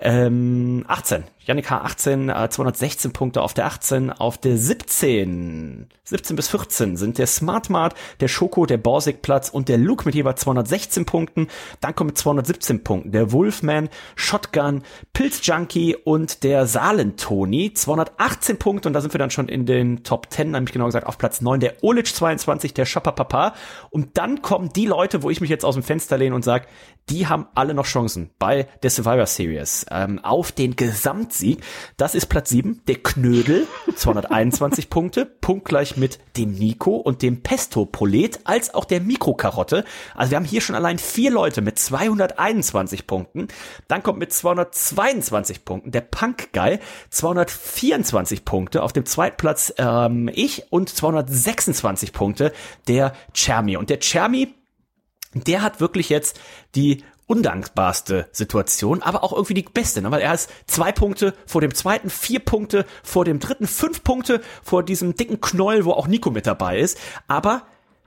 Ähm, 0.00 0.84
18 0.88 1.24
Yannick 1.46 1.70
H18 1.70 2.44
äh, 2.44 2.48
216 2.48 3.12
Punkte 3.12 3.42
auf 3.42 3.54
der 3.54 3.66
18, 3.66 4.10
auf 4.10 4.38
der 4.38 4.56
17, 4.56 5.88
17 6.04 6.36
bis 6.36 6.48
14 6.48 6.96
sind 6.96 7.18
der 7.18 7.26
Smartmart, 7.64 7.94
der 8.20 8.28
Schoko, 8.28 8.66
der 8.66 8.78
Borsig 8.78 9.22
Platz 9.22 9.48
und 9.48 9.68
der 9.68 9.78
Luke 9.78 10.04
mit 10.04 10.14
jeweils 10.14 10.40
216 10.42 11.04
Punkten. 11.04 11.48
Dann 11.80 11.94
kommt 11.94 12.08
mit 12.10 12.18
217 12.18 12.84
Punkten 12.84 13.12
der 13.12 13.32
Wolfman, 13.32 13.88
Shotgun, 14.16 14.82
Pilz 15.12 15.46
Junkie 15.46 15.96
und 15.96 16.44
der 16.44 16.66
Saalen 16.66 17.16
Tony 17.16 17.72
218 17.74 18.58
Punkte 18.58 18.88
und 18.88 18.92
da 18.92 19.00
sind 19.00 19.12
wir 19.12 19.18
dann 19.18 19.30
schon 19.30 19.48
in 19.48 19.66
den 19.66 20.04
Top 20.04 20.30
10, 20.30 20.52
nämlich 20.52 20.72
genau 20.72 20.86
gesagt 20.86 21.06
auf 21.06 21.18
Platz 21.18 21.40
9 21.40 21.60
der 21.60 21.82
Olic 21.82 22.06
22, 22.06 22.74
der 22.74 22.84
Shopper 22.84 23.12
Papa 23.12 23.54
und 23.90 24.16
dann 24.16 24.42
kommen 24.42 24.70
die 24.74 24.86
Leute, 24.86 25.22
wo 25.22 25.30
ich 25.30 25.40
mich 25.40 25.50
jetzt 25.50 25.64
aus 25.64 25.74
dem 25.74 25.82
Fenster 25.82 26.18
lehne 26.18 26.34
und 26.34 26.44
sage, 26.44 26.66
die 27.10 27.26
haben 27.26 27.46
alle 27.54 27.74
noch 27.74 27.84
Chancen 27.84 28.30
bei 28.38 28.66
der 28.82 28.90
Survivor 28.90 29.26
Series 29.26 29.84
ähm, 29.90 30.20
auf 30.20 30.52
den 30.52 30.74
Gesamtsieg. 30.74 31.62
Das 31.96 32.14
ist 32.14 32.26
Platz 32.26 32.48
7, 32.48 32.80
der 32.88 32.96
Knödel, 32.96 33.66
221 33.94 34.88
Punkte, 34.90 35.26
punktgleich 35.26 35.96
mit 35.96 36.18
dem 36.36 36.52
Nico 36.52 36.96
und 36.96 37.20
dem 37.20 37.42
Pesto 37.42 37.53
Prolet, 37.90 38.40
als 38.44 38.74
auch 38.74 38.84
der 38.84 39.00
Mikrokarotte. 39.00 39.84
Also 40.14 40.30
wir 40.30 40.36
haben 40.36 40.44
hier 40.44 40.60
schon 40.60 40.76
allein 40.76 40.98
vier 40.98 41.30
Leute 41.30 41.62
mit 41.62 41.78
221 41.78 43.06
Punkten. 43.06 43.48
Dann 43.88 44.02
kommt 44.02 44.18
mit 44.18 44.32
222 44.32 45.64
Punkten 45.64 45.90
der 45.90 46.02
Punk 46.02 46.52
Guy, 46.52 46.78
224 47.10 48.44
Punkte. 48.44 48.82
Auf 48.82 48.92
dem 48.92 49.06
zweiten 49.06 49.36
Platz 49.36 49.72
ähm, 49.78 50.30
ich 50.32 50.64
und 50.70 50.88
226 50.88 52.12
Punkte 52.12 52.52
der 52.88 53.12
Chermi. 53.32 53.76
Und 53.76 53.90
der 53.90 54.00
Chermi 54.00 54.54
der 55.34 55.62
hat 55.62 55.80
wirklich 55.80 56.08
jetzt 56.08 56.38
die 56.74 57.04
undankbarste 57.26 58.28
Situation, 58.32 59.02
aber 59.02 59.24
auch 59.24 59.32
irgendwie 59.32 59.54
die 59.54 59.62
beste, 59.62 60.02
ne? 60.02 60.10
weil 60.10 60.20
er 60.20 60.34
ist 60.34 60.50
zwei 60.66 60.92
Punkte 60.92 61.34
vor 61.46 61.60
dem 61.60 61.74
zweiten, 61.74 62.10
vier 62.10 62.40
Punkte 62.40 62.84
vor 63.02 63.24
dem 63.24 63.38
dritten, 63.38 63.66
fünf 63.66 64.04
Punkte 64.04 64.42
vor 64.62 64.82
diesem 64.82 65.16
dicken 65.16 65.40
Knoll, 65.40 65.84
wo 65.84 65.92
auch 65.92 66.06
Nico 66.06 66.30
mit 66.30 66.46
dabei 66.46 66.78
ist. 66.78 66.98
Aber 67.26 67.62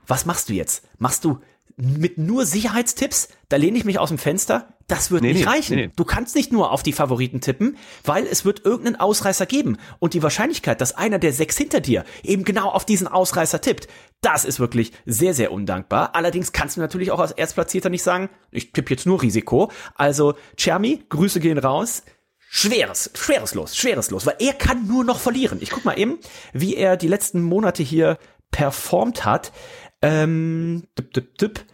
was 0.06 0.24
machst 0.24 0.48
du 0.48 0.52
jetzt? 0.52 0.84
Machst 0.98 1.24
du 1.24 1.40
mit 1.80 2.18
nur 2.18 2.44
Sicherheitstipps, 2.44 3.28
da 3.48 3.56
lehne 3.56 3.78
ich 3.78 3.84
mich 3.84 3.98
aus 3.98 4.08
dem 4.08 4.18
Fenster, 4.18 4.74
das 4.88 5.10
wird 5.10 5.22
nee, 5.22 5.32
nicht 5.32 5.44
nee, 5.44 5.50
reichen. 5.50 5.76
Nee, 5.76 5.90
du 5.94 6.04
kannst 6.04 6.34
nicht 6.34 6.50
nur 6.50 6.72
auf 6.72 6.82
die 6.82 6.92
Favoriten 6.92 7.40
tippen, 7.40 7.76
weil 8.04 8.26
es 8.26 8.44
wird 8.44 8.64
irgendeinen 8.64 8.96
Ausreißer 8.96 9.46
geben. 9.46 9.76
Und 9.98 10.14
die 10.14 10.22
Wahrscheinlichkeit, 10.22 10.80
dass 10.80 10.96
einer 10.96 11.18
der 11.18 11.32
sechs 11.32 11.56
hinter 11.56 11.80
dir 11.80 12.04
eben 12.22 12.44
genau 12.44 12.70
auf 12.70 12.84
diesen 12.84 13.06
Ausreißer 13.06 13.60
tippt, 13.60 13.86
das 14.22 14.44
ist 14.44 14.58
wirklich 14.58 14.92
sehr, 15.06 15.34
sehr 15.34 15.52
undankbar. 15.52 16.14
Allerdings 16.14 16.52
kannst 16.52 16.76
du 16.76 16.80
natürlich 16.80 17.10
auch 17.12 17.20
als 17.20 17.32
Erstplatzierter 17.32 17.90
nicht 17.90 18.02
sagen, 18.02 18.30
ich 18.50 18.72
tippe 18.72 18.90
jetzt 18.90 19.06
nur 19.06 19.22
Risiko. 19.22 19.70
Also, 19.94 20.34
Chermi, 20.56 21.04
Grüße 21.10 21.38
gehen 21.38 21.58
raus. 21.58 22.02
Schweres, 22.50 23.10
schweres 23.14 23.54
Los, 23.54 23.76
schweres 23.76 24.10
Los, 24.10 24.24
weil 24.24 24.36
er 24.38 24.54
kann 24.54 24.86
nur 24.86 25.04
noch 25.04 25.20
verlieren. 25.20 25.58
Ich 25.60 25.70
guck 25.70 25.84
mal 25.84 25.98
eben, 25.98 26.18
wie 26.54 26.76
er 26.76 26.96
die 26.96 27.08
letzten 27.08 27.42
Monate 27.42 27.82
hier 27.82 28.18
performt 28.50 29.26
hat. 29.26 29.52
Ähm, 30.02 30.84
tipp, 30.94 31.12
tipp, 31.12 31.38
tipp. 31.38 31.64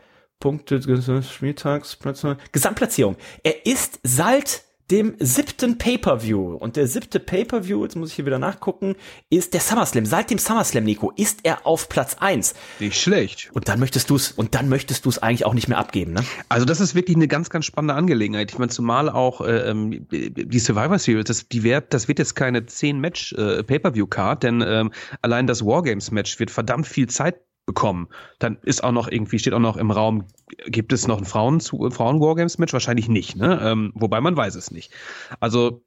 Punkte, 0.41 1.23
Spieltagsplätze, 1.23 2.37
Gesamtplatzierung. 2.53 3.17
Er 3.43 3.65
ist 3.65 3.99
seit 4.03 4.65
dem 4.91 5.17
siebten 5.19 5.79
Pay-Per-View. 5.79 6.57
Und 6.57 6.77
der 6.77 6.87
siebte 6.87 7.19
Pay-Per-View, 7.19 7.83
jetzt 7.85 7.97
muss 7.97 8.11
ich 8.11 8.17
hier 8.17 8.27
wieder 8.27 8.39
nachgucken, 8.39 8.97
ist 9.31 9.55
der 9.55 9.61
SummerSlam. 9.61 10.05
Seit 10.05 10.31
dem 10.31 10.39
SummerSlam, 10.39 10.85
Nico, 10.85 11.11
ist 11.17 11.41
er 11.45 11.67
auf 11.67 11.89
Platz 11.89 12.17
eins. 12.21 12.55
Nicht 12.81 13.01
schlecht. 13.01 13.51
Und 13.55 13.69
dann 13.69 13.81
möchtest 13.81 14.11
du 14.11 14.17
es, 14.17 14.33
und 14.33 14.55
dann 14.55 14.69
möchtest 14.69 15.07
du 15.07 15.09
es 15.09 15.19
eigentlich 15.19 15.47
auch 15.47 15.55
nicht 15.55 15.69
mehr 15.69 15.79
abgeben, 15.79 16.13
ne? 16.13 16.23
Also 16.51 16.67
das 16.67 16.81
ist 16.81 16.95
wirklich 16.95 17.17
eine 17.17 17.29
ganz, 17.29 17.49
ganz 17.49 17.65
spannende 17.65 17.95
Angelegenheit. 17.95 18.53
Ich 18.53 18.59
meine, 18.59 18.71
zumal 18.71 19.09
auch 19.09 19.41
äh, 19.41 19.71
ähm, 19.71 20.07
die 20.11 20.59
Survivor 20.59 20.99
Series, 20.99 21.25
das, 21.25 21.49
die 21.49 21.63
wird, 21.63 21.95
das 21.95 22.07
wird 22.09 22.19
jetzt 22.19 22.35
keine 22.35 22.67
10 22.67 23.01
Match 23.01 23.33
äh, 23.33 23.63
Pay-Per-View-Card, 23.63 24.43
denn 24.43 24.63
ähm, 24.67 24.93
allein 25.23 25.47
das 25.47 25.65
Wargames-Match 25.65 26.39
wird 26.39 26.51
verdammt 26.51 26.87
viel 26.87 27.09
Zeit 27.09 27.37
bekommen. 27.67 28.09
Dann 28.39 28.59
ist 28.63 28.85
auch 28.85 28.93
noch 28.93 29.09
irgendwie, 29.09 29.39
steht 29.39 29.55
auch 29.55 29.59
noch 29.59 29.77
im 29.77 29.91
Raum, 29.91 30.27
gibt 30.67 30.93
es 30.93 31.07
noch 31.07 31.19
ein 31.19 31.25
Frauen, 31.25 31.61
Frauen 31.61 32.21
Wargames 32.21 32.59
Match? 32.59 32.73
Wahrscheinlich 32.73 33.09
nicht, 33.09 33.37
ne? 33.37 33.61
Ähm, 33.63 33.93
wobei 33.95 34.21
man 34.21 34.37
weiß 34.37 34.55
es 34.55 34.71
nicht. 34.71 34.93
Also, 35.41 35.83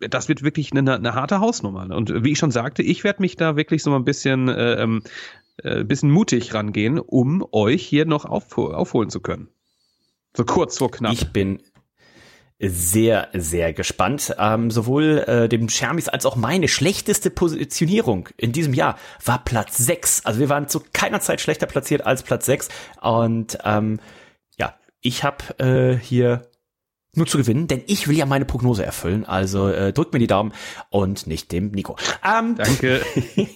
das 0.00 0.28
wird 0.28 0.42
wirklich 0.42 0.72
eine, 0.72 0.94
eine 0.94 1.14
harte 1.14 1.40
Hausnummer. 1.40 1.86
Ne? 1.86 1.96
Und 1.96 2.24
wie 2.24 2.32
ich 2.32 2.38
schon 2.38 2.50
sagte, 2.50 2.82
ich 2.82 3.02
werde 3.02 3.22
mich 3.22 3.36
da 3.36 3.56
wirklich 3.56 3.82
so 3.82 3.94
ein 3.94 4.04
bisschen, 4.04 4.48
äh, 4.48 4.74
ähm, 4.74 5.02
äh, 5.62 5.84
bisschen 5.84 6.10
mutig 6.10 6.52
rangehen, 6.52 6.98
um 6.98 7.46
euch 7.52 7.82
hier 7.86 8.04
noch 8.04 8.26
auf, 8.26 8.56
aufholen 8.58 9.08
zu 9.08 9.20
können. 9.20 9.48
So 10.36 10.44
kurz 10.44 10.76
vor 10.76 10.90
knapp. 10.90 11.14
Ich 11.14 11.32
bin 11.32 11.62
sehr, 12.58 13.28
sehr 13.32 13.72
gespannt. 13.72 14.34
Ähm, 14.38 14.70
sowohl 14.70 15.24
äh, 15.26 15.48
dem 15.48 15.68
Schermis 15.68 16.08
als 16.08 16.24
auch 16.24 16.36
meine 16.36 16.68
schlechteste 16.68 17.30
Positionierung 17.30 18.28
in 18.36 18.52
diesem 18.52 18.72
Jahr 18.72 18.98
war 19.24 19.44
Platz 19.44 19.76
6. 19.76 20.24
Also 20.24 20.40
wir 20.40 20.48
waren 20.48 20.68
zu 20.68 20.82
keiner 20.92 21.20
Zeit 21.20 21.40
schlechter 21.40 21.66
platziert 21.66 22.06
als 22.06 22.22
Platz 22.22 22.46
6. 22.46 22.68
Und 23.02 23.58
ähm, 23.64 24.00
ja, 24.58 24.74
ich 25.00 25.22
habe 25.22 25.58
äh, 25.58 25.98
hier 25.98 26.48
nur 27.16 27.26
zu 27.26 27.38
gewinnen, 27.38 27.66
denn 27.66 27.82
ich 27.86 28.08
will 28.08 28.16
ja 28.16 28.26
meine 28.26 28.44
Prognose 28.44 28.84
erfüllen. 28.84 29.24
Also 29.24 29.68
äh, 29.68 29.92
drückt 29.92 30.12
mir 30.12 30.18
die 30.18 30.26
Daumen 30.26 30.52
und 30.90 31.26
nicht 31.26 31.52
dem 31.52 31.70
Nico. 31.70 31.96
Ähm, 32.24 32.56
Danke. 32.56 33.02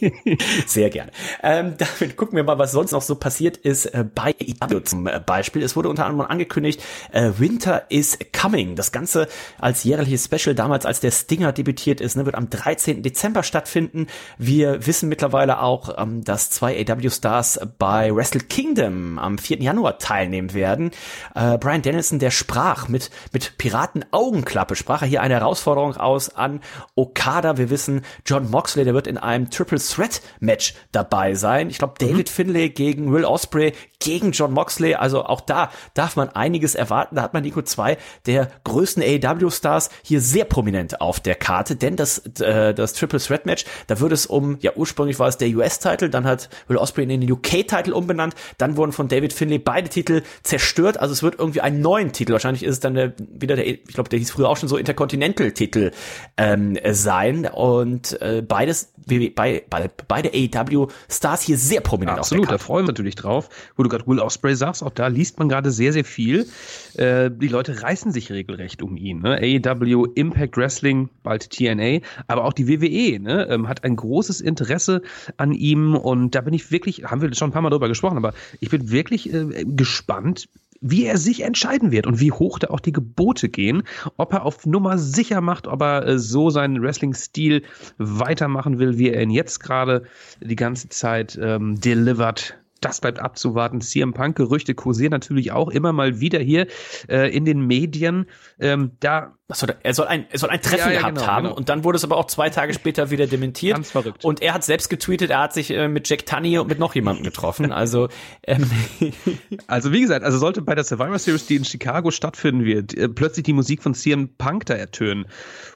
sehr 0.66 0.90
gerne. 0.90 1.10
Ähm, 1.42 1.74
damit 1.78 2.16
gucken 2.16 2.36
wir 2.36 2.44
mal, 2.44 2.58
was 2.58 2.72
sonst 2.72 2.92
noch 2.92 3.02
so 3.02 3.14
passiert 3.14 3.56
ist 3.56 3.86
äh, 3.86 4.04
bei 4.14 4.34
IW 4.38 4.82
zum 4.84 5.06
äh, 5.06 5.20
Beispiel. 5.24 5.62
Es 5.62 5.76
wurde 5.76 5.88
unter 5.88 6.06
anderem 6.06 6.30
angekündigt, 6.30 6.82
äh, 7.12 7.32
Winter 7.38 7.90
is 7.90 8.18
Coming. 8.38 8.76
Das 8.76 8.92
Ganze 8.92 9.28
als 9.58 9.84
jährliches 9.84 10.24
Special, 10.24 10.54
damals 10.54 10.86
als 10.86 11.00
der 11.00 11.10
Stinger 11.10 11.52
debütiert 11.52 12.00
ist, 12.00 12.16
ne, 12.16 12.26
wird 12.26 12.34
am 12.34 12.50
13. 12.50 13.02
Dezember 13.02 13.42
stattfinden. 13.42 14.06
Wir 14.38 14.86
wissen 14.86 15.08
mittlerweile 15.08 15.60
auch, 15.60 15.98
ähm, 15.98 16.24
dass 16.24 16.50
zwei 16.50 16.78
AW-Stars 16.80 17.60
bei 17.78 18.14
Wrestle 18.14 18.40
Kingdom 18.40 19.18
am 19.18 19.38
4. 19.38 19.60
Januar 19.60 19.98
teilnehmen 19.98 20.54
werden. 20.54 20.90
Äh, 21.34 21.58
Brian 21.58 21.82
Dennison, 21.82 22.18
der 22.18 22.30
sprach 22.30 22.88
mit, 22.88 23.10
mit 23.32 23.49
Piraten-Augenklappe 23.58 24.76
sprach 24.76 25.02
er 25.02 25.08
hier 25.08 25.22
eine 25.22 25.34
Herausforderung 25.34 25.96
aus 25.96 26.34
an 26.34 26.60
Okada. 26.94 27.56
Wir 27.56 27.70
wissen, 27.70 28.02
John 28.26 28.50
Moxley, 28.50 28.84
der 28.84 28.94
wird 28.94 29.06
in 29.06 29.18
einem 29.18 29.50
Triple 29.50 29.78
Threat 29.78 30.22
Match 30.40 30.74
dabei 30.92 31.34
sein. 31.34 31.70
Ich 31.70 31.78
glaube, 31.78 31.94
David 31.98 32.28
mhm. 32.28 32.32
Finlay 32.32 32.68
gegen 32.70 33.12
Will 33.12 33.24
Osprey 33.24 33.72
gegen 34.00 34.32
John 34.32 34.52
Moxley. 34.52 34.94
Also 34.94 35.24
auch 35.24 35.40
da 35.40 35.70
darf 35.94 36.16
man 36.16 36.30
einiges 36.30 36.74
erwarten. 36.74 37.16
Da 37.16 37.22
hat 37.22 37.34
man 37.34 37.42
Nico 37.42 37.62
2 37.62 37.96
der 38.26 38.50
größten 38.64 39.02
AEW-Stars 39.02 39.90
hier 40.02 40.20
sehr 40.20 40.44
prominent 40.44 41.00
auf 41.00 41.20
der 41.20 41.34
Karte, 41.34 41.76
denn 41.76 41.96
das, 41.96 42.18
äh, 42.40 42.74
das 42.74 42.94
Triple 42.94 43.20
Threat 43.20 43.46
Match, 43.46 43.64
da 43.86 44.00
würde 44.00 44.14
es 44.14 44.26
um, 44.26 44.58
ja 44.60 44.72
ursprünglich 44.74 45.18
war 45.18 45.28
es 45.28 45.36
der 45.36 45.48
US-Titel, 45.48 46.08
dann 46.08 46.24
hat 46.24 46.48
Will 46.68 46.76
Osprey 46.76 47.04
in 47.04 47.20
den 47.20 47.30
UK-Titel 47.30 47.92
umbenannt, 47.92 48.34
dann 48.58 48.76
wurden 48.76 48.92
von 48.92 49.08
David 49.08 49.32
Finlay 49.32 49.58
beide 49.58 49.88
Titel 49.88 50.22
zerstört. 50.42 50.98
Also 50.98 51.12
es 51.12 51.22
wird 51.22 51.38
irgendwie 51.38 51.60
einen 51.60 51.80
neuen 51.80 52.12
Titel. 52.12 52.32
Wahrscheinlich 52.32 52.62
ist 52.62 52.74
es 52.74 52.80
dann 52.80 52.94
der, 52.94 53.12
wieder 53.40 53.56
der, 53.56 53.66
ich 53.66 53.84
glaube, 53.84 54.08
der 54.08 54.18
hieß 54.18 54.30
früher 54.30 54.48
auch 54.48 54.56
schon 54.56 54.68
so 54.68 54.76
Intercontinental-Titel 54.76 55.92
ähm, 56.36 56.78
sein. 56.92 57.46
Und 57.46 58.20
äh, 58.20 58.42
beides, 58.46 58.92
bei, 59.06 59.64
bei, 59.68 59.90
beide 60.08 60.30
AEW-Stars 60.30 61.42
hier 61.42 61.56
sehr 61.56 61.80
prominent 61.80 62.16
ja, 62.16 62.20
Absolut, 62.20 62.50
da 62.50 62.58
freuen 62.58 62.84
wir 62.84 62.92
natürlich 62.92 63.14
drauf. 63.14 63.48
Wo 63.76 63.82
du 63.82 63.88
gerade 63.88 64.06
Will 64.06 64.20
Osprey 64.20 64.54
sagst, 64.54 64.82
auch 64.82 64.90
da 64.90 65.08
liest 65.08 65.38
man 65.38 65.48
gerade 65.48 65.70
sehr, 65.70 65.92
sehr 65.92 66.04
viel. 66.04 66.46
Äh, 66.94 67.30
die 67.30 67.48
Leute 67.48 67.82
reißen 67.82 68.12
sich 68.12 68.30
regelrecht 68.30 68.82
um 68.82 68.96
ihn. 68.96 69.20
Ne? 69.20 69.38
AEW, 69.40 70.06
Impact 70.14 70.56
Wrestling, 70.56 71.08
bald 71.22 71.50
TNA, 71.50 72.00
aber 72.26 72.44
auch 72.44 72.52
die 72.52 72.68
WWE 72.68 73.20
ne? 73.20 73.46
ähm, 73.48 73.68
hat 73.68 73.84
ein 73.84 73.96
großes 73.96 74.40
Interesse 74.40 75.02
an 75.36 75.52
ihm 75.52 75.94
und 75.96 76.34
da 76.34 76.40
bin 76.40 76.54
ich 76.54 76.70
wirklich, 76.70 77.04
haben 77.04 77.20
wir 77.22 77.32
schon 77.34 77.50
ein 77.50 77.52
paar 77.52 77.62
Mal 77.62 77.70
drüber 77.70 77.88
gesprochen, 77.88 78.16
aber 78.16 78.34
ich 78.60 78.70
bin 78.70 78.90
wirklich 78.90 79.32
äh, 79.32 79.64
gespannt, 79.64 80.48
wie 80.80 81.04
er 81.04 81.18
sich 81.18 81.42
entscheiden 81.42 81.92
wird 81.92 82.06
und 82.06 82.20
wie 82.20 82.32
hoch 82.32 82.58
da 82.58 82.68
auch 82.68 82.80
die 82.80 82.92
Gebote 82.92 83.48
gehen, 83.48 83.82
ob 84.16 84.32
er 84.32 84.44
auf 84.44 84.66
Nummer 84.66 84.98
sicher 84.98 85.40
macht, 85.40 85.66
ob 85.66 85.82
er 85.82 86.06
äh, 86.06 86.18
so 86.18 86.50
seinen 86.50 86.82
Wrestling-Stil 86.82 87.62
weitermachen 87.98 88.78
will, 88.78 88.98
wie 88.98 89.10
er 89.10 89.22
ihn 89.22 89.30
jetzt 89.30 89.60
gerade 89.60 90.04
die 90.40 90.56
ganze 90.56 90.88
Zeit 90.88 91.38
ähm, 91.40 91.78
delivert 91.80 92.58
das 92.80 93.00
bleibt 93.00 93.20
abzuwarten. 93.20 93.80
CM 93.80 94.12
Punk 94.12 94.36
Gerüchte 94.36 94.74
kursieren 94.74 95.10
natürlich 95.10 95.52
auch 95.52 95.68
immer 95.68 95.92
mal 95.92 96.20
wieder 96.20 96.38
hier 96.38 96.66
äh, 97.08 97.34
in 97.34 97.44
den 97.44 97.66
Medien. 97.66 98.26
Ähm, 98.58 98.92
da 99.00 99.34
Achso, 99.50 99.66
er 99.82 99.94
soll 99.94 100.06
ein, 100.06 100.26
er 100.30 100.38
soll 100.38 100.50
ein 100.50 100.62
Treffen 100.62 100.78
ja, 100.78 100.92
ja, 100.92 100.98
gehabt 101.00 101.16
genau, 101.16 101.26
haben 101.26 101.44
genau. 101.44 101.56
und 101.56 101.68
dann 101.68 101.82
wurde 101.82 101.96
es 101.96 102.04
aber 102.04 102.16
auch 102.16 102.26
zwei 102.26 102.50
Tage 102.50 102.72
später 102.72 103.10
wieder 103.10 103.26
dementiert. 103.26 103.74
Ganz 103.74 103.90
verrückt. 103.90 104.24
Und 104.24 104.42
er 104.42 104.54
hat 104.54 104.62
selbst 104.62 104.88
getweetet, 104.88 105.30
er 105.30 105.40
hat 105.40 105.52
sich 105.52 105.70
äh, 105.70 105.88
mit 105.88 106.08
Jack 106.08 106.24
Tunney 106.24 106.58
und 106.58 106.68
mit 106.68 106.78
noch 106.78 106.94
jemandem 106.94 107.24
getroffen. 107.24 107.72
Also, 107.80 108.08
ähm. 108.46 108.70
also 109.66 109.90
wie 109.90 110.02
gesagt, 110.02 110.22
also 110.22 110.36
sollte 110.36 110.60
bei 110.60 110.74
der 110.74 110.84
Survivor 110.84 111.18
Series, 111.18 111.46
die 111.46 111.56
in 111.56 111.64
Chicago 111.64 112.10
stattfinden 112.10 112.64
wird, 112.64 112.94
äh, 112.94 113.08
plötzlich 113.08 113.44
die 113.44 113.54
Musik 113.54 113.82
von 113.82 113.94
CM 113.94 114.36
Punk 114.36 114.66
da 114.66 114.74
ertönen. 114.74 115.24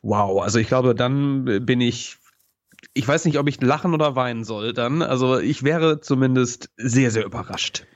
Wow, 0.03 0.43
also 0.43 0.59
ich 0.59 0.69
glaube, 0.69 0.95
dann 0.95 1.65
bin 1.65 1.81
ich 1.81 2.19
ich 2.95 3.07
weiß 3.07 3.25
nicht, 3.25 3.39
ob 3.39 3.49
ich 3.49 3.61
lachen 3.61 3.93
oder 3.93 4.17
weinen 4.17 4.45
soll 4.45 4.73
dann. 4.73 5.03
Also 5.03 5.39
ich 5.39 5.65
wäre 5.65 6.01
zumindest 6.01 6.71
sehr, 6.77 7.11
sehr 7.11 7.25
überrascht. 7.25 7.87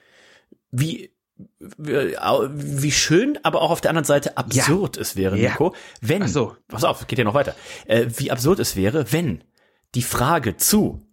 Wie, 0.70 1.12
wie 1.58 2.92
schön, 2.92 3.38
aber 3.44 3.62
auch 3.62 3.70
auf 3.70 3.80
der 3.80 3.90
anderen 3.90 4.04
Seite 4.04 4.36
absurd 4.36 4.96
ja. 4.96 5.02
es 5.02 5.16
wäre, 5.16 5.36
Nico, 5.36 5.74
wenn, 6.00 6.24
Ach 6.24 6.28
so. 6.28 6.56
pass 6.66 6.84
auf, 6.84 7.06
geht 7.06 7.18
ja 7.18 7.24
noch 7.24 7.34
weiter, 7.34 7.54
äh, 7.86 8.06
wie 8.16 8.32
absurd 8.32 8.58
es 8.58 8.74
wäre, 8.74 9.12
wenn 9.12 9.44
die 9.94 10.02
Frage 10.02 10.56
zu 10.56 11.06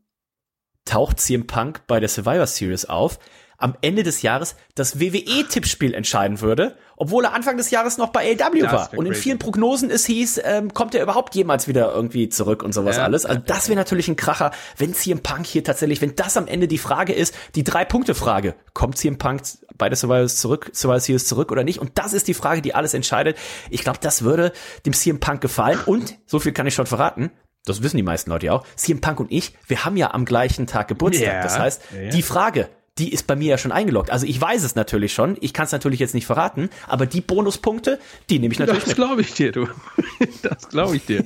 taucht 0.83 1.19
CM 1.19 1.47
Punk 1.47 1.85
bei 1.87 1.99
der 1.99 2.09
Survivor 2.09 2.47
Series 2.47 2.85
auf, 2.85 3.19
am 3.57 3.75
Ende 3.81 4.03
des 4.03 4.21
Jahres 4.21 4.55
das 4.75 4.99
WWE-Tippspiel 4.99 5.93
entscheiden 5.93 6.41
würde, 6.41 6.77
obwohl 6.97 7.25
er 7.25 7.33
Anfang 7.33 7.57
des 7.57 7.71
Jahres 7.71 7.97
noch 7.97 8.09
bei 8.09 8.31
AW 8.31 8.61
war. 8.63 8.89
Und 8.93 9.05
in 9.05 9.11
crazy. 9.11 9.21
vielen 9.23 9.39
Prognosen 9.39 9.89
es 9.89 10.05
hieß, 10.05 10.41
ähm, 10.43 10.73
kommt 10.73 10.95
er 10.95 11.03
überhaupt 11.03 11.35
jemals 11.35 11.67
wieder 11.67 11.93
irgendwie 11.93 12.29
zurück 12.29 12.63
und 12.63 12.73
sowas 12.73 12.97
ja, 12.97 13.03
alles. 13.03 13.25
Also 13.25 13.41
das 13.45 13.67
wäre 13.67 13.77
natürlich 13.77 14.07
ein 14.07 14.15
Kracher, 14.15 14.51
wenn 14.77 14.93
CM 14.93 15.19
Punk 15.19 15.45
hier 15.45 15.63
tatsächlich, 15.63 16.01
wenn 16.01 16.15
das 16.15 16.37
am 16.37 16.47
Ende 16.47 16.67
die 16.67 16.77
Frage 16.77 17.13
ist, 17.13 17.35
die 17.55 17.63
Drei-Punkte-Frage, 17.63 18.55
kommt 18.73 18.97
CM 18.97 19.17
Punk 19.17 19.41
bei 19.77 19.89
der 19.89 19.97
Survivor 19.97 20.27
zurück, 20.27 20.71
Survivor 20.73 20.99
Series 20.99 21.25
zurück 21.25 21.51
oder 21.51 21.63
nicht? 21.63 21.79
Und 21.79 21.97
das 21.97 22.13
ist 22.13 22.27
die 22.27 22.33
Frage, 22.33 22.61
die 22.61 22.75
alles 22.75 22.93
entscheidet. 22.93 23.37
Ich 23.69 23.83
glaube, 23.83 23.99
das 24.01 24.23
würde 24.23 24.53
dem 24.85 24.93
CM 24.93 25.19
Punk 25.19 25.41
gefallen. 25.41 25.79
Und, 25.85 26.17
so 26.25 26.39
viel 26.39 26.53
kann 26.53 26.67
ich 26.67 26.73
schon 26.73 26.85
verraten, 26.85 27.31
das 27.65 27.81
wissen 27.81 27.97
die 27.97 28.03
meisten 28.03 28.29
Leute 28.29 28.47
ja 28.47 28.53
auch, 28.53 28.65
CM 28.75 29.01
Punk 29.01 29.19
und 29.19 29.31
ich, 29.31 29.53
wir 29.67 29.85
haben 29.85 29.97
ja 29.97 30.13
am 30.13 30.25
gleichen 30.25 30.67
Tag 30.67 30.87
Geburtstag. 30.87 31.27
Yeah. 31.27 31.43
Das 31.43 31.59
heißt, 31.59 31.81
die 32.13 32.21
Frage, 32.21 32.69
die 32.97 33.11
ist 33.11 33.27
bei 33.27 33.35
mir 33.35 33.49
ja 33.49 33.57
schon 33.57 33.71
eingeloggt. 33.71 34.09
Also 34.09 34.25
ich 34.25 34.39
weiß 34.39 34.63
es 34.63 34.75
natürlich 34.75 35.13
schon, 35.13 35.37
ich 35.41 35.53
kann 35.53 35.65
es 35.65 35.71
natürlich 35.71 35.99
jetzt 35.99 36.13
nicht 36.13 36.25
verraten, 36.25 36.69
aber 36.87 37.05
die 37.05 37.21
Bonuspunkte, 37.21 37.99
die 38.29 38.39
nehme 38.39 38.53
ich 38.53 38.59
natürlich 38.59 38.85
das 38.85 38.95
glaube 38.95 39.21
ich 39.21 39.33
dir, 39.33 39.51
du. 39.51 39.67
Das 40.41 40.69
glaube 40.69 40.95
ich 40.95 41.05
dir. 41.05 41.25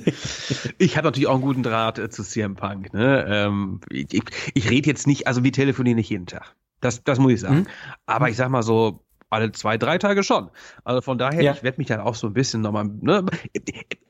ich 0.78 0.96
habe 0.96 1.06
natürlich 1.06 1.28
auch 1.28 1.34
einen 1.34 1.42
guten 1.42 1.62
Draht 1.62 1.98
äh, 1.98 2.10
zu 2.10 2.24
CM 2.24 2.56
Punk. 2.56 2.92
Ne? 2.92 3.24
Ähm, 3.28 3.80
ich 3.88 4.12
ich, 4.12 4.22
ich 4.54 4.70
rede 4.70 4.88
jetzt 4.88 5.06
nicht, 5.06 5.26
also 5.26 5.44
wir 5.44 5.52
telefonieren 5.52 5.96
nicht 5.96 6.10
jeden 6.10 6.26
Tag. 6.26 6.56
Das, 6.80 7.04
das 7.04 7.18
muss 7.18 7.32
ich 7.32 7.40
sagen. 7.40 7.56
Mhm. 7.56 7.66
Aber 8.06 8.30
ich 8.30 8.36
sag 8.36 8.48
mal 8.48 8.62
so, 8.62 9.04
alle 9.30 9.52
zwei, 9.52 9.78
drei 9.78 9.98
Tage 9.98 10.22
schon. 10.22 10.50
Also 10.84 11.00
von 11.00 11.16
daher, 11.16 11.42
ja. 11.42 11.52
ich 11.52 11.62
werde 11.62 11.78
mich 11.78 11.86
dann 11.86 12.00
auch 12.00 12.14
so 12.14 12.26
ein 12.26 12.34
bisschen 12.34 12.60
nochmal, 12.60 12.90
ne, 13.00 13.24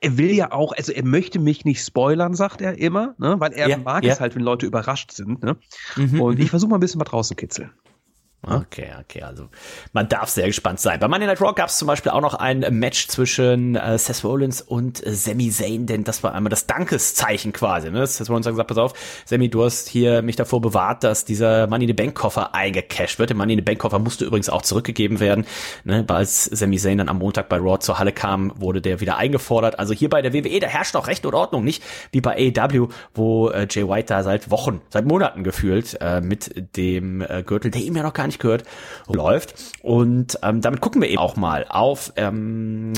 er 0.00 0.18
will 0.18 0.32
ja 0.32 0.52
auch, 0.52 0.72
also 0.72 0.92
er 0.92 1.04
möchte 1.04 1.38
mich 1.38 1.64
nicht 1.64 1.84
spoilern, 1.84 2.34
sagt 2.34 2.62
er 2.62 2.78
immer, 2.78 3.14
ne, 3.18 3.36
weil 3.38 3.52
er 3.52 3.68
ja, 3.68 3.76
mag 3.76 4.02
ja. 4.02 4.12
es 4.12 4.20
halt, 4.20 4.34
wenn 4.34 4.42
Leute 4.42 4.66
überrascht 4.66 5.12
sind, 5.12 5.42
ne. 5.42 5.56
Mhm, 5.96 6.20
und 6.20 6.38
ich 6.38 6.46
mhm. 6.46 6.48
versuche 6.48 6.70
mal 6.70 6.78
ein 6.78 6.80
bisschen 6.80 7.00
was 7.00 7.12
rauszukitzeln. 7.12 7.70
Okay, 8.42 8.88
okay, 8.98 9.22
also 9.22 9.48
man 9.92 10.08
darf 10.08 10.30
sehr 10.30 10.46
gespannt 10.46 10.80
sein. 10.80 10.98
Bei 10.98 11.08
Monday 11.08 11.26
Night 11.26 11.42
Raw 11.42 11.52
gab 11.52 11.68
es 11.68 11.76
zum 11.76 11.86
Beispiel 11.86 12.10
auch 12.10 12.22
noch 12.22 12.32
ein 12.32 12.60
Match 12.70 13.08
zwischen 13.08 13.76
äh, 13.76 13.98
Seth 13.98 14.24
Rollins 14.24 14.62
und 14.62 15.06
äh, 15.06 15.12
Sami 15.12 15.50
Zayn, 15.50 15.84
denn 15.84 16.04
das 16.04 16.22
war 16.22 16.34
einmal 16.34 16.48
das 16.48 16.66
Dankeszeichen 16.66 17.52
quasi. 17.52 17.90
Ne? 17.90 18.06
Seth 18.06 18.30
Rollins 18.30 18.46
hat 18.46 18.54
gesagt, 18.54 18.68
pass 18.68 18.78
auf, 18.78 18.94
Sami, 19.26 19.50
du 19.50 19.62
hast 19.62 19.88
hier 19.88 20.22
mich 20.22 20.36
davor 20.36 20.62
bewahrt, 20.62 21.04
dass 21.04 21.26
dieser 21.26 21.66
Money 21.66 21.84
in 21.84 21.88
the 21.88 21.92
Bank 21.92 22.14
Koffer 22.14 22.54
eingecashed 22.54 23.18
wird. 23.18 23.28
Der 23.28 23.36
Money 23.36 23.52
in 23.52 23.58
the 23.58 23.64
Bank 23.64 23.78
Koffer 23.78 23.98
musste 23.98 24.24
übrigens 24.24 24.48
auch 24.48 24.62
zurückgegeben 24.62 25.20
werden. 25.20 25.44
Ne? 25.84 26.06
Als 26.08 26.46
Sami 26.46 26.78
Zayn 26.78 26.96
dann 26.96 27.10
am 27.10 27.18
Montag 27.18 27.50
bei 27.50 27.58
Raw 27.58 27.78
zur 27.78 27.98
Halle 27.98 28.12
kam, 28.12 28.52
wurde 28.56 28.80
der 28.80 29.00
wieder 29.00 29.18
eingefordert. 29.18 29.78
Also 29.78 29.92
hier 29.92 30.08
bei 30.08 30.22
der 30.22 30.32
WWE, 30.32 30.60
da 30.60 30.66
herrscht 30.66 30.96
auch 30.96 31.08
Recht 31.08 31.26
und 31.26 31.34
Ordnung, 31.34 31.62
nicht 31.62 31.82
wie 32.10 32.22
bei 32.22 32.52
AEW, 32.56 32.88
wo 33.14 33.50
äh, 33.50 33.66
Jay 33.68 33.86
White 33.86 34.06
da 34.06 34.22
seit 34.22 34.50
Wochen, 34.50 34.80
seit 34.88 35.04
Monaten 35.04 35.44
gefühlt 35.44 35.98
äh, 36.00 36.22
mit 36.22 36.76
dem 36.78 37.20
äh, 37.20 37.42
Gürtel, 37.42 37.70
der 37.70 37.82
ihm 37.82 37.94
ja 37.96 38.02
noch 38.02 38.14
gar 38.14 38.26
nicht 38.26 38.29
nicht 38.30 38.40
gehört, 38.40 38.64
läuft. 39.06 39.54
Und 39.82 40.38
ähm, 40.42 40.60
damit 40.60 40.80
gucken 40.80 41.02
wir 41.02 41.08
eben 41.08 41.18
auch 41.18 41.36
mal 41.36 41.66
auf 41.68 42.12
ähm, 42.16 42.92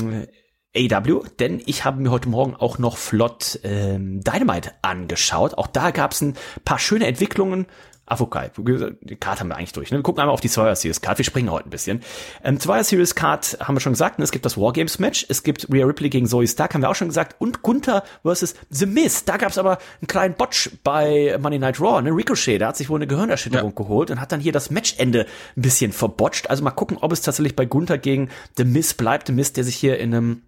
AW, 0.75 1.21
denn 1.39 1.61
ich 1.65 1.85
habe 1.85 2.01
mir 2.01 2.09
heute 2.09 2.29
Morgen 2.29 2.55
auch 2.55 2.79
noch 2.79 2.97
flott 2.97 3.59
ähm, 3.63 4.21
Dynamite 4.21 4.71
angeschaut. 4.81 5.55
Auch 5.57 5.67
da 5.67 5.91
gab 5.91 6.13
es 6.13 6.21
ein 6.21 6.35
paar 6.65 6.79
schöne 6.79 7.05
Entwicklungen. 7.05 7.67
Ach, 8.05 8.19
okay, 8.19 8.49
die 8.57 9.15
Card 9.15 9.39
haben 9.39 9.47
wir 9.47 9.55
eigentlich 9.55 9.71
durch. 9.71 9.89
Ne? 9.89 9.97
Wir 9.97 10.03
gucken 10.03 10.19
einmal 10.19 10.33
auf 10.33 10.41
die 10.41 10.49
Survivor 10.49 10.75
Series 10.75 10.99
Card. 10.99 11.17
Wir 11.19 11.25
springen 11.25 11.49
heute 11.49 11.69
ein 11.69 11.69
bisschen. 11.69 12.01
Ähm, 12.43 12.59
Survivor 12.59 12.83
Series 12.83 13.15
Card 13.15 13.57
haben 13.61 13.75
wir 13.75 13.79
schon 13.79 13.93
gesagt. 13.93 14.19
Ne? 14.19 14.25
Es 14.25 14.31
gibt 14.31 14.45
das 14.45 14.57
Wargames 14.57 14.99
Match. 14.99 15.25
Es 15.29 15.43
gibt 15.43 15.71
Rhea 15.71 15.85
Ripley 15.85 16.09
gegen 16.09 16.27
Zoe 16.27 16.45
Stark, 16.45 16.73
haben 16.73 16.81
wir 16.81 16.89
auch 16.89 16.95
schon 16.95 17.07
gesagt. 17.07 17.37
Und 17.39 17.61
Gunther 17.61 18.03
versus 18.21 18.55
The 18.69 18.87
Miz. 18.87 19.23
Da 19.23 19.37
gab 19.37 19.51
es 19.51 19.57
aber 19.57 19.77
einen 20.01 20.07
kleinen 20.07 20.33
Botch 20.35 20.71
bei 20.83 21.37
Monday 21.39 21.59
Night 21.59 21.79
Raw. 21.79 22.01
Ne? 22.01 22.11
Ricochet, 22.11 22.59
da 22.59 22.67
hat 22.67 22.77
sich 22.77 22.89
wohl 22.89 22.97
eine 22.97 23.07
Gehirnerschütterung 23.07 23.71
ja. 23.71 23.75
geholt 23.75 24.11
und 24.11 24.19
hat 24.19 24.33
dann 24.33 24.41
hier 24.41 24.51
das 24.51 24.69
Matchende 24.69 25.25
ein 25.55 25.61
bisschen 25.61 25.93
verbotcht. 25.93 26.49
Also 26.49 26.61
mal 26.61 26.71
gucken, 26.71 26.97
ob 26.99 27.13
es 27.13 27.21
tatsächlich 27.21 27.55
bei 27.55 27.65
Gunther 27.65 27.97
gegen 27.97 28.29
The 28.57 28.65
Miz 28.65 28.95
bleibt. 28.95 29.27
The 29.27 29.33
Miz, 29.33 29.53
der 29.53 29.63
sich 29.63 29.77
hier 29.77 29.97
in 29.97 30.13
einem 30.13 30.41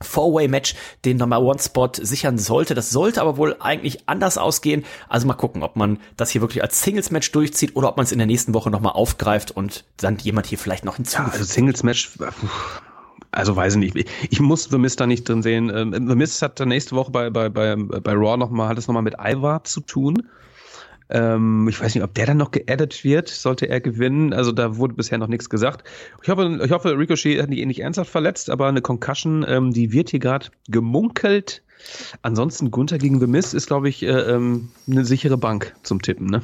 Four-Way-Match 0.00 0.74
den 1.04 1.16
Number 1.16 1.40
One-Spot 1.40 1.90
sichern 2.00 2.38
sollte. 2.38 2.74
Das 2.74 2.90
sollte 2.90 3.20
aber 3.20 3.36
wohl 3.36 3.56
eigentlich 3.60 4.08
anders 4.08 4.38
ausgehen. 4.38 4.84
Also 5.08 5.26
mal 5.26 5.34
gucken, 5.34 5.62
ob 5.62 5.76
man 5.76 5.98
das 6.16 6.30
hier 6.30 6.40
wirklich 6.40 6.62
als 6.62 6.82
Singles-Match 6.82 7.32
durchzieht 7.32 7.76
oder 7.76 7.88
ob 7.88 7.96
man 7.96 8.04
es 8.04 8.12
in 8.12 8.18
der 8.18 8.26
nächsten 8.26 8.54
Woche 8.54 8.70
nochmal 8.70 8.92
aufgreift 8.92 9.50
und 9.50 9.84
dann 9.96 10.18
jemand 10.18 10.46
hier 10.46 10.58
vielleicht 10.58 10.84
noch 10.84 10.96
hinzufügt. 10.96 11.28
Ja, 11.28 11.32
also 11.32 11.44
Singles-Match, 11.44 12.18
also 13.30 13.56
weiß 13.56 13.76
ich 13.76 13.94
nicht. 13.94 14.10
Ich 14.30 14.40
muss 14.40 14.64
The 14.64 14.78
Mist 14.78 15.00
da 15.00 15.06
nicht 15.06 15.28
drin 15.28 15.42
sehen. 15.42 15.70
Ähm, 15.74 16.08
The 16.08 16.14
Mist 16.14 16.40
hat 16.42 16.60
nächste 16.60 16.96
Woche 16.96 17.10
bei, 17.10 17.30
bei, 17.30 17.48
bei, 17.48 17.76
bei 17.76 18.12
Raw 18.12 18.36
nochmal, 18.36 18.68
hat 18.68 18.78
es 18.78 18.86
nochmal 18.86 19.02
mit 19.02 19.14
Ivar 19.18 19.64
zu 19.64 19.80
tun. 19.80 20.28
Ähm, 21.10 21.68
ich 21.68 21.80
weiß 21.80 21.94
nicht, 21.94 22.04
ob 22.04 22.14
der 22.14 22.26
dann 22.26 22.38
noch 22.38 22.50
geaddet 22.50 23.04
wird, 23.04 23.28
sollte 23.28 23.68
er 23.68 23.80
gewinnen. 23.80 24.32
Also 24.32 24.52
da 24.52 24.76
wurde 24.76 24.94
bisher 24.94 25.18
noch 25.18 25.28
nichts 25.28 25.50
gesagt. 25.50 25.86
Ich 26.22 26.28
hoffe, 26.28 26.60
ich 26.64 26.70
hoffe 26.70 26.98
Ricochet 26.98 27.42
hat 27.42 27.50
ihn 27.50 27.68
nicht 27.68 27.80
ernsthaft 27.80 28.10
verletzt, 28.10 28.50
aber 28.50 28.66
eine 28.66 28.80
Concussion, 28.80 29.44
ähm, 29.46 29.72
die 29.72 29.92
wird 29.92 30.10
hier 30.10 30.20
gerade 30.20 30.48
gemunkelt. 30.68 31.62
Ansonsten 32.22 32.70
Gunther 32.70 32.98
gegen 32.98 33.20
The 33.20 33.26
Miz 33.26 33.52
ist, 33.52 33.66
glaube 33.66 33.88
ich, 33.88 34.02
äh, 34.02 34.08
ähm, 34.08 34.70
eine 34.88 35.04
sichere 35.04 35.36
Bank 35.36 35.74
zum 35.82 36.00
Tippen, 36.00 36.26
ne? 36.26 36.42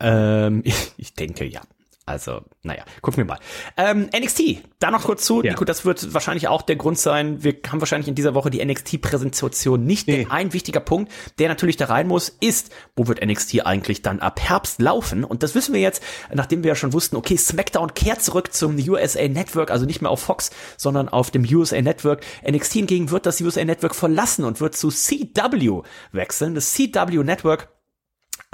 Ähm, 0.00 0.60
ich, 0.64 0.92
ich 0.96 1.14
denke 1.14 1.44
ja. 1.44 1.62
Also, 2.08 2.42
naja, 2.62 2.84
gucken 3.02 3.18
wir 3.18 3.24
mal. 3.24 3.40
Ähm, 3.76 4.08
NXT, 4.16 4.62
da 4.78 4.92
noch 4.92 5.02
kurz 5.02 5.24
zu. 5.24 5.42
Ja. 5.42 5.50
Nico, 5.50 5.64
das 5.64 5.84
wird 5.84 6.14
wahrscheinlich 6.14 6.46
auch 6.46 6.62
der 6.62 6.76
Grund 6.76 7.00
sein. 7.00 7.42
Wir 7.42 7.56
haben 7.68 7.80
wahrscheinlich 7.80 8.06
in 8.06 8.14
dieser 8.14 8.32
Woche 8.32 8.48
die 8.48 8.64
NXT-Präsentation 8.64 9.84
nicht. 9.84 10.06
Nee. 10.06 10.24
Ein 10.30 10.52
wichtiger 10.52 10.78
Punkt, 10.78 11.10
der 11.40 11.48
natürlich 11.48 11.76
da 11.76 11.86
rein 11.86 12.06
muss, 12.06 12.28
ist, 12.28 12.72
wo 12.94 13.08
wird 13.08 13.26
NXT 13.26 13.66
eigentlich 13.66 14.02
dann 14.02 14.20
ab 14.20 14.40
Herbst 14.40 14.80
laufen? 14.80 15.24
Und 15.24 15.42
das 15.42 15.56
wissen 15.56 15.74
wir 15.74 15.80
jetzt, 15.80 16.00
nachdem 16.32 16.62
wir 16.62 16.68
ja 16.68 16.74
schon 16.76 16.92
wussten, 16.92 17.16
okay, 17.16 17.36
SmackDown 17.36 17.92
kehrt 17.94 18.22
zurück 18.22 18.52
zum 18.52 18.76
USA 18.76 19.26
Network, 19.26 19.72
also 19.72 19.84
nicht 19.84 20.00
mehr 20.00 20.12
auf 20.12 20.20
Fox, 20.20 20.50
sondern 20.76 21.08
auf 21.08 21.32
dem 21.32 21.42
USA 21.42 21.82
Network. 21.82 22.24
NXT 22.48 22.72
hingegen 22.74 23.10
wird 23.10 23.26
das 23.26 23.40
USA 23.40 23.64
Network 23.64 23.96
verlassen 23.96 24.44
und 24.44 24.60
wird 24.60 24.76
zu 24.76 24.90
CW 24.90 25.82
wechseln. 26.12 26.54
Das 26.54 26.72
CW 26.72 27.24
Network 27.24 27.75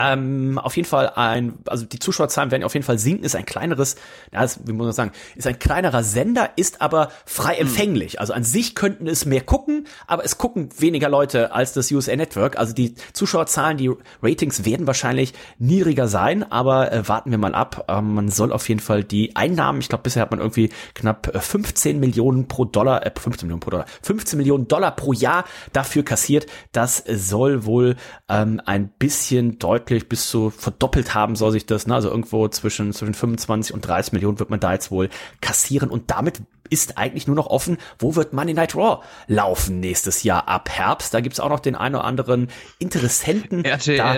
ähm, 0.03 0.59
auf 0.59 0.76
jeden 0.76 0.88
Fall 0.88 1.12
ein, 1.14 1.55
also 1.66 1.86
die 1.86 1.98
Zuschauerzahlen 1.98 2.50
werden 2.50 2.64
auf 2.64 2.74
jeden 2.74 2.84
Fall 2.84 2.98
sinken, 2.98 3.24
ist 3.24 3.36
ein 3.36 3.46
kleineres, 3.46 3.96
ja, 4.32 4.42
ist, 4.42 4.66
wie 4.66 4.72
muss 4.72 4.86
man 4.86 4.92
sagen, 4.92 5.12
ist 5.36 5.46
ein 5.46 5.59
kleinerer 5.59 6.03
Sender, 6.03 6.50
ist 6.57 6.82
aber 6.82 7.11
frei 7.24 7.55
hm. 7.55 7.68
empfänglich. 7.68 8.20
Also 8.20 8.32
an 8.32 8.42
sich 8.42 8.74
könnten 8.74 9.07
es 9.07 9.24
mehr 9.24 9.42
gucken, 9.42 9.86
aber 10.07 10.24
es 10.24 10.38
gucken 10.38 10.70
weniger 10.78 11.09
Leute 11.09 11.53
als 11.53 11.72
das 11.72 11.90
USA 11.92 12.16
Network. 12.16 12.59
Also 12.59 12.74
die 12.74 12.94
Zuschauerzahlen, 13.12 13.76
die 13.76 13.90
Ratings 14.22 14.64
werden 14.64 14.86
wahrscheinlich 14.86 15.34
niedriger 15.59 16.09
sein, 16.09 16.50
aber 16.50 16.90
äh, 16.92 17.09
warten 17.09 17.30
wir 17.30 17.38
mal 17.38 17.55
ab. 17.55 17.84
Ähm, 17.88 18.14
man 18.14 18.28
soll 18.28 18.53
auf 18.53 18.68
jeden 18.68 18.80
Fall 18.80 19.05
die 19.05 19.36
Einnahmen, 19.36 19.80
ich 19.80 19.88
glaube 19.88 20.03
bisher 20.03 20.22
hat 20.22 20.32
man 20.32 20.40
irgendwie 20.40 20.70
knapp 20.94 21.30
15 21.32 21.96
äh, 21.96 21.98
Millionen 22.00 22.48
pro 22.48 22.64
Dollar, 22.64 23.07
äh, 23.07 23.12
15 23.16 23.46
Millionen 23.46 23.61
pro 23.61 23.70
Dollar, 23.70 23.86
15 24.03 24.36
Millionen 24.36 24.66
Dollar 24.66 24.96
pro 24.96 25.12
Jahr 25.12 25.44
dafür 25.72 26.05
kassiert. 26.05 26.46
Das 26.72 27.05
soll 27.07 27.64
wohl 27.64 27.96
ähm, 28.28 28.61
ein 28.64 28.88
bisschen 28.98 29.59
deutlich 29.59 29.91
wirklich 29.93 30.09
bis 30.09 30.28
zu 30.28 30.51
verdoppelt 30.51 31.14
haben 31.14 31.36
soll 31.36 31.53
sich 31.53 31.66
das, 31.66 31.86
ne? 31.86 31.95
also 31.95 32.09
irgendwo 32.09 32.49
zwischen, 32.49 32.93
zwischen 32.93 33.14
25 33.14 33.74
und 33.74 33.86
30 33.86 34.12
Millionen 34.12 34.38
wird 34.38 34.51
man 34.51 34.61
da 34.61 34.72
jetzt 34.72 34.90
wohl 34.90 35.09
kassieren 35.40 35.90
und 35.90 36.11
damit 36.11 36.43
ist 36.70 36.97
eigentlich 36.97 37.26
nur 37.26 37.36
noch 37.36 37.49
offen, 37.49 37.76
wo 37.99 38.16
wird 38.16 38.32
Money 38.32 38.55
Night 38.55 38.74
Raw 38.74 39.05
laufen 39.26 39.80
nächstes 39.80 40.22
Jahr 40.22 40.49
ab 40.49 40.70
Herbst. 40.70 41.12
Da 41.12 41.20
gibt's 41.20 41.38
auch 41.38 41.51
noch 41.51 41.61
den 41.61 41.74
einen 41.74 41.97
oder 41.97 42.05
anderen 42.05 42.49
Interessenten. 42.78 43.62
RTL. 43.64 43.97
Da, 43.99 44.16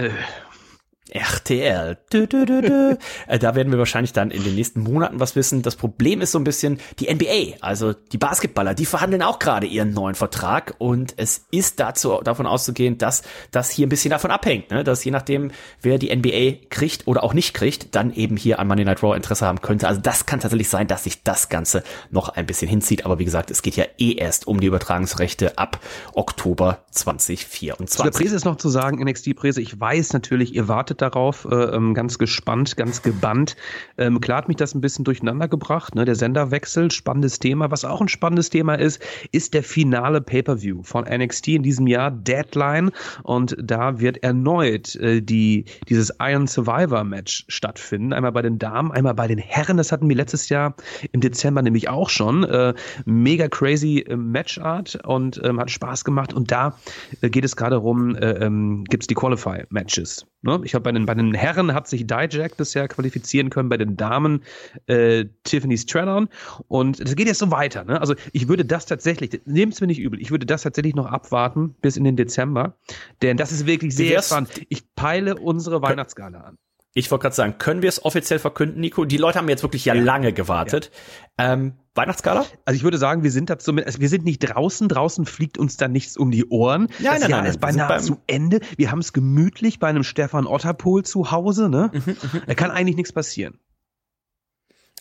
RTL. 1.10 1.98
Du, 2.10 2.26
du, 2.26 2.46
du, 2.46 2.62
du. 2.62 2.98
Äh, 3.26 3.38
da 3.38 3.54
werden 3.54 3.70
wir 3.70 3.78
wahrscheinlich 3.78 4.12
dann 4.12 4.30
in 4.30 4.42
den 4.42 4.54
nächsten 4.54 4.80
Monaten 4.80 5.20
was 5.20 5.36
wissen. 5.36 5.62
Das 5.62 5.76
Problem 5.76 6.20
ist 6.20 6.32
so 6.32 6.38
ein 6.38 6.44
bisschen 6.44 6.78
die 6.98 7.12
NBA, 7.12 7.56
also 7.60 7.92
die 7.92 8.18
Basketballer, 8.18 8.74
die 8.74 8.86
verhandeln 8.86 9.22
auch 9.22 9.38
gerade 9.38 9.66
ihren 9.66 9.92
neuen 9.92 10.14
Vertrag 10.14 10.74
und 10.78 11.14
es 11.16 11.46
ist 11.50 11.80
dazu 11.80 12.20
davon 12.22 12.46
auszugehen, 12.46 12.98
dass 12.98 13.22
das 13.50 13.70
hier 13.70 13.86
ein 13.86 13.88
bisschen 13.88 14.10
davon 14.10 14.30
abhängt, 14.30 14.70
ne? 14.70 14.84
dass 14.84 15.04
je 15.04 15.10
nachdem, 15.10 15.52
wer 15.80 15.98
die 15.98 16.14
NBA 16.14 16.66
kriegt 16.68 17.06
oder 17.06 17.22
auch 17.22 17.34
nicht 17.34 17.54
kriegt, 17.54 17.94
dann 17.94 18.12
eben 18.12 18.36
hier 18.36 18.58
an 18.58 18.66
Monday 18.66 18.84
Night 18.84 19.02
Raw 19.02 19.16
Interesse 19.16 19.46
haben 19.46 19.60
könnte. 19.60 19.88
Also 19.88 20.00
das 20.00 20.26
kann 20.26 20.40
tatsächlich 20.40 20.68
sein, 20.68 20.86
dass 20.86 21.04
sich 21.04 21.22
das 21.22 21.48
Ganze 21.48 21.82
noch 22.10 22.28
ein 22.28 22.46
bisschen 22.46 22.68
hinzieht. 22.68 23.06
Aber 23.06 23.18
wie 23.18 23.24
gesagt, 23.24 23.50
es 23.50 23.62
geht 23.62 23.76
ja 23.76 23.84
eh 23.98 24.12
erst 24.12 24.46
um 24.46 24.60
die 24.60 24.66
Übertragungsrechte 24.66 25.56
ab 25.58 25.80
Oktober 26.14 26.84
2024. 26.90 27.96
Zu 27.96 28.02
der 28.02 28.10
Präse 28.10 28.36
ist 28.36 28.44
noch 28.44 28.56
zu 28.56 28.68
sagen, 28.68 29.02
NXT 29.02 29.34
Präse, 29.36 29.60
ich 29.60 29.78
weiß 29.78 30.12
natürlich, 30.12 30.54
ihr 30.54 30.68
wartet 30.68 30.93
wartet 30.94 31.14
darauf, 31.14 31.46
äh, 31.50 31.54
ähm, 31.54 31.94
ganz 31.94 32.18
gespannt, 32.18 32.76
ganz 32.76 33.02
gebannt. 33.02 33.56
Ähm, 33.98 34.20
klar 34.20 34.38
hat 34.38 34.48
mich 34.48 34.56
das 34.56 34.74
ein 34.74 34.80
bisschen 34.80 35.04
durcheinander 35.04 35.48
gebracht, 35.48 35.94
ne? 35.94 36.04
der 36.04 36.14
Senderwechsel, 36.14 36.90
spannendes 36.90 37.38
Thema. 37.38 37.70
Was 37.70 37.84
auch 37.84 38.00
ein 38.00 38.08
spannendes 38.08 38.50
Thema 38.50 38.74
ist, 38.74 39.02
ist 39.32 39.54
der 39.54 39.62
finale 39.62 40.20
Pay-Per-View 40.20 40.82
von 40.82 41.04
NXT 41.04 41.48
in 41.48 41.62
diesem 41.62 41.86
Jahr, 41.86 42.10
Deadline. 42.10 42.90
Und 43.22 43.56
da 43.60 44.00
wird 44.00 44.22
erneut 44.22 44.94
äh, 44.96 45.20
die, 45.20 45.64
dieses 45.88 46.12
Iron 46.20 46.46
Survivor 46.46 47.04
Match 47.04 47.44
stattfinden. 47.48 48.12
Einmal 48.12 48.32
bei 48.32 48.42
den 48.42 48.58
Damen, 48.58 48.92
einmal 48.92 49.14
bei 49.14 49.26
den 49.26 49.38
Herren. 49.38 49.76
Das 49.76 49.92
hatten 49.92 50.08
wir 50.08 50.16
letztes 50.16 50.48
Jahr 50.48 50.74
im 51.12 51.20
Dezember 51.20 51.62
nämlich 51.62 51.88
auch 51.88 52.10
schon. 52.10 52.44
Äh, 52.44 52.74
mega 53.04 53.48
crazy 53.48 54.00
äh, 54.00 54.16
Matchart 54.16 54.98
und 55.04 55.40
ähm, 55.44 55.60
hat 55.60 55.70
Spaß 55.70 56.04
gemacht. 56.04 56.32
Und 56.32 56.50
da 56.50 56.76
äh, 57.20 57.30
geht 57.30 57.44
es 57.44 57.56
gerade 57.56 57.74
darum, 57.76 58.14
äh, 58.16 58.30
ähm, 58.44 58.84
gibt 58.84 59.02
es 59.02 59.06
die 59.06 59.14
Qualify-Matches. 59.14 60.26
Ne? 60.44 60.60
Ich 60.64 60.74
habe 60.74 60.83
bei 60.84 60.92
den, 60.92 61.06
bei 61.06 61.14
den 61.14 61.34
Herren 61.34 61.74
hat 61.74 61.88
sich 61.88 62.06
Dijak 62.06 62.56
bisher 62.56 62.86
qualifizieren 62.86 63.50
können, 63.50 63.68
bei 63.68 63.76
den 63.76 63.96
Damen 63.96 64.44
äh, 64.86 65.24
Tiffany 65.42 65.76
Stradon. 65.76 66.28
Und 66.68 67.00
das 67.00 67.16
geht 67.16 67.26
jetzt 67.26 67.40
so 67.40 67.50
weiter. 67.50 67.84
Ne? 67.84 68.00
Also 68.00 68.14
ich 68.32 68.46
würde 68.46 68.64
das 68.64 68.86
tatsächlich, 68.86 69.40
nehmt 69.44 69.74
es 69.74 69.80
mir 69.80 69.88
nicht 69.88 69.98
übel, 69.98 70.20
ich 70.20 70.30
würde 70.30 70.46
das 70.46 70.62
tatsächlich 70.62 70.94
noch 70.94 71.06
abwarten 71.06 71.74
bis 71.80 71.96
in 71.96 72.04
den 72.04 72.16
Dezember. 72.16 72.76
Denn 73.22 73.36
das 73.36 73.50
ist 73.50 73.66
wirklich 73.66 73.96
sehr 73.96 74.22
spannend. 74.22 74.50
Ich 74.68 74.94
peile 74.94 75.36
unsere 75.36 75.82
Weihnachtsgala 75.82 76.40
an. 76.40 76.58
Ich 76.96 77.10
wollte 77.10 77.22
gerade 77.22 77.34
sagen, 77.34 77.58
können 77.58 77.82
wir 77.82 77.88
es 77.88 78.04
offiziell 78.04 78.38
verkünden, 78.38 78.80
Nico? 78.80 79.04
Die 79.04 79.16
Leute 79.16 79.38
haben 79.38 79.48
jetzt 79.48 79.64
wirklich 79.64 79.84
ja, 79.84 79.94
ja. 79.94 80.02
lange 80.02 80.32
gewartet. 80.32 80.92
Ja. 81.38 81.52
Ähm, 81.52 81.74
Weihnachtsskala? 81.96 82.46
Also 82.64 82.76
ich 82.76 82.84
würde 82.84 82.98
sagen, 82.98 83.24
wir 83.24 83.32
sind 83.32 83.50
dazu 83.50 83.72
mit, 83.72 83.84
also 83.84 84.00
wir 84.00 84.08
sind 84.08 84.24
nicht 84.24 84.38
draußen, 84.38 84.88
draußen 84.88 85.26
fliegt 85.26 85.58
uns 85.58 85.76
da 85.76 85.88
nichts 85.88 86.16
um 86.16 86.30
die 86.30 86.46
Ohren. 86.46 86.88
Nein, 87.00 87.14
das 87.14 87.20
nein, 87.20 87.30
Jahr 87.30 87.40
nein, 87.42 87.50
ist 87.50 87.60
beinahe 87.60 88.00
zu 88.00 88.18
Ende. 88.28 88.60
Wir 88.76 88.92
haben 88.92 89.00
es 89.00 89.12
gemütlich 89.12 89.80
bei 89.80 89.88
einem 89.88 90.04
Stefan 90.04 90.46
Otterpohl 90.46 91.04
zu 91.04 91.32
Hause, 91.32 91.68
ne? 91.68 91.90
Mhm, 91.92 92.00
mhm, 92.06 92.42
da 92.46 92.54
kann 92.54 92.70
eigentlich 92.70 92.96
nichts 92.96 93.12
passieren. 93.12 93.58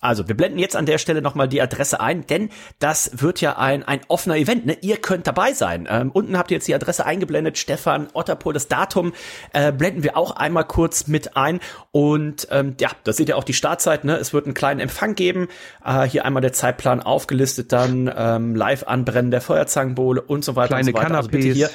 Also, 0.03 0.27
wir 0.27 0.35
blenden 0.35 0.59
jetzt 0.59 0.75
an 0.75 0.85
der 0.85 0.97
Stelle 0.97 1.21
nochmal 1.21 1.47
die 1.47 1.61
Adresse 1.61 1.99
ein, 1.99 2.27
denn 2.27 2.49
das 2.79 3.21
wird 3.21 3.41
ja 3.41 3.57
ein, 3.57 3.83
ein 3.83 4.01
offener 4.07 4.35
Event. 4.35 4.65
Ne? 4.65 4.77
Ihr 4.81 4.97
könnt 4.97 5.27
dabei 5.27 5.53
sein. 5.53 5.87
Ähm, 5.89 6.11
unten 6.11 6.37
habt 6.37 6.51
ihr 6.51 6.55
jetzt 6.55 6.67
die 6.67 6.75
Adresse 6.75 7.05
eingeblendet, 7.05 7.57
Stefan 7.57 8.07
Otterpohl. 8.13 8.53
Das 8.53 8.67
Datum 8.67 9.13
äh, 9.53 9.71
blenden 9.71 10.03
wir 10.03 10.17
auch 10.17 10.35
einmal 10.35 10.65
kurz 10.65 11.07
mit 11.07 11.37
ein. 11.37 11.59
Und 11.91 12.47
ähm, 12.51 12.75
ja, 12.79 12.89
da 13.03 13.13
seht 13.13 13.29
ihr 13.29 13.37
auch 13.37 13.43
die 13.43 13.53
Startzeit. 13.53 14.03
Ne? 14.03 14.17
Es 14.17 14.33
wird 14.33 14.45
einen 14.45 14.53
kleinen 14.53 14.79
Empfang 14.79 15.15
geben. 15.15 15.47
Äh, 15.85 16.03
hier 16.03 16.25
einmal 16.25 16.41
der 16.41 16.53
Zeitplan 16.53 17.01
aufgelistet, 17.01 17.71
dann 17.71 18.11
ähm, 18.15 18.55
Live-Anbrennen 18.55 19.31
der 19.31 19.41
Feuerzangenbowle 19.41 20.21
und 20.21 20.43
so 20.43 20.55
weiter 20.55 20.75
Kleine 20.75 20.91
und 20.91 20.97
so 20.97 21.01
weiter. 21.01 21.15
Also 21.15 21.29
bitte 21.29 21.53
hier 21.53 21.69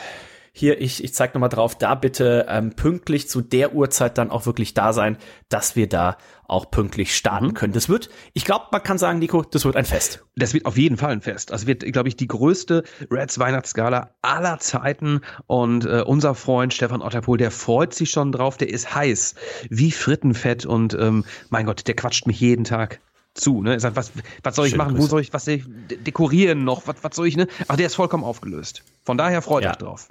hier, 0.59 0.80
ich, 0.80 1.02
ich 1.02 1.14
zeige 1.14 1.34
nochmal 1.34 1.48
drauf, 1.48 1.76
da 1.76 1.94
bitte 1.94 2.46
ähm, 2.48 2.74
pünktlich 2.74 3.28
zu 3.28 3.40
der 3.40 3.74
Uhrzeit 3.74 4.18
dann 4.18 4.30
auch 4.30 4.46
wirklich 4.46 4.74
da 4.74 4.92
sein, 4.92 5.16
dass 5.48 5.76
wir 5.76 5.88
da 5.88 6.16
auch 6.48 6.70
pünktlich 6.70 7.14
starten 7.14 7.48
mhm. 7.48 7.54
können. 7.54 7.72
Das 7.72 7.88
wird, 7.88 8.09
ich 8.32 8.44
glaube, 8.44 8.66
man 8.72 8.82
kann 8.82 8.98
sagen, 8.98 9.18
Nico, 9.18 9.42
das 9.42 9.64
wird 9.64 9.76
ein 9.76 9.84
Fest. 9.84 10.24
Das 10.34 10.54
wird 10.54 10.64
auf 10.64 10.76
jeden 10.76 10.96
Fall 10.96 11.12
ein 11.12 11.20
Fest. 11.20 11.52
Also 11.52 11.66
wird, 11.66 11.84
glaube 11.92 12.09
ich, 12.09 12.16
die 12.16 12.26
größte 12.26 12.84
Reds 13.11 13.38
Weihnachtsgala 13.38 14.14
aller 14.22 14.59
Zeiten. 14.59 15.20
Und 15.46 15.84
äh, 15.84 16.02
unser 16.04 16.34
Freund 16.34 16.72
Stefan 16.72 17.02
Otterpohl, 17.02 17.38
der 17.38 17.50
freut 17.50 17.94
sich 17.94 18.11
schon 18.11 18.32
drauf, 18.32 18.56
der 18.56 18.70
ist 18.70 18.94
heiß, 18.94 19.34
wie 19.68 19.92
Frittenfett 19.92 20.64
und 20.66 20.94
ähm, 20.94 21.24
mein 21.50 21.66
Gott, 21.66 21.86
der 21.86 21.94
quatscht 21.94 22.26
mich 22.26 22.40
jeden 22.40 22.64
Tag 22.64 23.00
zu. 23.34 23.62
Ne? 23.62 23.74
Er 23.74 23.80
sagt, 23.80 23.96
was, 23.96 24.12
was 24.42 24.56
soll 24.56 24.66
ich 24.66 24.72
Schöne 24.72 24.84
machen? 24.84 24.94
Grüße. 24.94 25.06
Wo 25.06 25.11
soll 25.11 25.20
ich 25.20 25.32
was 25.32 25.44
soll 25.44 25.54
ich 25.54 25.64
dekorieren 26.04 26.64
noch? 26.64 26.86
Was, 26.86 26.96
was 27.02 27.14
soll 27.14 27.28
ich, 27.28 27.36
ne? 27.36 27.46
Ach, 27.68 27.76
der 27.76 27.86
ist 27.86 27.94
vollkommen 27.94 28.24
aufgelöst. 28.24 28.82
Von 29.04 29.18
daher 29.18 29.42
freut 29.42 29.64
ja. 29.64 29.70
euch 29.70 29.76
drauf. 29.76 30.09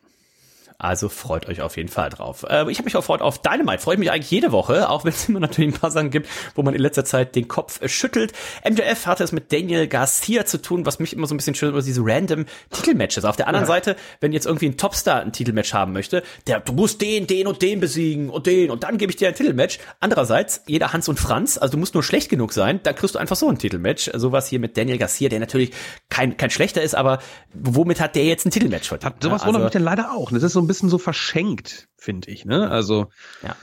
Also 0.79 1.09
freut 1.09 1.47
euch 1.47 1.61
auf 1.61 1.75
jeden 1.75 1.89
Fall 1.89 2.09
drauf. 2.09 2.45
Äh, 2.47 2.69
ich 2.69 2.77
habe 2.77 2.85
mich 2.85 2.95
auch 2.95 3.01
gefreut 3.01 3.21
auf 3.21 3.41
Dynamite. 3.41 3.79
Freue 3.79 3.97
mich 3.97 4.11
eigentlich 4.11 4.29
jede 4.29 4.51
Woche, 4.51 4.89
auch 4.89 5.05
wenn 5.05 5.11
es 5.11 5.27
immer 5.27 5.39
natürlich 5.39 5.73
ein 5.73 5.79
paar 5.79 5.89
Sachen 5.89 6.11
gibt, 6.11 6.29
wo 6.53 6.61
man 6.61 6.75
in 6.75 6.81
letzter 6.81 7.03
Zeit 7.03 7.35
den 7.35 7.47
Kopf 7.47 7.81
äh, 7.81 7.89
schüttelt. 7.89 8.33
MJF 8.63 9.07
hatte 9.07 9.23
es 9.23 9.31
mit 9.31 9.51
Daniel 9.51 9.87
Garcia 9.87 10.45
zu 10.45 10.61
tun, 10.61 10.85
was 10.85 10.99
mich 10.99 11.13
immer 11.13 11.25
so 11.25 11.33
ein 11.33 11.37
bisschen 11.37 11.55
schön 11.55 11.69
über 11.69 11.81
diese 11.81 12.01
random 12.03 12.45
Titelmatches. 12.69 13.25
Auf 13.25 13.35
der 13.35 13.47
anderen 13.47 13.63
ja. 13.63 13.73
Seite, 13.73 13.95
wenn 14.21 14.33
jetzt 14.33 14.45
irgendwie 14.45 14.67
ein 14.67 14.77
Topstar 14.77 15.21
ein 15.21 15.33
Titelmatch 15.33 15.73
haben 15.73 15.93
möchte, 15.93 16.21
der, 16.45 16.59
du 16.59 16.73
musst 16.73 17.01
den, 17.01 17.25
den 17.25 17.47
und 17.47 17.63
den 17.63 17.79
besiegen 17.79 18.29
und 18.29 18.45
den 18.45 18.69
und 18.69 18.83
dann 18.83 18.99
gebe 18.99 19.11
ich 19.11 19.15
dir 19.15 19.29
ein 19.29 19.35
Titelmatch. 19.35 19.79
Andererseits, 19.99 20.61
jeder 20.67 20.93
Hans 20.93 21.09
und 21.09 21.19
Franz, 21.19 21.57
also 21.57 21.71
du 21.71 21.79
musst 21.79 21.95
nur 21.95 22.03
schlecht 22.03 22.29
genug 22.29 22.53
sein, 22.53 22.81
dann 22.83 22.93
kriegst 22.93 23.15
du 23.15 23.19
einfach 23.19 23.35
so 23.35 23.49
ein 23.49 23.57
Titelmatch. 23.57 24.11
Sowas 24.13 24.47
hier 24.47 24.59
mit 24.59 24.77
Daniel 24.77 24.99
Garcia, 24.99 25.27
der 25.27 25.39
natürlich 25.39 25.71
kein, 26.09 26.37
kein 26.37 26.51
schlechter 26.51 26.83
ist, 26.83 26.93
aber 26.93 27.17
womit 27.55 27.99
hat 27.99 28.15
der 28.15 28.25
jetzt 28.25 28.45
ein 28.45 28.51
Titelmatch 28.51 28.87
verdient? 28.87 29.15
Hat 29.15 29.23
sowas 29.23 29.41
ja, 29.41 29.47
also, 29.47 29.47
wundert 29.47 29.63
mich 29.63 29.71
denn 29.71 29.83
leider 29.83 30.11
auch. 30.11 30.31
Das 30.31 30.43
ist 30.43 30.53
so 30.53 30.61
ein 30.61 30.66
bisschen 30.67 30.89
so 30.89 30.97
verschenkt, 30.97 31.87
finde 31.97 32.29
ich. 32.29 32.45
Ne? 32.45 32.69
Also, 32.69 33.07
ja. 33.41 33.55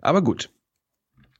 Aber 0.00 0.22
gut. 0.22 0.50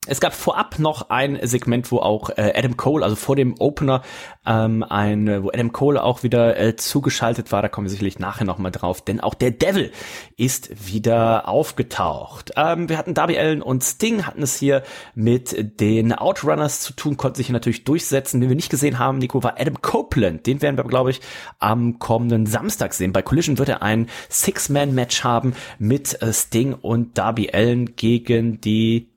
Es 0.09 0.20
gab 0.20 0.34
vorab 0.34 0.80
noch 0.80 1.11
ein 1.11 1.38
Segment, 1.42 1.92
wo 1.92 1.98
auch 2.00 2.30
äh, 2.30 2.53
Adam 2.57 2.76
Cole, 2.76 3.05
also 3.05 3.14
vor 3.14 3.36
dem 3.36 3.55
Opener, 3.61 4.03
ähm, 4.44 4.82
ein, 4.82 5.44
wo 5.44 5.50
Adam 5.50 5.70
Cole 5.70 6.03
auch 6.03 6.24
wieder 6.24 6.59
äh, 6.59 6.74
zugeschaltet 6.74 7.53
war. 7.53 7.62
Da 7.62 7.68
kommen 7.68 7.84
wir 7.84 7.90
sicherlich 7.90 8.18
nachher 8.18 8.44
noch 8.44 8.59
mal 8.59 8.72
drauf, 8.72 9.00
denn 9.00 9.20
auch 9.20 9.34
der 9.34 9.53
Devil 9.53 9.92
ist 10.36 10.88
wieder 10.88 11.46
aufgetaucht. 11.46 12.50
Ähm, 12.57 12.88
wir 12.88 12.98
hatten 12.98 13.14
Darby 13.14 13.38
Allen 13.38 13.62
und 13.62 13.84
Sting 13.84 14.26
hatten 14.26 14.42
es 14.42 14.57
hier 14.57 14.82
mit 15.14 15.80
den 15.80 16.12
Outrunners 16.12 16.80
zu 16.80 16.94
tun, 16.94 17.16
konnten 17.16 17.36
sich 17.36 17.46
hier 17.46 17.55
natürlich 17.55 17.84
durchsetzen. 17.84 18.40
Den 18.40 18.48
wir 18.48 18.57
nicht 18.57 18.70
gesehen 18.70 18.98
haben, 18.98 19.18
Nico, 19.18 19.44
war 19.44 19.61
Adam 19.61 19.80
Copeland. 19.82 20.48
Den 20.48 20.62
werden 20.62 20.76
wir, 20.76 20.84
glaube 20.84 21.12
ich, 21.12 21.20
am 21.61 22.00
kommenden 22.00 22.46
Samstag 22.46 22.94
sehen. 22.94 23.12
Bei 23.12 23.22
Collision 23.22 23.57
wird 23.57 23.68
er 23.68 23.82
ein 23.82 24.09
Six-Man-Match 24.30 25.22
haben 25.22 25.55
mit 25.78 26.20
äh, 26.20 26.32
Sting 26.32 26.74
und 26.74 27.16
Darby 27.18 27.50
Allen 27.53 27.94
gegen 27.94 28.61
die 28.61 29.12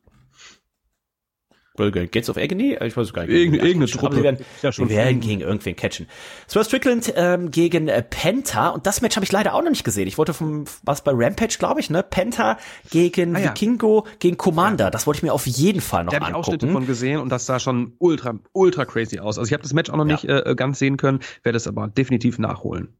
Gates 1.75 2.29
of 2.29 2.37
Agony? 2.37 2.77
Ich 2.81 2.95
weiß 2.95 3.07
es 3.07 3.13
gar 3.13 3.25
nicht. 3.25 3.35
Irgende, 3.35 3.59
irgendeine 3.59 3.87
Truppe. 3.87 4.17
Wir 4.17 4.23
werden, 4.23 4.45
ja, 4.61 4.71
schon 4.71 4.89
wir 4.89 4.97
werden 4.97 5.19
gegen 5.19 5.41
irgendwen 5.41 5.75
catchen. 5.75 6.07
Swerve 6.49 6.65
Strickland 6.65 7.13
ähm, 7.15 7.51
gegen 7.51 7.87
äh, 7.87 8.01
Penta. 8.01 8.69
Und 8.69 8.85
das 8.87 9.01
Match 9.01 9.15
habe 9.15 9.23
ich 9.23 9.31
leider 9.31 9.53
auch 9.53 9.61
noch 9.61 9.69
nicht 9.69 9.83
gesehen. 9.83 10.07
Ich 10.07 10.17
wollte 10.17 10.33
vom, 10.33 10.65
was 10.83 11.03
bei 11.03 11.11
Rampage, 11.13 11.57
glaube 11.59 11.79
ich, 11.79 11.89
ne? 11.89 12.03
Penta 12.03 12.57
gegen 12.89 13.35
ah, 13.35 13.39
ja. 13.39 13.49
Vikingo 13.49 14.05
gegen 14.19 14.37
Commander. 14.37 14.91
Das 14.91 15.07
wollte 15.07 15.19
ich 15.19 15.23
mir 15.23 15.33
auf 15.33 15.47
jeden 15.47 15.81
Fall 15.81 16.05
noch 16.05 16.11
da 16.11 16.17
angucken. 16.17 16.31
Da 16.31 16.37
habe 16.37 16.41
ich 16.41 16.47
Ausschnitte 16.47 16.73
von 16.73 16.87
gesehen 16.87 17.19
und 17.19 17.29
das 17.29 17.45
sah 17.45 17.59
schon 17.59 17.93
ultra, 17.99 18.39
ultra 18.53 18.85
crazy 18.85 19.19
aus. 19.19 19.37
Also 19.37 19.47
ich 19.49 19.53
habe 19.53 19.63
das 19.63 19.73
Match 19.73 19.89
auch 19.89 19.97
noch 19.97 20.07
ja. 20.07 20.13
nicht 20.13 20.25
äh, 20.25 20.55
ganz 20.55 20.79
sehen 20.79 20.97
können, 20.97 21.19
werde 21.43 21.57
es 21.57 21.67
aber 21.67 21.87
definitiv 21.87 22.39
nachholen. 22.39 22.95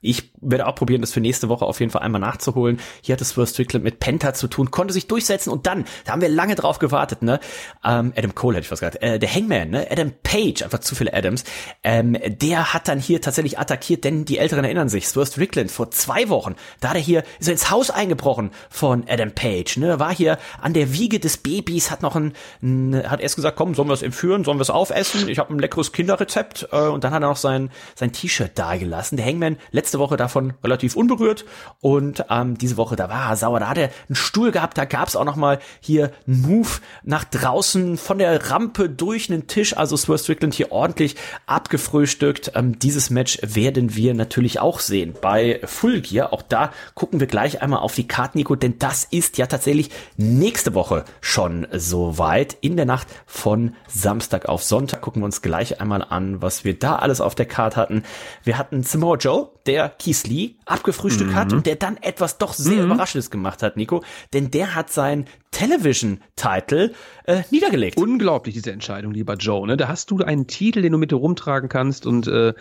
Ich 0.00 0.32
werde 0.40 0.68
auch 0.68 0.76
probieren, 0.76 1.00
das 1.00 1.10
für 1.10 1.20
nächste 1.20 1.48
Woche 1.48 1.64
auf 1.64 1.80
jeden 1.80 1.90
Fall 1.90 2.02
einmal 2.02 2.20
nachzuholen. 2.20 2.78
Hier 3.02 3.14
hat 3.14 3.20
es 3.20 3.30
Swerve 3.30 3.50
Strickland 3.50 3.84
mit 3.84 3.98
Penta 3.98 4.32
zu 4.32 4.46
tun, 4.46 4.70
konnte 4.70 4.94
sich 4.94 5.08
durchsetzen 5.08 5.50
und 5.50 5.66
dann, 5.66 5.86
da 6.04 6.12
haben 6.12 6.20
wir 6.20 6.28
lange 6.28 6.54
drauf 6.54 6.78
gewartet, 6.78 7.22
ne? 7.22 7.40
Ähm, 7.84 8.12
Adam 8.16 8.32
Cole 8.32 8.56
hätte 8.56 8.66
ich 8.66 8.70
was 8.70 8.78
gesagt, 8.78 9.02
äh, 9.02 9.18
der 9.18 9.34
Hangman, 9.34 9.70
ne? 9.70 9.88
Adam 9.90 10.12
Page, 10.22 10.62
einfach 10.62 10.78
zu 10.78 10.94
viele 10.94 11.12
Adams, 11.12 11.42
ähm, 11.82 12.16
der 12.26 12.72
hat 12.74 12.86
dann 12.86 13.00
hier 13.00 13.20
tatsächlich 13.20 13.58
attackiert, 13.58 14.04
denn 14.04 14.24
die 14.24 14.38
Älteren 14.38 14.64
erinnern 14.64 14.88
sich, 14.88 15.08
Swerve 15.08 15.26
Strickland 15.26 15.72
vor 15.72 15.90
zwei 15.90 16.28
Wochen, 16.28 16.54
da 16.78 16.90
hat 16.90 16.96
er 16.96 17.02
hier, 17.02 17.24
ist 17.40 17.48
er 17.48 17.52
ins 17.52 17.70
Haus 17.70 17.90
eingebrochen 17.90 18.52
von 18.70 19.04
Adam 19.08 19.32
Page, 19.32 19.78
ne? 19.78 19.98
War 19.98 20.14
hier 20.14 20.38
an 20.60 20.74
der 20.74 20.92
Wiege 20.92 21.18
des 21.18 21.38
Babys, 21.38 21.90
hat 21.90 22.02
noch 22.02 22.14
ein, 22.14 22.34
ein 22.62 23.02
hat 23.10 23.20
erst 23.20 23.34
gesagt, 23.34 23.56
komm, 23.56 23.74
sollen 23.74 23.88
wir 23.88 23.94
es 23.94 24.02
entführen, 24.02 24.44
sollen 24.44 24.58
wir 24.58 24.62
es 24.62 24.70
aufessen? 24.70 25.28
Ich 25.28 25.40
habe 25.40 25.52
ein 25.52 25.58
leckeres 25.58 25.90
Kinderrezept 25.90 26.68
äh, 26.70 26.82
und 26.82 27.02
dann 27.02 27.12
hat 27.12 27.22
er 27.22 27.28
noch 27.30 27.36
sein, 27.36 27.70
sein 27.96 28.12
T-Shirt 28.12 28.56
dagelassen. 28.56 29.16
Der 29.16 29.26
Hangman, 29.26 29.56
letzte 29.88 29.98
Woche 30.00 30.18
davon 30.18 30.52
relativ 30.62 30.96
unberührt 30.96 31.46
und 31.80 32.22
ähm, 32.28 32.58
diese 32.58 32.76
Woche, 32.76 32.94
da 32.94 33.08
war 33.08 33.30
er 33.30 33.36
sauer, 33.36 33.58
da 33.58 33.70
hat 33.70 33.78
er 33.78 33.90
einen 34.08 34.16
Stuhl 34.16 34.50
gehabt, 34.50 34.76
da 34.76 34.84
gab 34.84 35.08
es 35.08 35.16
auch 35.16 35.24
noch 35.24 35.36
mal 35.36 35.60
hier 35.80 36.10
einen 36.26 36.42
Move 36.42 36.68
nach 37.04 37.24
draußen 37.24 37.96
von 37.96 38.18
der 38.18 38.50
Rampe 38.50 38.90
durch 38.90 39.30
einen 39.30 39.46
Tisch, 39.46 39.74
also 39.74 39.96
Swerve 39.96 40.18
Strickland 40.18 40.52
hier 40.52 40.72
ordentlich 40.72 41.16
abgefrühstückt. 41.46 42.52
Ähm, 42.54 42.78
dieses 42.78 43.08
Match 43.08 43.38
werden 43.40 43.96
wir 43.96 44.12
natürlich 44.12 44.60
auch 44.60 44.80
sehen 44.80 45.14
bei 45.18 45.58
Full 45.64 46.02
Gear. 46.02 46.34
Auch 46.34 46.42
da 46.42 46.70
gucken 46.94 47.18
wir 47.18 47.26
gleich 47.26 47.62
einmal 47.62 47.80
auf 47.80 47.94
die 47.94 48.06
Karte, 48.06 48.36
Nico, 48.36 48.56
denn 48.56 48.78
das 48.78 49.04
ist 49.10 49.38
ja 49.38 49.46
tatsächlich 49.46 49.88
nächste 50.18 50.74
Woche 50.74 51.06
schon 51.22 51.66
soweit. 51.72 52.58
In 52.60 52.76
der 52.76 52.84
Nacht 52.84 53.08
von 53.24 53.74
Samstag 53.86 54.50
auf 54.50 54.62
Sonntag 54.62 55.00
gucken 55.00 55.22
wir 55.22 55.26
uns 55.26 55.40
gleich 55.40 55.80
einmal 55.80 56.04
an, 56.06 56.42
was 56.42 56.64
wir 56.64 56.78
da 56.78 56.96
alles 56.96 57.22
auf 57.22 57.34
der 57.34 57.46
Karte 57.46 57.76
hatten. 57.76 58.02
Wir 58.44 58.58
hatten 58.58 58.82
Samoa 58.82 59.16
Joe, 59.16 59.48
der 59.64 59.77
Keith 59.86 60.26
Lee 60.26 60.56
abgefrühstückt 60.66 61.30
mhm. 61.30 61.36
hat 61.36 61.52
und 61.52 61.66
der 61.66 61.76
dann 61.76 61.96
etwas 61.98 62.38
doch 62.38 62.52
sehr 62.52 62.84
mhm. 62.84 62.92
Überraschendes 62.92 63.30
gemacht 63.30 63.62
hat, 63.62 63.76
Nico. 63.76 64.02
Denn 64.32 64.50
der 64.50 64.74
hat 64.74 64.90
sein 64.90 65.26
Television-Title 65.52 66.92
äh, 67.24 67.42
niedergelegt. 67.50 67.96
Unglaublich, 67.98 68.54
diese 68.54 68.72
Entscheidung, 68.72 69.12
lieber 69.12 69.34
Joe. 69.34 69.66
Ne? 69.66 69.76
Da 69.76 69.88
hast 69.88 70.10
du 70.10 70.18
einen 70.18 70.46
Titel, 70.46 70.82
den 70.82 70.92
du 70.92 70.98
mit 70.98 71.10
dir 71.10 71.16
rumtragen 71.16 71.68
kannst 71.68 72.06
und 72.06 72.26
äh, 72.26 72.54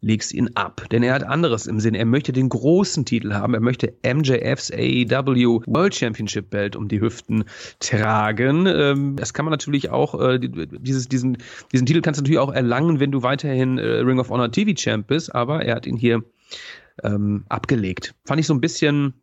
legst 0.00 0.32
ihn 0.32 0.50
ab. 0.54 0.86
Denn 0.90 1.02
er 1.02 1.14
hat 1.14 1.24
anderes 1.24 1.66
im 1.66 1.80
Sinn. 1.80 1.94
Er 1.94 2.06
möchte 2.06 2.32
den 2.32 2.48
großen 2.48 3.04
Titel 3.04 3.34
haben. 3.34 3.54
Er 3.54 3.60
möchte 3.60 3.94
MJFs 4.02 4.70
AEW 4.72 5.62
World 5.66 5.94
Championship 5.94 6.50
Belt 6.50 6.76
um 6.76 6.88
die 6.88 7.00
Hüften 7.00 7.44
tragen. 7.80 8.66
Ähm, 8.66 9.16
das 9.16 9.34
kann 9.34 9.44
man 9.44 9.50
natürlich 9.50 9.90
auch, 9.90 10.18
äh, 10.20 10.38
dieses, 10.38 11.08
diesen, 11.08 11.38
diesen 11.72 11.86
Titel 11.86 12.00
kannst 12.00 12.18
du 12.18 12.22
natürlich 12.22 12.38
auch 12.38 12.52
erlangen, 12.52 13.00
wenn 13.00 13.12
du 13.12 13.22
weiterhin 13.22 13.78
äh, 13.78 13.82
Ring 13.82 14.18
of 14.18 14.30
Honor 14.30 14.50
TV 14.50 14.72
Champ 14.74 15.06
bist. 15.06 15.34
Aber 15.34 15.64
er 15.64 15.76
hat 15.76 15.86
ihn 15.86 15.96
hier 15.96 16.24
ähm, 17.02 17.44
abgelegt. 17.48 18.14
Fand 18.24 18.40
ich 18.40 18.46
so 18.46 18.54
ein 18.54 18.60
bisschen 18.60 19.14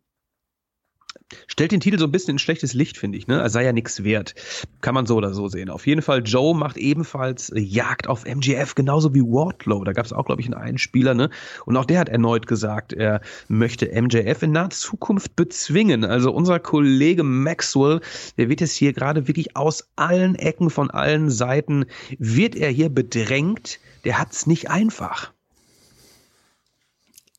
stellt 1.46 1.72
den 1.72 1.80
Titel 1.80 1.98
so 1.98 2.04
ein 2.04 2.12
bisschen 2.12 2.32
in 2.32 2.38
schlechtes 2.38 2.74
Licht, 2.74 2.96
finde 2.96 3.18
ich, 3.18 3.26
ne? 3.26 3.40
Er 3.40 3.50
sei 3.50 3.64
ja 3.64 3.72
nichts 3.72 4.04
wert. 4.04 4.34
Kann 4.80 4.94
man 4.94 5.06
so 5.06 5.16
oder 5.16 5.34
so 5.34 5.48
sehen. 5.48 5.70
Auf 5.70 5.86
jeden 5.86 6.02
Fall, 6.02 6.22
Joe 6.24 6.54
macht 6.54 6.76
ebenfalls 6.76 7.50
äh, 7.50 7.60
Jagd 7.60 8.08
auf 8.08 8.24
MGF, 8.24 8.74
genauso 8.74 9.14
wie 9.14 9.22
Wardlow. 9.22 9.84
Da 9.84 9.92
gab 9.92 10.06
es 10.06 10.12
auch, 10.12 10.24
glaube 10.24 10.40
ich, 10.40 10.46
einen 10.46 10.54
Einspieler, 10.54 11.14
ne? 11.14 11.30
Und 11.66 11.76
auch 11.76 11.84
der 11.84 12.00
hat 12.00 12.08
erneut 12.08 12.46
gesagt, 12.46 12.92
er 12.92 13.20
möchte 13.48 13.90
MJF 14.00 14.42
in 14.42 14.52
naher 14.52 14.70
Zukunft 14.70 15.36
bezwingen. 15.36 16.04
Also 16.04 16.32
unser 16.32 16.58
Kollege 16.60 17.22
Maxwell, 17.22 18.00
der 18.36 18.48
wird 18.48 18.60
jetzt 18.60 18.74
hier 18.74 18.92
gerade 18.92 19.28
wirklich 19.28 19.56
aus 19.56 19.88
allen 19.96 20.34
Ecken 20.34 20.70
von 20.70 20.90
allen 20.90 21.30
Seiten, 21.30 21.86
wird 22.18 22.54
er 22.56 22.70
hier 22.70 22.88
bedrängt. 22.88 23.80
Der 24.04 24.18
hat's 24.18 24.46
nicht 24.46 24.70
einfach. 24.70 25.32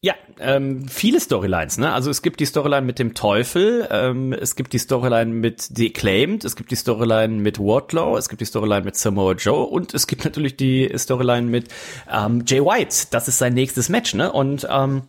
Ja, 0.01 0.13
ähm, 0.39 0.87
viele 0.87 1.19
Storylines, 1.19 1.77
ne? 1.77 1.91
Also 1.91 2.09
es 2.09 2.21
gibt 2.21 2.39
die 2.39 2.45
Storyline 2.45 2.85
mit 2.85 2.99
dem 2.99 3.15
Teufel, 3.15 3.85
ähm, 3.91 4.31
es 4.31 4.55
gibt 4.55 4.71
die 4.71 4.77
Storyline 4.77 5.33
mit 5.33 5.61
The 5.75 5.89
Acclaimed, 5.89 6.45
es 6.45 6.55
gibt 6.55 6.71
die 6.71 6.77
Storyline 6.77 7.33
mit 7.33 7.59
Wardlow, 7.59 8.15
es 8.15 8.29
gibt 8.29 8.39
die 8.39 8.45
Storyline 8.45 8.85
mit 8.85 8.95
Samoa 8.95 9.33
Joe 9.33 9.65
und 9.65 9.93
es 9.93 10.07
gibt 10.07 10.23
natürlich 10.23 10.55
die 10.55 10.89
Storyline 10.97 11.47
mit 11.47 11.67
ähm, 12.09 12.45
Jay 12.47 12.61
White. 12.61 13.07
Das 13.11 13.27
ist 13.27 13.39
sein 13.39 13.53
nächstes 13.53 13.89
Match, 13.89 14.13
ne? 14.13 14.31
Und 14.31 14.65
ähm, 14.69 15.01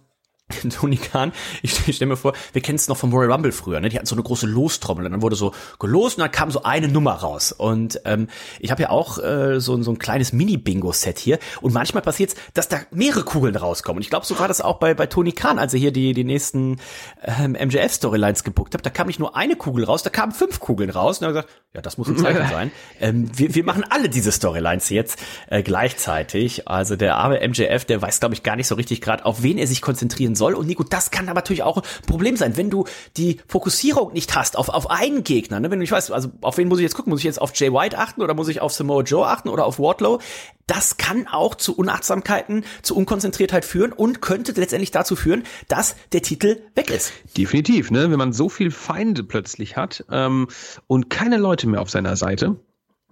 Tony 0.70 0.96
Khan, 0.96 1.32
ich, 1.62 1.72
stelle 1.72 2.10
mir 2.10 2.16
vor, 2.16 2.34
wir 2.52 2.62
kennen 2.62 2.76
es 2.76 2.88
noch 2.88 2.96
vom 2.96 3.12
Royal 3.12 3.32
Rumble 3.32 3.52
früher, 3.52 3.80
ne? 3.80 3.88
Die 3.88 3.96
hatten 3.96 4.06
so 4.06 4.14
eine 4.14 4.22
große 4.22 4.46
Lostrommel 4.46 5.06
und 5.06 5.12
dann 5.12 5.22
wurde 5.22 5.36
so 5.36 5.52
gelost 5.78 6.18
und 6.18 6.22
dann 6.22 6.30
kam 6.30 6.50
so 6.50 6.62
eine 6.62 6.88
Nummer 6.88 7.14
raus. 7.14 7.52
Und 7.52 8.00
ähm, 8.04 8.28
ich 8.58 8.70
habe 8.70 8.82
ja 8.82 8.90
auch 8.90 9.18
äh, 9.18 9.60
so, 9.60 9.80
so 9.82 9.90
ein 9.90 9.98
kleines 9.98 10.32
Mini-Bingo-Set 10.32 11.18
hier 11.18 11.38
und 11.60 11.72
manchmal 11.72 12.02
passiert 12.02 12.34
dass 12.54 12.68
da 12.68 12.80
mehrere 12.90 13.24
Kugeln 13.24 13.56
rauskommen. 13.56 13.98
Und 13.98 14.02
ich 14.02 14.10
glaube, 14.10 14.26
so 14.26 14.38
war 14.38 14.48
das 14.48 14.60
auch 14.60 14.78
bei, 14.78 14.94
bei 14.94 15.06
Tony 15.06 15.32
Khan, 15.32 15.58
als 15.58 15.74
er 15.74 15.80
hier 15.80 15.92
die, 15.92 16.14
die 16.14 16.24
nächsten 16.24 16.78
ähm, 17.22 17.52
MJF-Storylines 17.52 18.44
gebuckt 18.44 18.74
hat. 18.74 18.84
Da 18.84 18.90
kam 18.90 19.06
nicht 19.06 19.18
nur 19.18 19.36
eine 19.36 19.56
Kugel 19.56 19.84
raus, 19.84 20.02
da 20.02 20.10
kamen 20.10 20.32
fünf 20.32 20.60
Kugeln 20.60 20.90
raus. 20.90 21.18
Und 21.18 21.24
er 21.24 21.28
hat 21.28 21.46
gesagt, 21.46 21.62
ja, 21.74 21.80
das 21.80 21.98
muss 21.98 22.08
ein 22.08 22.18
Zeichen 22.18 22.48
sein. 22.50 22.72
Ähm, 23.00 23.30
wir, 23.36 23.54
wir 23.54 23.64
machen 23.64 23.84
alle 23.88 24.08
diese 24.08 24.32
Storylines 24.32 24.88
jetzt 24.90 25.18
äh, 25.48 25.62
gleichzeitig. 25.62 26.68
Also 26.68 26.96
der 26.96 27.16
arme 27.16 27.40
MJF, 27.46 27.84
der 27.84 28.02
weiß, 28.02 28.20
glaube 28.20 28.34
ich, 28.34 28.42
gar 28.42 28.56
nicht 28.56 28.66
so 28.66 28.74
richtig 28.74 29.00
gerade, 29.00 29.24
auf 29.24 29.42
wen 29.42 29.58
er 29.58 29.66
sich 29.66 29.82
konzentrieren 29.82 30.34
soll. 30.34 30.39
Und 30.40 30.66
Nico, 30.66 30.82
das 30.82 31.10
kann 31.10 31.28
aber 31.28 31.40
natürlich 31.40 31.62
auch 31.62 31.78
ein 31.78 31.82
Problem 32.06 32.36
sein, 32.36 32.56
wenn 32.56 32.70
du 32.70 32.84
die 33.16 33.40
Fokussierung 33.46 34.12
nicht 34.12 34.34
hast 34.34 34.56
auf, 34.56 34.68
auf 34.68 34.90
einen 34.90 35.24
Gegner. 35.24 35.60
Ne? 35.60 35.70
Wenn 35.70 35.78
du 35.78 35.82
nicht 35.82 35.92
weißt, 35.92 36.12
also 36.12 36.30
auf 36.40 36.56
wen 36.56 36.68
muss 36.68 36.78
ich 36.78 36.84
jetzt 36.84 36.94
gucken? 36.94 37.10
Muss 37.10 37.20
ich 37.20 37.24
jetzt 37.24 37.40
auf 37.40 37.52
Jay 37.54 37.72
White 37.72 37.98
achten 37.98 38.22
oder 38.22 38.34
muss 38.34 38.48
ich 38.48 38.60
auf 38.60 38.72
Samoa 38.72 39.02
Joe 39.02 39.26
achten 39.26 39.48
oder 39.48 39.66
auf 39.66 39.78
Wardlow? 39.78 40.20
Das 40.66 40.98
kann 40.98 41.26
auch 41.26 41.56
zu 41.56 41.76
Unachtsamkeiten, 41.76 42.64
zu 42.82 42.96
Unkonzentriertheit 42.96 43.64
führen 43.64 43.92
und 43.92 44.22
könnte 44.22 44.52
letztendlich 44.52 44.92
dazu 44.92 45.16
führen, 45.16 45.42
dass 45.66 45.96
der 46.12 46.22
Titel 46.22 46.60
weg 46.76 46.90
ist. 46.90 47.12
Definitiv, 47.36 47.90
ne? 47.90 48.10
Wenn 48.10 48.18
man 48.18 48.32
so 48.32 48.48
viel 48.48 48.70
Feinde 48.70 49.24
plötzlich 49.24 49.76
hat 49.76 50.04
ähm, 50.10 50.46
und 50.86 51.10
keine 51.10 51.38
Leute 51.38 51.68
mehr 51.68 51.80
auf 51.80 51.90
seiner 51.90 52.14
Seite, 52.16 52.56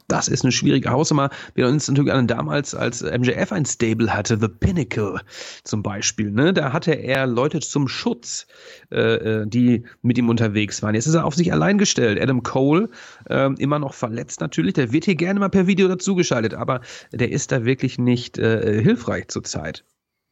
das 0.09 0.27
ist 0.29 0.43
eine 0.43 0.53
schwierige 0.53 0.91
Hausnummer. 0.91 1.31
Wir 1.55 1.69
uns 1.69 1.87
natürlich 1.87 2.13
an 2.13 2.27
damals, 2.27 2.75
als 2.75 3.03
MJF 3.03 3.53
ein 3.53 3.67
Stable 3.67 4.13
hatte, 4.13 4.39
The 4.41 4.49
Pinnacle 4.49 5.21
zum 5.65 5.83
Beispiel, 5.83 6.31
ne, 6.31 6.53
da 6.53 6.73
hatte 6.73 6.93
er 6.93 7.27
Leute 7.27 7.61
zum 7.61 7.89
Schutz, 7.89 8.47
äh, 8.91 9.43
äh, 9.43 9.47
die 9.47 9.85
mit 10.03 10.19
ihm 10.19 10.29
unterwegs 10.29 10.83
waren. 10.83 10.95
Jetzt 10.95 11.07
ist 11.07 11.15
er 11.15 11.27
auf 11.27 11.35
sich 11.35 11.53
allein 11.53 11.79
gestellt. 11.79 12.21
Adam 12.21 12.43
Cole, 12.43 12.89
äh, 13.29 13.53
immer 13.59 13.79
noch 13.79 13.95
verletzt 13.95 14.41
natürlich, 14.41 14.73
der 14.75 14.93
wird 14.93 15.05
hier 15.05 15.15
gerne 15.15 15.41
mal 15.41 15.51
per 15.51 15.67
Video 15.67 15.89
dazugeschaltet, 15.89 16.55
aber 16.55 16.81
der 17.13 17.31
ist 17.31 17.53
da 17.53 17.65
wirklich 17.65 17.99
nicht 17.99 18.39
äh, 18.39 18.83
hilfreich 18.83 19.29
zurzeit. 19.29 19.85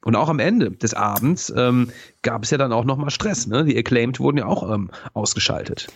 Und 0.04 0.14
auch 0.14 0.28
am 0.28 0.38
Ende 0.38 0.70
des 0.70 0.94
Abends 0.94 1.52
ähm, 1.54 1.90
gab 2.22 2.44
es 2.44 2.50
ja 2.50 2.58
dann 2.58 2.72
auch 2.72 2.84
nochmal 2.84 3.10
Stress. 3.10 3.46
Ne? 3.46 3.64
Die 3.64 3.76
Acclaimed 3.76 4.20
wurden 4.20 4.38
ja 4.38 4.46
auch 4.46 4.72
ähm, 4.72 4.90
ausgeschaltet. 5.14 5.88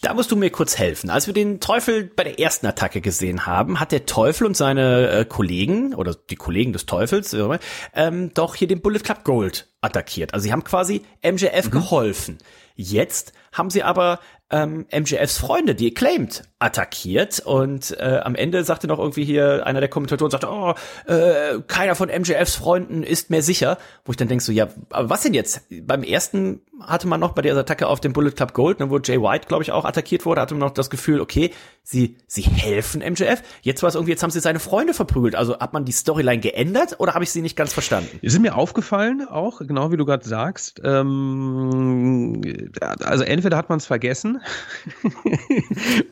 Da 0.00 0.14
musst 0.14 0.30
du 0.30 0.36
mir 0.36 0.50
kurz 0.50 0.78
helfen. 0.78 1.10
Als 1.10 1.26
wir 1.26 1.34
den 1.34 1.58
Teufel 1.58 2.04
bei 2.04 2.22
der 2.22 2.38
ersten 2.38 2.66
Attacke 2.66 3.00
gesehen 3.00 3.46
haben, 3.46 3.80
hat 3.80 3.90
der 3.90 4.06
Teufel 4.06 4.46
und 4.46 4.56
seine 4.56 5.10
äh, 5.10 5.24
Kollegen 5.24 5.92
oder 5.92 6.14
die 6.14 6.36
Kollegen 6.36 6.72
des 6.72 6.86
Teufels 6.86 7.32
äh, 7.34 7.58
ähm, 7.94 8.32
doch 8.32 8.54
hier 8.54 8.68
den 8.68 8.80
Bullet 8.80 9.00
Club 9.00 9.24
Gold 9.24 9.68
attackiert. 9.80 10.34
Also 10.34 10.44
sie 10.44 10.52
haben 10.52 10.62
quasi 10.62 11.02
MJF 11.24 11.66
mhm. 11.66 11.70
geholfen. 11.70 12.38
Jetzt 12.76 13.32
haben 13.52 13.70
sie 13.70 13.82
aber 13.82 14.20
ähm, 14.50 14.86
MJFs 14.92 15.38
Freunde, 15.38 15.74
die 15.74 15.90
Acclaimed, 15.90 16.44
attackiert 16.60 17.40
und 17.40 17.96
äh, 18.00 18.20
am 18.24 18.34
Ende 18.34 18.64
sagte 18.64 18.88
noch 18.88 18.98
irgendwie 18.98 19.24
hier 19.24 19.64
einer 19.64 19.80
der 19.80 19.88
Kommentatoren 19.88 20.30
sagte, 20.30 20.48
oh, 20.50 20.74
äh, 21.06 21.60
keiner 21.68 21.94
von 21.94 22.08
MJFs 22.08 22.56
Freunden 22.56 23.04
ist 23.04 23.30
mehr 23.30 23.42
sicher, 23.42 23.78
wo 24.04 24.10
ich 24.10 24.16
dann 24.16 24.26
denk 24.26 24.42
so, 24.42 24.50
ja, 24.50 24.66
aber 24.90 25.08
was 25.08 25.22
denn 25.22 25.34
jetzt? 25.34 25.62
Beim 25.82 26.02
ersten 26.02 26.60
hatte 26.80 27.06
man 27.06 27.20
noch 27.20 27.32
bei 27.32 27.42
der 27.42 27.56
Attacke 27.56 27.86
auf 27.86 28.00
dem 28.00 28.12
Bullet 28.12 28.32
Club 28.32 28.54
Gold, 28.54 28.80
ne, 28.80 28.90
wo 28.90 28.98
Jay 28.98 29.20
White, 29.20 29.46
glaube 29.46 29.62
ich, 29.62 29.70
auch 29.70 29.84
attackiert 29.84 30.26
wurde, 30.26 30.40
hatte 30.40 30.54
man 30.54 30.60
noch 30.60 30.74
das 30.74 30.90
Gefühl, 30.90 31.20
okay, 31.20 31.52
sie 31.82 32.16
sie 32.26 32.42
helfen 32.42 33.00
MJF. 33.00 33.42
Jetzt 33.62 33.82
war 33.82 33.88
es 33.88 33.94
irgendwie, 33.94 34.12
jetzt 34.12 34.22
haben 34.22 34.30
sie 34.30 34.40
seine 34.40 34.60
Freunde 34.60 34.94
verprügelt. 34.94 35.34
Also 35.34 35.58
hat 35.58 35.72
man 35.72 35.84
die 35.84 35.92
Storyline 35.92 36.40
geändert 36.40 36.96
oder 36.98 37.14
habe 37.14 37.24
ich 37.24 37.30
sie 37.30 37.40
nicht 37.40 37.56
ganz 37.56 37.72
verstanden? 37.72 38.18
Ist 38.20 38.38
mir 38.38 38.56
aufgefallen, 38.56 39.26
auch 39.26 39.60
genau 39.60 39.90
wie 39.90 39.96
du 39.96 40.04
gerade 40.04 40.28
sagst. 40.28 40.80
Ähm, 40.84 42.42
also 43.00 43.24
entweder 43.24 43.56
hat 43.56 43.68
man 43.68 43.78
es 43.78 43.86
vergessen 43.86 44.40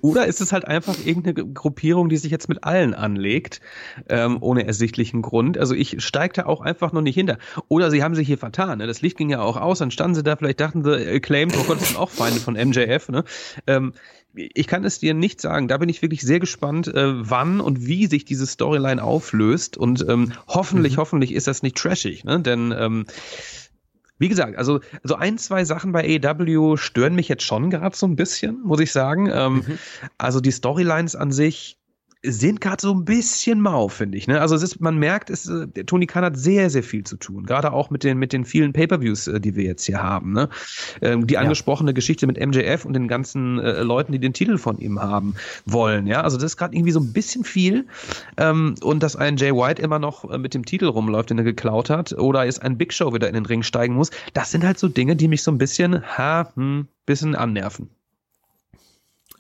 oder 0.01 0.27
ist 0.27 0.36
es 0.41 0.53
halt 0.53 0.67
einfach 0.67 0.97
irgendeine 1.05 1.53
Gruppierung, 1.53 2.09
die 2.09 2.17
sich 2.17 2.31
jetzt 2.31 2.49
mit 2.49 2.65
allen 2.65 2.95
anlegt, 2.95 3.61
ähm, 4.09 4.39
ohne 4.41 4.67
ersichtlichen 4.67 5.23
Grund. 5.23 5.59
Also 5.59 5.75
ich 5.75 6.03
steige 6.03 6.35
da 6.35 6.47
auch 6.47 6.61
einfach 6.61 6.93
noch 6.93 7.03
nicht 7.03 7.15
hinter. 7.15 7.39
Oder 7.69 7.91
sie 7.91 8.03
haben 8.03 8.15
sich 8.15 8.27
hier 8.27 8.39
vertan. 8.39 8.79
Ne? 8.79 8.87
Das 8.87 9.03
Licht 9.03 9.17
ging 9.17 9.31
ja 9.31 9.41
auch 9.41 9.57
aus, 9.57 9.79
dann 9.79 9.91
standen 9.91 10.15
sie 10.15 10.23
da, 10.23 10.37
vielleicht 10.37 10.61
dachten 10.61 10.83
sie, 10.83 10.91
äh, 10.91 11.17
Acclaimed, 11.17 11.57
oh 11.59 11.65
Gott, 11.65 11.81
das 11.81 11.89
sind 11.89 11.99
auch 11.99 12.11
Feinde 12.11 12.41
von 12.41 12.55
MJF. 12.55 13.09
Ne? 13.09 13.25
Ähm, 13.67 13.93
ich 14.37 14.67
kann 14.67 14.85
es 14.85 14.99
dir 14.99 15.15
nicht 15.15 15.41
sagen. 15.41 15.69
Da 15.69 15.79
bin 15.79 15.89
ich 15.89 16.03
wirklich 16.03 16.21
sehr 16.21 16.41
gespannt, 16.41 16.89
äh, 16.89 17.29
wann 17.29 17.61
und 17.61 17.87
wie 17.87 18.07
sich 18.07 18.25
diese 18.25 18.47
Storyline 18.47 19.03
auflöst. 19.03 19.77
Und 19.77 20.07
ähm, 20.09 20.33
hoffentlich, 20.47 20.95
mhm. 20.95 21.01
hoffentlich 21.01 21.33
ist 21.33 21.47
das 21.47 21.63
nicht 21.63 21.77
trashig, 21.77 22.25
ne? 22.25 22.41
Denn 22.41 22.75
ähm, 22.77 23.07
wie 24.19 24.29
gesagt, 24.29 24.57
also, 24.57 24.81
also 25.03 25.17
ein, 25.17 25.39
zwei 25.39 25.65
Sachen 25.65 25.93
bei 25.93 26.21
AEW 26.23 26.77
stören 26.77 27.15
mich 27.15 27.29
jetzt 27.29 27.43
schon 27.43 27.71
gerade 27.71 27.97
so 27.97 28.07
ein 28.07 28.17
bisschen, 28.17 28.63
muss 28.63 28.81
ich 28.81 28.93
sagen. 28.93 29.29
Ähm, 29.31 29.55
mhm. 29.67 29.79
Also 30.19 30.41
die 30.41 30.53
Storylines 30.53 31.17
an 31.17 31.33
sich 31.33 31.79
sind 32.27 32.61
gerade 32.61 32.81
so 32.81 32.93
ein 32.93 33.05
bisschen 33.05 33.61
mau, 33.61 33.89
finde 33.89 34.19
ich. 34.19 34.27
Ne? 34.27 34.41
Also 34.41 34.55
ist, 34.57 34.81
man 34.81 34.99
merkt, 34.99 35.31
es, 35.31 35.49
äh, 35.49 35.67
Tony 35.85 36.07
Khan 36.07 36.25
hat 36.25 36.37
sehr, 36.37 36.71
sehr 36.71 36.83
viel 36.83 37.05
zu 37.05 37.17
tun. 37.17 37.47
Gerade 37.47 37.73
auch 37.73 37.91
mit 37.91 38.05
den, 38.05 38.19
mit 38.19 38.33
den 38.33 38.45
vielen 38.45 38.73
Pay-per-Views, 38.73 39.29
äh, 39.29 39.41
die 39.41 39.57
wir 39.57 39.65
jetzt 39.65 39.85
hier 39.85 40.03
haben. 40.03 40.33
Ne? 40.33 40.49
Ähm, 41.01 41.27
die 41.27 41.35
ja. 41.35 41.41
angesprochene 41.41 41.95
Geschichte 41.95 42.27
mit 42.27 42.39
MJF 42.45 42.85
und 42.85 42.95
den 42.95 43.09
ganzen 43.09 43.59
äh, 43.59 43.83
Leuten, 43.83 44.13
die 44.13 44.19
den 44.19 44.33
Titel 44.33 44.59
von 44.59 44.79
ihm 44.79 45.01
haben 45.01 45.35
wollen. 45.65 46.07
Ja, 46.07 46.23
also 46.23 46.37
das 46.37 46.53
ist 46.53 46.57
gerade 46.57 46.75
irgendwie 46.75 46.93
so 46.93 47.01
ein 47.01 47.13
bisschen 47.13 47.45
viel. 47.45 47.87
Ähm, 48.37 48.75
und 48.83 49.03
dass 49.03 49.17
ein 49.17 49.37
Jay 49.37 49.53
White 49.53 49.81
immer 49.81 49.99
noch 49.99 50.31
äh, 50.31 50.39
mit 50.39 50.55
dem 50.55 50.65
Titel 50.65 50.87
rumläuft, 50.87 51.31
den 51.31 51.39
er 51.39 51.45
geklaut 51.45 51.91
hat, 51.91 52.13
oder 52.13 52.47
ist 52.47 52.61
ein 52.61 52.79
Big 52.79 52.93
Show 52.93 53.13
wieder 53.15 53.29
in 53.29 53.35
den 53.35 53.47
Ring 53.47 53.63
steigen 53.63 53.95
muss. 53.95 54.11
Das 54.35 54.51
sind 54.51 54.65
halt 54.65 54.79
so 54.79 54.89
Dinge, 54.89 55.17
die 55.17 55.29
mich 55.29 55.43
so 55.43 55.51
ein 55.51 55.59
bisschen, 55.59 56.03
ha, 56.03 56.53
hm, 56.55 56.89
bisschen 57.07 57.35
annerven. 57.35 57.91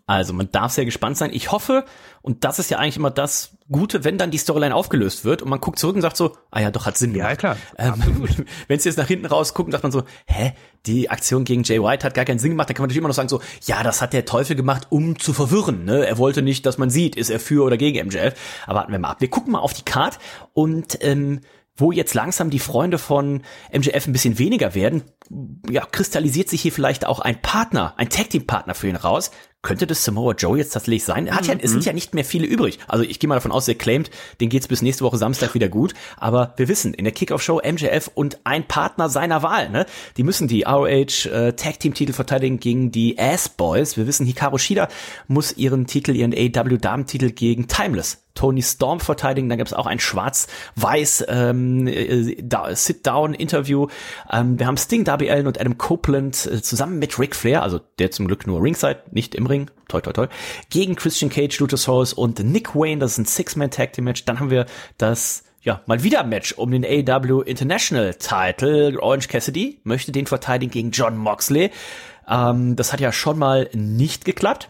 Also 0.06 0.32
man 0.32 0.50
darf 0.52 0.72
sehr 0.72 0.84
gespannt 0.84 1.16
sein. 1.16 1.30
Ich 1.32 1.50
hoffe, 1.50 1.84
und 2.22 2.44
das 2.44 2.60
ist 2.60 2.70
ja 2.70 2.78
eigentlich 2.78 2.96
immer 2.96 3.10
das 3.10 3.56
Gute, 3.70 4.04
wenn 4.04 4.18
dann 4.18 4.30
die 4.30 4.38
Storyline 4.38 4.72
aufgelöst 4.72 5.24
wird 5.24 5.42
und 5.42 5.48
man 5.48 5.60
guckt 5.60 5.80
zurück 5.80 5.96
und 5.96 6.02
sagt 6.02 6.16
so, 6.16 6.36
ah 6.52 6.60
ja, 6.60 6.70
doch, 6.70 6.86
hat 6.86 6.96
Sinn 6.96 7.12
gemacht. 7.12 7.30
Ja, 7.30 7.36
klar. 7.36 7.56
Ähm, 7.76 8.28
wenn 8.68 8.78
es 8.78 8.84
jetzt 8.84 8.98
nach 8.98 9.08
hinten 9.08 9.26
raus 9.26 9.52
guckt, 9.52 9.72
sagt 9.72 9.82
man 9.82 9.90
so, 9.90 10.04
hä, 10.26 10.52
die 10.86 11.10
Aktion 11.10 11.44
gegen 11.44 11.64
Jay 11.64 11.82
White 11.82 12.06
hat 12.06 12.14
gar 12.14 12.24
keinen 12.24 12.38
Sinn 12.38 12.52
gemacht. 12.52 12.70
Da 12.70 12.74
kann 12.74 12.82
man 12.82 12.88
natürlich 12.88 13.00
immer 13.00 13.08
noch 13.08 13.16
sagen 13.16 13.28
so, 13.28 13.40
ja, 13.62 13.82
das 13.82 14.00
hat 14.00 14.12
der 14.12 14.24
Teufel 14.24 14.54
gemacht, 14.54 14.86
um 14.90 15.18
zu 15.18 15.32
verwirren. 15.32 15.84
Ne? 15.84 16.06
Er 16.06 16.18
wollte 16.18 16.42
nicht, 16.42 16.66
dass 16.66 16.78
man 16.78 16.88
sieht, 16.88 17.16
ist 17.16 17.30
er 17.30 17.40
für 17.40 17.64
oder 17.64 17.76
gegen 17.76 18.06
MJF. 18.06 18.34
Aber 18.66 18.78
warten 18.78 18.92
wir 18.92 19.00
mal 19.00 19.10
ab. 19.10 19.20
Wir 19.20 19.30
gucken 19.30 19.52
mal 19.52 19.58
auf 19.58 19.74
die 19.74 19.84
Card 19.84 20.20
und 20.52 20.98
ähm, 21.00 21.40
wo 21.76 21.92
jetzt 21.92 22.14
langsam 22.14 22.50
die 22.50 22.58
Freunde 22.58 22.98
von 22.98 23.42
MJF 23.72 24.06
ein 24.06 24.12
bisschen 24.12 24.38
weniger 24.38 24.74
werden, 24.74 25.02
ja, 25.68 25.84
kristallisiert 25.84 26.48
sich 26.48 26.62
hier 26.62 26.72
vielleicht 26.72 27.06
auch 27.06 27.20
ein 27.20 27.40
Partner, 27.40 27.94
ein 27.96 28.08
Tag 28.08 28.30
Team 28.30 28.46
Partner 28.46 28.74
für 28.74 28.88
ihn 28.88 28.96
raus. 28.96 29.30
Könnte 29.62 29.88
das 29.88 30.04
Samoa 30.04 30.34
Joe 30.34 30.56
jetzt 30.56 30.74
tatsächlich 30.74 31.02
sein? 31.02 31.34
Hat 31.34 31.46
ja, 31.46 31.54
mhm. 31.54 31.60
es 31.60 31.72
sind 31.72 31.84
ja 31.84 31.92
nicht 31.92 32.14
mehr 32.14 32.24
viele 32.24 32.46
übrig. 32.46 32.78
Also 32.86 33.02
ich 33.02 33.18
gehe 33.18 33.26
mal 33.26 33.34
davon 33.34 33.50
aus, 33.50 33.64
der 33.64 33.74
claimt, 33.74 34.10
den 34.40 34.48
geht's 34.48 34.68
bis 34.68 34.80
nächste 34.80 35.02
Woche 35.02 35.16
Samstag 35.16 35.54
wieder 35.54 35.68
gut. 35.68 35.92
Aber 36.16 36.54
wir 36.56 36.68
wissen, 36.68 36.94
in 36.94 37.04
der 37.04 37.12
Kickoff 37.12 37.42
Show 37.42 37.60
MJF 37.64 38.08
und 38.14 38.38
ein 38.44 38.68
Partner 38.68 39.08
seiner 39.08 39.42
Wahl, 39.42 39.70
ne? 39.70 39.84
Die 40.16 40.22
müssen 40.22 40.46
die 40.46 40.62
ROH 40.62 41.26
äh, 41.26 41.52
Tag 41.54 41.80
Team 41.80 41.94
Titel 41.94 42.12
verteidigen 42.12 42.60
gegen 42.60 42.92
die 42.92 43.18
Ass 43.18 43.48
Boys. 43.48 43.96
Wir 43.96 44.06
wissen, 44.06 44.24
Hikaru 44.24 44.58
Shida 44.58 44.86
muss 45.26 45.56
ihren 45.56 45.88
Titel, 45.88 46.14
ihren 46.14 46.32
AW 46.32 46.76
Damen 46.76 47.06
Titel 47.06 47.30
gegen 47.32 47.66
Timeless 47.66 48.18
Tony 48.36 48.62
Storm 48.62 49.00
verteidigen. 49.00 49.48
Dann 49.48 49.58
gab 49.58 49.66
es 49.66 49.72
auch 49.72 49.86
ein 49.86 49.98
schwarz-weiß 49.98 51.24
ähm, 51.28 51.88
äh, 51.88 52.74
Sit-Down-Interview. 52.74 53.88
Ähm, 54.30 54.60
wir 54.60 54.68
haben 54.68 54.76
Sting, 54.76 55.04
Darby 55.16 55.30
Allen 55.30 55.46
und 55.46 55.58
Adam 55.58 55.78
Copeland 55.78 56.44
äh, 56.44 56.60
zusammen 56.60 56.98
mit 56.98 57.18
Ric 57.18 57.34
Flair, 57.34 57.62
also 57.62 57.80
der 57.98 58.10
zum 58.10 58.26
Glück 58.26 58.46
nur 58.46 58.62
Ringside, 58.62 59.02
nicht 59.12 59.34
im 59.34 59.46
Ring, 59.46 59.70
toi 59.88 60.02
toi 60.02 60.12
toi, 60.12 60.26
gegen 60.68 60.94
Christian 60.94 61.30
Cage, 61.30 61.58
Luchasaurus 61.58 62.12
und 62.12 62.38
Nick 62.40 62.74
Wayne. 62.74 62.98
Das 62.98 63.12
ist 63.12 63.18
ein 63.18 63.24
Six-Man-Tag-Team-Match. 63.24 64.26
Dann 64.26 64.40
haben 64.40 64.50
wir 64.50 64.66
das 64.98 65.44
ja, 65.62 65.80
mal 65.86 66.02
wieder 66.02 66.22
Match 66.22 66.52
um 66.52 66.70
den 66.70 66.84
AW 66.84 67.42
International 67.46 68.12
Title. 68.14 69.00
Orange 69.00 69.28
Cassidy 69.28 69.80
möchte 69.84 70.12
den 70.12 70.26
verteidigen 70.26 70.70
gegen 70.70 70.90
John 70.90 71.16
Moxley. 71.16 71.70
Ähm, 72.28 72.76
das 72.76 72.92
hat 72.92 73.00
ja 73.00 73.10
schon 73.10 73.38
mal 73.38 73.70
nicht 73.72 74.26
geklappt. 74.26 74.68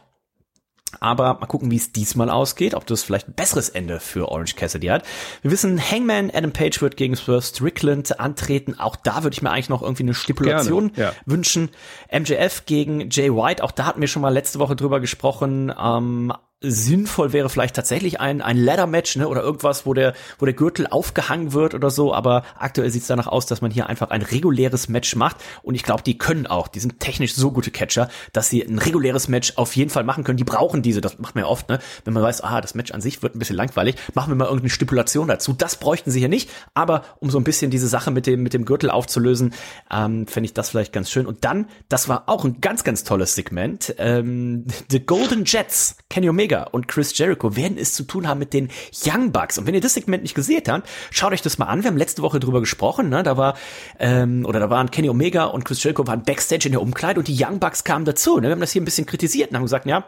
Aber 1.01 1.35
mal 1.35 1.47
gucken, 1.47 1.71
wie 1.71 1.77
es 1.77 1.93
diesmal 1.93 2.31
ausgeht, 2.31 2.75
ob 2.75 2.87
das 2.87 3.03
vielleicht 3.03 3.29
ein 3.29 3.35
besseres 3.35 3.69
Ende 3.69 4.01
für 4.01 4.29
Orange 4.29 4.57
Cassidy 4.57 4.89
hat. 4.89 5.05
Wir 5.43 5.51
wissen, 5.51 5.81
Hangman 5.81 6.31
Adam 6.33 6.53
Page 6.53 6.81
wird 6.81 6.97
gegen 6.97 7.17
Swerve 7.17 7.43
Strickland 7.43 8.19
antreten. 8.21 8.79
Auch 8.79 8.97
da 8.97 9.23
würde 9.23 9.35
ich 9.35 9.43
mir 9.43 9.51
eigentlich 9.51 9.69
noch 9.69 9.83
irgendwie 9.83 10.05
eine 10.05 10.15
Stipulation 10.15 10.93
Gerne, 10.93 11.11
ja. 11.11 11.23
wünschen. 11.27 11.71
MJF 12.13 12.67
gegen 12.67 13.11
Jay 13.11 13.33
White, 13.33 13.63
auch 13.63 13.73
da 13.73 13.87
hatten 13.87 14.01
wir 14.01 14.09
schon 14.09 14.23
mal 14.23 14.31
letzte 14.31 14.59
Woche 14.59 14.77
drüber 14.77 15.01
gesprochen. 15.01 15.73
Ähm, 15.79 16.33
sinnvoll 16.61 17.35
wäre 17.35 17.51
vielleicht 17.51 17.77
tatsächlich 17.77 18.19
ein, 18.19 18.41
ein 18.41 18.57
Ladder-Match, 18.57 19.17
ne, 19.17 19.29
oder 19.29 19.43
irgendwas, 19.43 19.85
wo 19.85 19.93
der, 19.93 20.15
wo 20.39 20.47
der 20.47 20.55
Gürtel 20.55 20.87
aufgehangen 20.87 21.53
wird 21.53 21.75
oder 21.75 21.91
so, 21.91 22.15
aber 22.15 22.45
aktuell 22.59 22.91
sieht 22.91 23.03
es 23.03 23.09
danach 23.09 23.27
aus, 23.27 23.45
dass 23.45 23.61
man 23.61 23.71
hier 23.71 23.89
einfach 23.89 24.09
ein 24.09 24.23
reguläres 24.23 24.89
Match 24.89 25.17
macht 25.17 25.37
und 25.63 25.75
ich 25.75 25.83
glaube, 25.83 26.03
die 26.03 26.17
können 26.17 26.47
auch, 26.47 26.69
die 26.69 26.81
sind 26.81 26.99
technisch 26.99 27.35
so 27.35 27.51
gute 27.53 27.71
Catcher, 27.71 28.09
dass 28.33 28.49
sie 28.49 28.63
ein 28.63 28.79
reguläres 28.79 29.29
Match 29.29 29.53
auf 29.57 29.77
jeden 29.77 29.91
Fall 29.91 30.05
machen 30.05 30.25
können. 30.25 30.39
Die 30.39 30.45
brauchen 30.45 30.81
diese, 30.81 31.03
das 31.03 31.19
macht 31.19 31.35
man 31.35 31.45
ja 31.45 31.51
oft, 31.51 31.69
ne, 31.69 31.79
wenn 32.05 32.15
man 32.15 32.23
weiß, 32.23 32.41
ah, 32.41 32.63
das 32.63 32.75
Match 32.75 32.91
an 32.93 33.03
sich 33.03 33.23
wird 33.23 33.37
ein 33.37 33.39
bisschen 33.39 33.57
langweilig, 33.57 33.97
machen 34.15 34.31
wir 34.31 34.37
mal 34.37 34.47
irgendeine 34.47 34.71
Stipulation 34.71 35.29
dazu. 35.29 35.53
Das 35.53 35.77
bräuchten 35.77 36.11
sie 36.11 36.21
hier 36.21 36.31
nicht, 36.31 36.49
aber 36.73 37.05
um 37.21 37.31
so 37.31 37.39
ein 37.39 37.45
bisschen 37.45 37.71
diese 37.71 37.89
Sache 37.89 38.11
mit 38.11 38.27
dem, 38.27 38.43
mit 38.43 38.55
dem 38.55 38.65
Gürtel 38.65 38.91
aufzulösen, 38.91 39.53
ähm, 39.93 40.27
fände 40.27 40.47
ich 40.47 40.55
das 40.55 40.71
vielleicht 40.71 40.95
ganz 40.95 41.11
schön. 41.11 41.27
Und 41.27 41.45
dann, 41.45 41.69
das 41.91 42.09
war 42.09 42.31
auch 42.31 42.47
ein 42.47 42.63
ganz, 42.63 42.83
ganz 42.83 43.05
tolles 43.05 43.35
Segment, 43.35 43.95
ähm, 43.99 44.65
The 44.91 45.05
Golden 45.05 45.45
Jets, 45.45 45.97
Kenny 46.09 46.31
Omega 46.31 46.56
und 46.65 46.89
Chris 46.89 47.17
Jericho 47.17 47.57
werden 47.57 47.79
es 47.79 47.95
zu 47.95 48.05
tun 48.05 48.29
haben 48.29 48.39
mit 48.39 48.53
den 48.53 48.69
Young 49.05 49.33
Bucks. 49.33 49.59
Und 49.59 49.67
wenn 49.67 49.75
ihr 49.75 49.81
das 49.81 49.95
Segment 49.95 50.23
nicht 50.23 50.35
gesehen 50.35 50.63
habt, 50.69 50.89
schaut 51.11 51.33
euch 51.33 51.43
das 51.43 51.59
mal 51.59 51.67
an. 51.67 51.83
Wir 51.83 51.91
haben 51.91 51.97
letzte 51.97 52.23
Woche 52.23 52.41
drüber 52.41 52.61
gesprochen. 52.61 53.09
Ne? 53.09 53.23
Da 53.23 53.37
war 53.37 53.57
ähm, 53.99 54.45
oder 54.47 54.61
da 54.61 54.71
waren 54.71 54.91
Kenny 54.91 55.09
Omega 55.09 55.45
und 55.45 55.65
Chris 55.65 55.83
Jericho 55.83 56.07
waren 56.07 56.23
backstage 56.23 56.67
in 56.67 56.73
der 56.73 56.83
Umkleide 56.83 57.21
und 57.21 57.29
die 57.29 57.37
Young 57.39 57.61
Bucks 57.61 57.85
kamen 57.85 58.05
dazu. 58.05 58.37
Ne? 58.37 58.49
Wir 58.49 58.53
haben 58.53 58.61
das 58.61 58.73
hier 58.73 58.83
ein 58.83 58.87
bisschen 58.87 59.07
kritisiert 59.07 59.51
und 59.51 59.57
haben 59.57 59.65
gesagt, 59.65 59.87
ja, 59.87 60.05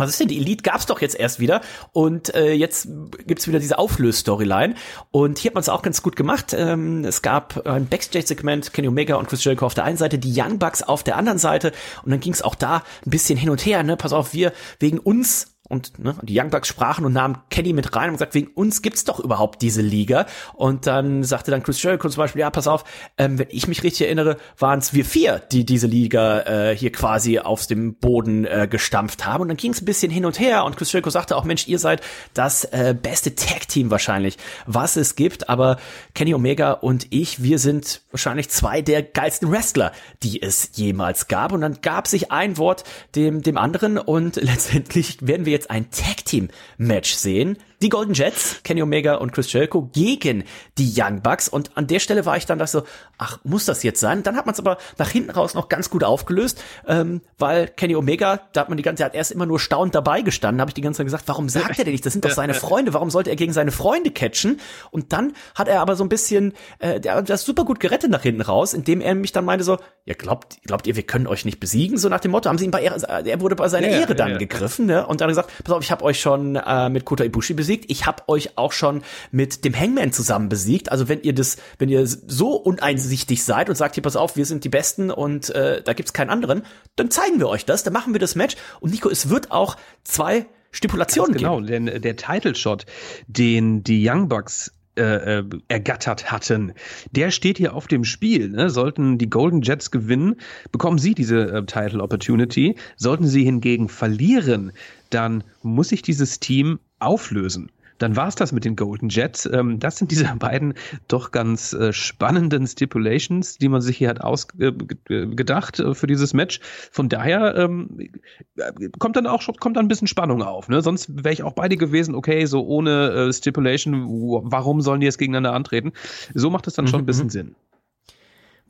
was 0.00 0.10
ist 0.10 0.20
denn 0.20 0.28
die 0.28 0.38
Elite? 0.38 0.62
Gab's 0.62 0.86
doch 0.86 1.00
jetzt 1.00 1.14
erst 1.18 1.40
wieder 1.40 1.60
und 1.92 2.34
äh, 2.34 2.52
jetzt 2.52 2.88
gibt's 3.26 3.46
wieder 3.46 3.60
diese 3.60 3.78
Auflös-Storyline 3.78 4.74
und 5.10 5.38
hier 5.38 5.50
hat 5.50 5.54
man 5.54 5.60
es 5.60 5.68
auch 5.68 5.82
ganz 5.82 6.02
gut 6.02 6.16
gemacht. 6.16 6.54
Ähm, 6.56 7.04
es 7.04 7.22
gab 7.22 7.66
ein 7.66 7.86
Backstage-Segment, 7.86 8.72
Kenny 8.72 8.88
Omega 8.88 9.16
und 9.16 9.28
Chris 9.28 9.44
Jericho 9.44 9.66
auf 9.66 9.74
der 9.74 9.84
einen 9.84 9.98
Seite, 9.98 10.18
die 10.18 10.32
Young 10.34 10.58
Bucks 10.58 10.82
auf 10.82 11.02
der 11.02 11.16
anderen 11.16 11.38
Seite 11.38 11.72
und 12.02 12.10
dann 12.10 12.20
ging's 12.20 12.40
auch 12.42 12.54
da 12.54 12.82
ein 13.04 13.10
bisschen 13.10 13.38
hin 13.38 13.50
und 13.50 13.64
her. 13.64 13.82
Ne, 13.82 13.96
pass 13.96 14.12
auf, 14.12 14.32
wir 14.32 14.52
wegen 14.78 14.98
uns 14.98 15.49
und 15.70 15.98
ne, 16.00 16.16
die 16.22 16.38
Young 16.38 16.50
Bucks 16.50 16.68
sprachen 16.68 17.04
und 17.04 17.12
nahmen 17.12 17.38
Kenny 17.48 17.72
mit 17.72 17.94
rein 17.94 18.08
und 18.08 18.16
gesagt, 18.16 18.34
wegen 18.34 18.48
uns 18.48 18.82
gibt's 18.82 19.04
doch 19.04 19.20
überhaupt 19.20 19.62
diese 19.62 19.82
Liga. 19.82 20.26
Und 20.54 20.86
dann 20.86 21.22
sagte 21.22 21.52
dann 21.52 21.62
Chris 21.62 21.80
Jericho 21.80 22.08
zum 22.08 22.20
Beispiel, 22.20 22.40
ja, 22.40 22.50
pass 22.50 22.66
auf, 22.66 22.84
ähm, 23.16 23.38
wenn 23.38 23.46
ich 23.50 23.68
mich 23.68 23.84
richtig 23.84 24.06
erinnere, 24.06 24.36
waren 24.58 24.80
es 24.80 24.92
wir 24.92 25.04
vier, 25.04 25.38
die 25.52 25.64
diese 25.64 25.86
Liga 25.86 26.40
äh, 26.40 26.76
hier 26.76 26.90
quasi 26.90 27.38
aufs 27.38 27.68
dem 27.68 27.94
Boden 27.94 28.44
äh, 28.44 28.66
gestampft 28.68 29.24
haben. 29.24 29.42
Und 29.42 29.48
dann 29.48 29.56
ging's 29.56 29.80
ein 29.80 29.84
bisschen 29.84 30.10
hin 30.10 30.24
und 30.24 30.40
her 30.40 30.64
und 30.64 30.76
Chris 30.76 30.92
Jericho 30.92 31.10
sagte 31.10 31.36
auch, 31.36 31.44
Mensch, 31.44 31.68
ihr 31.68 31.78
seid 31.78 32.00
das 32.34 32.64
äh, 32.64 32.94
beste 33.00 33.36
Tag-Team 33.36 33.92
wahrscheinlich, 33.92 34.38
was 34.66 34.96
es 34.96 35.14
gibt. 35.14 35.48
Aber 35.48 35.76
Kenny 36.14 36.34
Omega 36.34 36.72
und 36.72 37.06
ich, 37.10 37.44
wir 37.44 37.60
sind 37.60 38.02
wahrscheinlich 38.10 38.50
zwei 38.50 38.82
der 38.82 39.04
geilsten 39.04 39.52
Wrestler, 39.52 39.92
die 40.24 40.42
es 40.42 40.70
jemals 40.74 41.28
gab. 41.28 41.52
Und 41.52 41.60
dann 41.60 41.80
gab 41.80 42.08
sich 42.08 42.32
ein 42.32 42.58
Wort 42.58 42.82
dem, 43.14 43.42
dem 43.42 43.56
anderen 43.56 43.98
und 43.98 44.34
letztendlich 44.42 45.18
werden 45.24 45.46
wir 45.46 45.52
jetzt 45.52 45.59
jetzt 45.60 45.70
ein 45.70 45.90
Tag 45.90 46.24
Team 46.24 46.48
Match 46.78 47.12
sehen. 47.12 47.58
Die 47.82 47.88
Golden 47.88 48.12
Jets, 48.12 48.60
Kenny 48.62 48.82
Omega 48.82 49.14
und 49.14 49.32
Chris 49.32 49.50
Jericho 49.52 49.88
gegen 49.92 50.44
die 50.76 50.92
Young 50.94 51.22
Bucks. 51.22 51.48
Und 51.48 51.76
an 51.78 51.86
der 51.86 51.98
Stelle 51.98 52.26
war 52.26 52.36
ich 52.36 52.44
dann 52.44 52.58
da 52.58 52.66
so, 52.66 52.82
ach, 53.16 53.38
muss 53.42 53.64
das 53.64 53.82
jetzt 53.82 54.00
sein? 54.00 54.22
Dann 54.22 54.36
hat 54.36 54.44
man 54.44 54.52
es 54.52 54.58
aber 54.58 54.76
nach 54.98 55.08
hinten 55.08 55.30
raus 55.30 55.54
noch 55.54 55.70
ganz 55.70 55.88
gut 55.88 56.04
aufgelöst, 56.04 56.62
ähm, 56.86 57.22
weil 57.38 57.68
Kenny 57.68 57.96
Omega, 57.96 58.40
da 58.52 58.60
hat 58.62 58.68
man 58.68 58.76
die 58.76 58.82
ganze 58.82 59.02
Zeit 59.02 59.14
erst 59.14 59.32
immer 59.32 59.46
nur 59.46 59.58
staunend 59.58 59.94
dabei 59.94 60.20
gestanden, 60.20 60.60
habe 60.60 60.70
ich 60.70 60.74
die 60.74 60.82
ganze 60.82 60.98
Zeit 60.98 61.06
gesagt, 61.06 61.24
warum 61.26 61.48
sagt 61.48 61.78
er 61.78 61.84
denn 61.84 61.92
nicht? 61.92 62.04
Das 62.04 62.12
sind 62.12 62.24
doch 62.24 62.30
seine 62.32 62.52
Freunde, 62.60 62.92
warum 62.92 63.08
sollte 63.08 63.30
er 63.30 63.36
gegen 63.36 63.54
seine 63.54 63.70
Freunde 63.70 64.10
catchen? 64.10 64.60
Und 64.90 65.14
dann 65.14 65.32
hat 65.54 65.68
er 65.68 65.80
aber 65.80 65.96
so 65.96 66.04
ein 66.04 66.10
bisschen, 66.10 66.52
äh, 66.80 67.00
der 67.00 67.14
hat 67.14 67.30
das 67.30 67.44
super 67.44 67.64
gut 67.64 67.80
gerettet 67.80 68.10
nach 68.10 68.22
hinten 68.22 68.42
raus, 68.42 68.74
indem 68.74 69.00
er 69.00 69.14
mich 69.14 69.32
dann 69.32 69.46
meinte 69.46 69.64
so, 69.64 69.78
ja, 70.04 70.14
glaubt, 70.14 70.58
glaubt 70.64 70.86
ihr, 70.86 70.96
wir 70.96 71.02
können 71.02 71.26
euch 71.26 71.46
nicht 71.46 71.60
besiegen? 71.60 71.96
So 71.96 72.10
nach 72.10 72.20
dem 72.20 72.32
Motto, 72.32 72.50
haben 72.50 72.58
sie 72.58 72.64
ihn 72.66 72.70
bei 72.70 72.82
Ehre, 72.82 73.00
er 73.08 73.40
wurde 73.40 73.56
bei 73.56 73.68
seiner 73.68 73.88
Ja, 73.88 74.00
Ehre 74.00 74.14
dann 74.14 74.28
ja, 74.28 74.32
ja. 74.34 74.38
gegriffen, 74.38 74.84
ne? 74.84 75.06
Und 75.06 75.22
dann 75.22 75.28
gesagt, 75.28 75.50
pass 75.64 75.74
auf, 75.74 75.82
ich 75.82 75.90
habe 75.90 76.04
euch 76.04 76.20
schon 76.20 76.56
äh, 76.56 76.90
mit 76.90 77.04
Kota 77.04 77.24
Ibushi 77.24 77.54
besiegt, 77.54 77.69
ich 77.74 78.06
habe 78.06 78.28
euch 78.28 78.56
auch 78.58 78.72
schon 78.72 79.02
mit 79.30 79.64
dem 79.64 79.78
Hangman 79.78 80.12
zusammen 80.12 80.48
besiegt. 80.48 80.90
Also 80.90 81.08
wenn 81.08 81.22
ihr 81.22 81.34
das, 81.34 81.56
wenn 81.78 81.88
ihr 81.88 82.06
so 82.06 82.54
uneinsichtig 82.56 83.44
seid 83.44 83.68
und 83.68 83.76
sagt, 83.76 83.94
hier 83.94 84.02
pass 84.02 84.16
auf, 84.16 84.36
wir 84.36 84.46
sind 84.46 84.64
die 84.64 84.68
Besten 84.68 85.10
und 85.10 85.50
äh, 85.50 85.82
da 85.82 85.92
gibt's 85.92 86.12
keinen 86.12 86.30
anderen, 86.30 86.62
dann 86.96 87.10
zeigen 87.10 87.38
wir 87.38 87.48
euch 87.48 87.64
das, 87.64 87.82
dann 87.82 87.92
machen 87.92 88.12
wir 88.12 88.20
das 88.20 88.34
Match. 88.34 88.56
Und 88.80 88.92
Nico, 88.92 89.08
es 89.08 89.28
wird 89.28 89.50
auch 89.50 89.76
zwei 90.04 90.46
Stipulationen 90.72 91.32
Ganz 91.32 91.42
genau, 91.42 91.60
geben. 91.60 91.86
denn 91.86 92.02
der 92.02 92.16
Title 92.16 92.54
Shot, 92.54 92.86
den 93.26 93.82
die 93.82 94.08
Young 94.08 94.28
Bucks 94.28 94.72
äh, 94.96 95.38
äh, 95.38 95.44
ergattert 95.68 96.32
hatten, 96.32 96.72
der 97.12 97.30
steht 97.30 97.58
hier 97.58 97.74
auf 97.74 97.86
dem 97.86 98.04
Spiel. 98.04 98.48
Ne? 98.48 98.70
Sollten 98.70 99.18
die 99.18 99.30
Golden 99.30 99.62
Jets 99.62 99.90
gewinnen, 99.90 100.36
bekommen 100.72 100.98
sie 100.98 101.14
diese 101.14 101.52
äh, 101.52 101.64
Title 101.64 102.02
Opportunity. 102.02 102.76
Sollten 102.96 103.26
sie 103.26 103.44
hingegen 103.44 103.88
verlieren, 103.88 104.72
dann 105.10 105.44
muss 105.62 105.90
sich 105.90 106.02
dieses 106.02 106.40
Team 106.40 106.80
auflösen. 106.98 107.70
Dann 108.00 108.16
war's 108.16 108.34
das 108.34 108.50
mit 108.50 108.64
den 108.64 108.76
Golden 108.76 109.10
Jets. 109.10 109.46
Ähm, 109.46 109.78
das 109.78 109.98
sind 109.98 110.10
diese 110.10 110.24
beiden 110.38 110.74
doch 111.06 111.30
ganz 111.30 111.72
äh, 111.72 111.92
spannenden 111.92 112.66
Stipulations, 112.66 113.58
die 113.58 113.68
man 113.68 113.80
sich 113.80 113.98
hier 113.98 114.08
hat 114.08 114.20
ausgedacht 114.20 115.78
äh, 115.78 115.94
für 115.94 116.06
dieses 116.06 116.34
Match. 116.34 116.60
Von 116.90 117.08
daher 117.08 117.54
ähm, 117.56 118.10
äh, 118.56 118.88
kommt 118.98 119.16
dann 119.16 119.26
auch 119.26 119.42
schon 119.42 119.54
kommt 119.56 119.76
dann 119.76 119.84
ein 119.84 119.88
bisschen 119.88 120.08
Spannung 120.08 120.42
auf. 120.42 120.68
Ne? 120.68 120.82
Sonst 120.82 121.24
wäre 121.24 121.32
ich 121.32 121.42
auch 121.42 121.52
beide 121.52 121.76
gewesen. 121.76 122.14
Okay, 122.14 122.46
so 122.46 122.66
ohne 122.66 123.10
äh, 123.10 123.32
Stipulation, 123.32 124.06
warum 124.44 124.80
sollen 124.80 125.00
die 125.00 125.06
jetzt 125.06 125.18
gegeneinander 125.18 125.52
antreten? 125.52 125.92
So 126.34 126.50
macht 126.50 126.66
es 126.66 126.74
dann 126.74 126.88
schon 126.88 127.00
ein 127.00 127.06
bisschen 127.06 127.28
Sinn. 127.28 127.54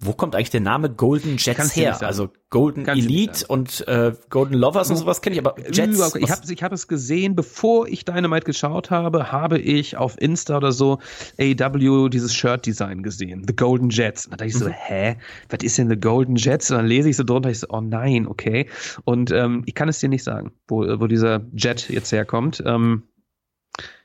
Wo 0.03 0.15
kommt 0.15 0.35
eigentlich 0.35 0.49
der 0.49 0.63
Name 0.63 0.89
Golden 0.89 1.37
Jets 1.37 1.57
Kannst 1.59 1.77
her? 1.77 2.01
Also 2.03 2.31
Golden 2.49 2.85
Kannst 2.85 3.05
Elite 3.05 3.47
und 3.49 3.87
äh, 3.87 4.13
Golden 4.31 4.55
Lovers 4.55 4.89
und 4.91 4.97
sowas 4.97 5.21
kenne 5.21 5.35
ich, 5.37 5.41
aber 5.45 5.57
Jets. 5.71 5.97
Überhaupt- 5.97 6.17
ich 6.17 6.31
habe 6.31 6.41
ich 6.53 6.63
hab 6.63 6.73
es 6.73 6.89
gesehen, 6.89 7.37
bevor 7.37 7.87
ich 7.87 8.07
Dynamite 8.07 8.45
geschaut 8.47 8.91
habe, 8.91 9.31
habe 9.31 9.59
ich 9.59 9.99
auf 9.99 10.19
Insta 10.19 10.57
oder 10.57 10.73
so 10.73 11.01
AW 11.39 12.09
dieses 12.09 12.35
Shirt-Design 12.35 13.03
gesehen, 13.03 13.45
The 13.47 13.55
Golden 13.55 13.91
Jets. 13.91 14.25
Und 14.25 14.33
da 14.33 14.37
dachte 14.39 14.49
ich 14.49 14.55
so, 14.57 14.67
Mhm. 14.69 14.73
hä, 14.75 15.17
was 15.51 15.63
ist 15.63 15.77
denn 15.77 15.91
The 15.91 16.01
Golden 16.01 16.37
Jets? 16.37 16.71
Und 16.71 16.79
dann 16.79 16.87
lese 16.87 17.11
ich 17.11 17.17
so 17.17 17.25
drunter, 17.25 17.51
ich 17.51 17.59
so, 17.61 17.67
oh 17.69 17.83
nein, 17.83 18.27
okay. 18.27 18.69
Und 19.05 19.31
ähm, 19.33 19.65
ich 19.67 19.75
kann 19.75 19.91
es 19.91 19.99
dir 19.99 20.09
nicht 20.09 20.25
sagen, 20.25 20.53
wo, 20.67 20.79
wo 20.99 21.07
dieser 21.09 21.43
Jet 21.55 21.91
jetzt 21.91 22.11
herkommt. 22.11 22.63
Ähm, 22.65 23.03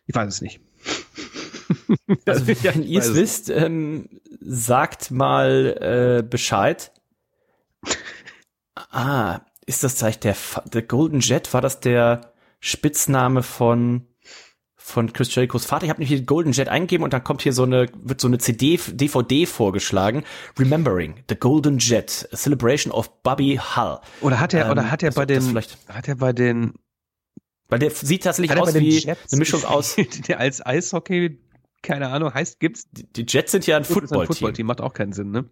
ich 0.08 0.14
weiß 0.16 0.28
es 0.34 0.41
nicht. 0.41 0.60
Also 2.26 2.47
wenn 2.47 2.84
ihr 2.84 2.99
es 2.99 3.13
wisst, 3.16 3.49
ähm, 3.49 4.09
sagt 4.39 5.11
mal 5.11 6.20
äh, 6.22 6.24
Bescheid. 6.28 6.91
Ah, 8.91 9.41
ist 9.66 9.84
das 9.84 9.95
vielleicht 9.95 10.24
der, 10.24 10.36
der 10.66 10.82
Golden 10.82 11.20
Jet? 11.22 11.53
War 11.53 11.61
das 11.61 11.80
der 11.80 12.34
Spitzname 12.59 13.43
von 13.43 14.05
von 14.78 15.11
Chris 15.13 15.34
Jerichos 15.34 15.66
Vater? 15.66 15.86
Ich 15.86 15.89
habe 15.89 15.99
nämlich 15.99 16.16
hier 16.18 16.26
Golden 16.26 16.51
Jet 16.51 16.68
eingegeben 16.70 17.03
und 17.03 17.13
dann 17.13 17.24
kommt 17.24 17.41
hier 17.41 17.53
so 17.53 17.63
eine 17.63 17.88
wird 17.95 18.22
so 18.22 18.28
eine 18.28 18.38
CD 18.38 18.78
DVD 18.88 19.45
vorgeschlagen. 19.45 20.24
Remembering 20.59 21.24
the 21.30 21.36
Golden 21.36 21.78
Jet, 21.80 22.28
a 22.32 22.36
celebration 22.38 22.91
of 22.91 23.22
Bobby 23.24 23.59
Hull. 23.76 23.99
Oder 24.22 24.39
hat 24.39 24.53
er, 24.53 24.66
Ähm, 24.66 24.72
oder 24.72 24.91
hat 24.91 25.03
er 25.03 25.07
als 25.07 25.16
bei 25.16 25.26
den, 25.26 25.41
vielleicht- 25.41 25.78
hat 25.88 26.07
er 26.07 26.16
bei 26.16 26.34
den, 26.34 26.74
Weil 27.70 27.80
der 27.80 27.91
sieht 27.91 28.24
tatsächlich 28.24 28.55
aus 28.57 28.74
den 28.74 28.82
wie 28.84 28.99
Jets 28.99 29.32
eine 29.34 29.39
Mischung 29.39 29.63
aus. 29.63 29.95
der 30.28 30.39
als 30.39 30.63
Eishockey, 30.66 31.39
keine 31.86 32.10
Ahnung, 32.10 32.34
heißt, 32.34 32.60
gibt's 32.60 32.88
Die 32.92 33.26
Jets 33.28 33.52
sind 33.52 33.66
ja 33.68 33.78
ein 33.78 33.84
Football-Team. 33.86 34.28
Footballteam, 34.28 34.66
macht 34.68 34.82
auch 34.82 34.94
keinen 34.94 35.14
Sinn, 35.14 35.32
ne? 35.32 35.46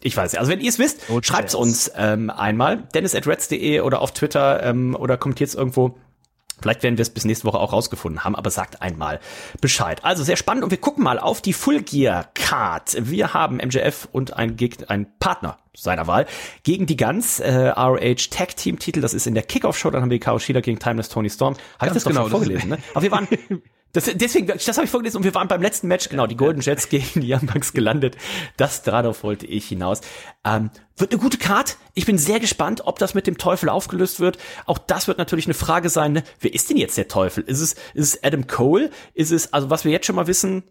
Ich 0.00 0.16
weiß 0.16 0.32
ja. 0.32 0.40
Also 0.40 0.52
wenn 0.52 0.60
ihr 0.60 0.68
es 0.68 0.78
wisst, 0.78 1.08
Oh, 1.08 1.20
schreibt's 1.22 1.54
Jets. 1.54 1.62
uns 1.62 1.92
ähm, 1.96 2.30
einmal. 2.30 2.88
Dennis 2.94 3.14
at 3.14 3.26
reds.de 3.26 3.80
oder 3.80 4.00
auf 4.00 4.12
Twitter 4.12 4.62
ähm, 4.62 4.94
oder 4.94 5.16
kommentiert 5.16 5.54
irgendwo. 5.54 5.98
Vielleicht 6.60 6.82
werden 6.82 6.96
wir 6.96 7.02
es 7.02 7.10
bis 7.10 7.26
nächste 7.26 7.44
Woche 7.46 7.58
auch 7.58 7.72
rausgefunden 7.72 8.24
haben, 8.24 8.34
aber 8.34 8.48
sagt 8.50 8.80
einmal 8.80 9.20
Bescheid. 9.60 10.02
Also 10.04 10.22
sehr 10.22 10.36
spannend 10.36 10.64
und 10.64 10.70
wir 10.70 10.78
gucken 10.78 11.04
mal 11.04 11.18
auf 11.18 11.42
die 11.42 11.52
Full 11.52 11.82
Gear 11.82 12.30
Card. 12.34 12.96
Wir 12.98 13.34
haben 13.34 13.56
MJF 13.56 14.08
und 14.10 14.34
ein 14.34 14.56
Gegner, 14.56 14.90
ein 14.90 15.06
Partner 15.18 15.58
seiner 15.74 16.06
Wahl 16.06 16.24
gegen 16.62 16.86
die 16.86 16.96
Guns, 16.96 17.40
äh, 17.40 17.68
ROH 17.68 18.30
Tag 18.30 18.56
Team 18.56 18.78
Titel. 18.78 19.02
Das 19.02 19.12
ist 19.12 19.26
in 19.26 19.34
der 19.34 19.42
Kickoff 19.42 19.76
Show. 19.76 19.90
Dann 19.90 20.00
haben 20.00 20.10
wir 20.10 20.18
Kao 20.18 20.38
Shida 20.38 20.60
gegen 20.60 20.78
Timeless 20.78 21.10
Tony 21.10 21.28
Storm. 21.28 21.56
Habe 21.78 21.88
ich 21.88 21.92
das 21.92 22.04
doch 22.04 22.10
genau, 22.10 22.28
vorgelesen, 22.28 22.70
ne? 22.70 22.78
Aber 22.94 23.02
wir 23.02 23.10
waren 23.10 23.28
das, 23.96 24.10
deswegen, 24.14 24.46
das 24.46 24.68
habe 24.76 24.84
ich 24.84 24.90
vorgelesen 24.90 25.16
und 25.16 25.24
wir 25.24 25.34
waren 25.34 25.48
beim 25.48 25.62
letzten 25.62 25.88
Match, 25.88 26.10
genau, 26.10 26.26
die 26.26 26.36
Golden 26.36 26.60
Jets 26.60 26.90
gegen 26.90 27.22
die 27.22 27.32
Young 27.32 27.46
Bucks 27.46 27.72
gelandet. 27.72 28.16
Das 28.58 28.82
darauf 28.82 29.22
wollte 29.22 29.46
ich 29.46 29.66
hinaus. 29.68 30.02
Ähm, 30.44 30.70
wird 30.98 31.12
eine 31.12 31.20
gute 31.20 31.38
Card. 31.38 31.78
Ich 31.94 32.04
bin 32.04 32.18
sehr 32.18 32.38
gespannt, 32.38 32.82
ob 32.84 32.98
das 32.98 33.14
mit 33.14 33.26
dem 33.26 33.38
Teufel 33.38 33.70
aufgelöst 33.70 34.20
wird. 34.20 34.36
Auch 34.66 34.76
das 34.76 35.08
wird 35.08 35.16
natürlich 35.16 35.46
eine 35.46 35.54
Frage 35.54 35.88
sein, 35.88 36.12
ne? 36.12 36.24
wer 36.40 36.52
ist 36.52 36.68
denn 36.68 36.76
jetzt 36.76 36.98
der 36.98 37.08
Teufel? 37.08 37.42
Ist 37.44 37.60
es, 37.60 37.72
ist 37.94 38.14
es 38.14 38.22
Adam 38.22 38.46
Cole? 38.46 38.90
Ist 39.14 39.32
es, 39.32 39.52
also 39.54 39.70
was 39.70 39.84
wir 39.84 39.92
jetzt 39.92 40.06
schon 40.06 40.16
mal 40.16 40.26
wissen, 40.26 40.64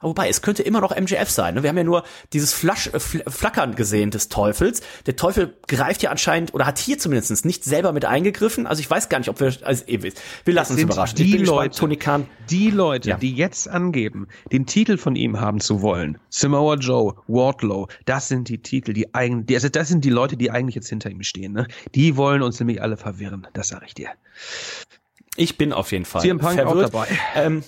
Wobei, 0.00 0.28
es 0.28 0.42
könnte 0.42 0.62
immer 0.62 0.80
noch 0.80 0.96
MJF 0.96 1.28
sein. 1.28 1.54
Ne? 1.54 1.62
Wir 1.64 1.70
haben 1.70 1.76
ja 1.76 1.82
nur 1.82 2.04
dieses 2.32 2.52
Flasch, 2.52 2.86
äh, 2.88 3.00
Flackern 3.00 3.74
gesehen 3.74 4.12
des 4.12 4.28
Teufels. 4.28 4.80
Der 5.06 5.16
Teufel 5.16 5.56
greift 5.66 6.02
ja 6.02 6.10
anscheinend, 6.10 6.54
oder 6.54 6.66
hat 6.66 6.78
hier 6.78 6.98
zumindest 6.98 7.44
nicht 7.44 7.64
selber 7.64 7.92
mit 7.92 8.04
eingegriffen. 8.04 8.68
Also 8.68 8.80
ich 8.80 8.88
weiß 8.88 9.08
gar 9.08 9.18
nicht, 9.18 9.28
ob 9.28 9.40
wir, 9.40 9.52
also 9.62 9.84
wir 9.86 10.54
lassen 10.54 10.74
uns 10.74 10.82
überraschen. 10.82 11.16
Die 11.16 11.38
Leute, 11.38 11.76
Tony 11.76 11.96
Khan. 11.96 12.28
Die 12.48 12.70
Leute, 12.70 13.10
ja. 13.10 13.16
die 13.16 13.34
jetzt 13.34 13.68
angeben, 13.68 14.28
den 14.52 14.66
Titel 14.66 14.98
von 14.98 15.16
ihm 15.16 15.40
haben 15.40 15.58
zu 15.60 15.82
wollen, 15.82 16.18
Samoa 16.30 16.76
Joe, 16.76 17.14
Wardlow, 17.26 17.88
das 18.04 18.28
sind 18.28 18.48
die 18.48 18.58
Titel, 18.58 18.92
die 18.92 19.14
eigentlich, 19.14 19.56
also 19.56 19.68
das 19.68 19.88
sind 19.88 20.04
die 20.04 20.10
Leute, 20.10 20.36
die 20.36 20.52
eigentlich 20.52 20.76
jetzt 20.76 20.88
hinter 20.88 21.10
ihm 21.10 21.24
stehen. 21.24 21.52
Ne? 21.52 21.66
Die 21.96 22.16
wollen 22.16 22.42
uns 22.42 22.60
nämlich 22.60 22.80
alle 22.80 22.96
verwirren, 22.96 23.48
das 23.52 23.68
sage 23.68 23.86
ich 23.86 23.94
dir. 23.94 24.10
Ich 25.36 25.58
bin 25.58 25.72
auf 25.72 25.90
jeden 25.90 26.04
Fall 26.04 26.22
CM 26.22 26.38
Punk 26.38 26.54
verwirrt. 26.54 26.94
auch 26.94 27.06
dabei. 27.06 27.08
Ähm, 27.34 27.64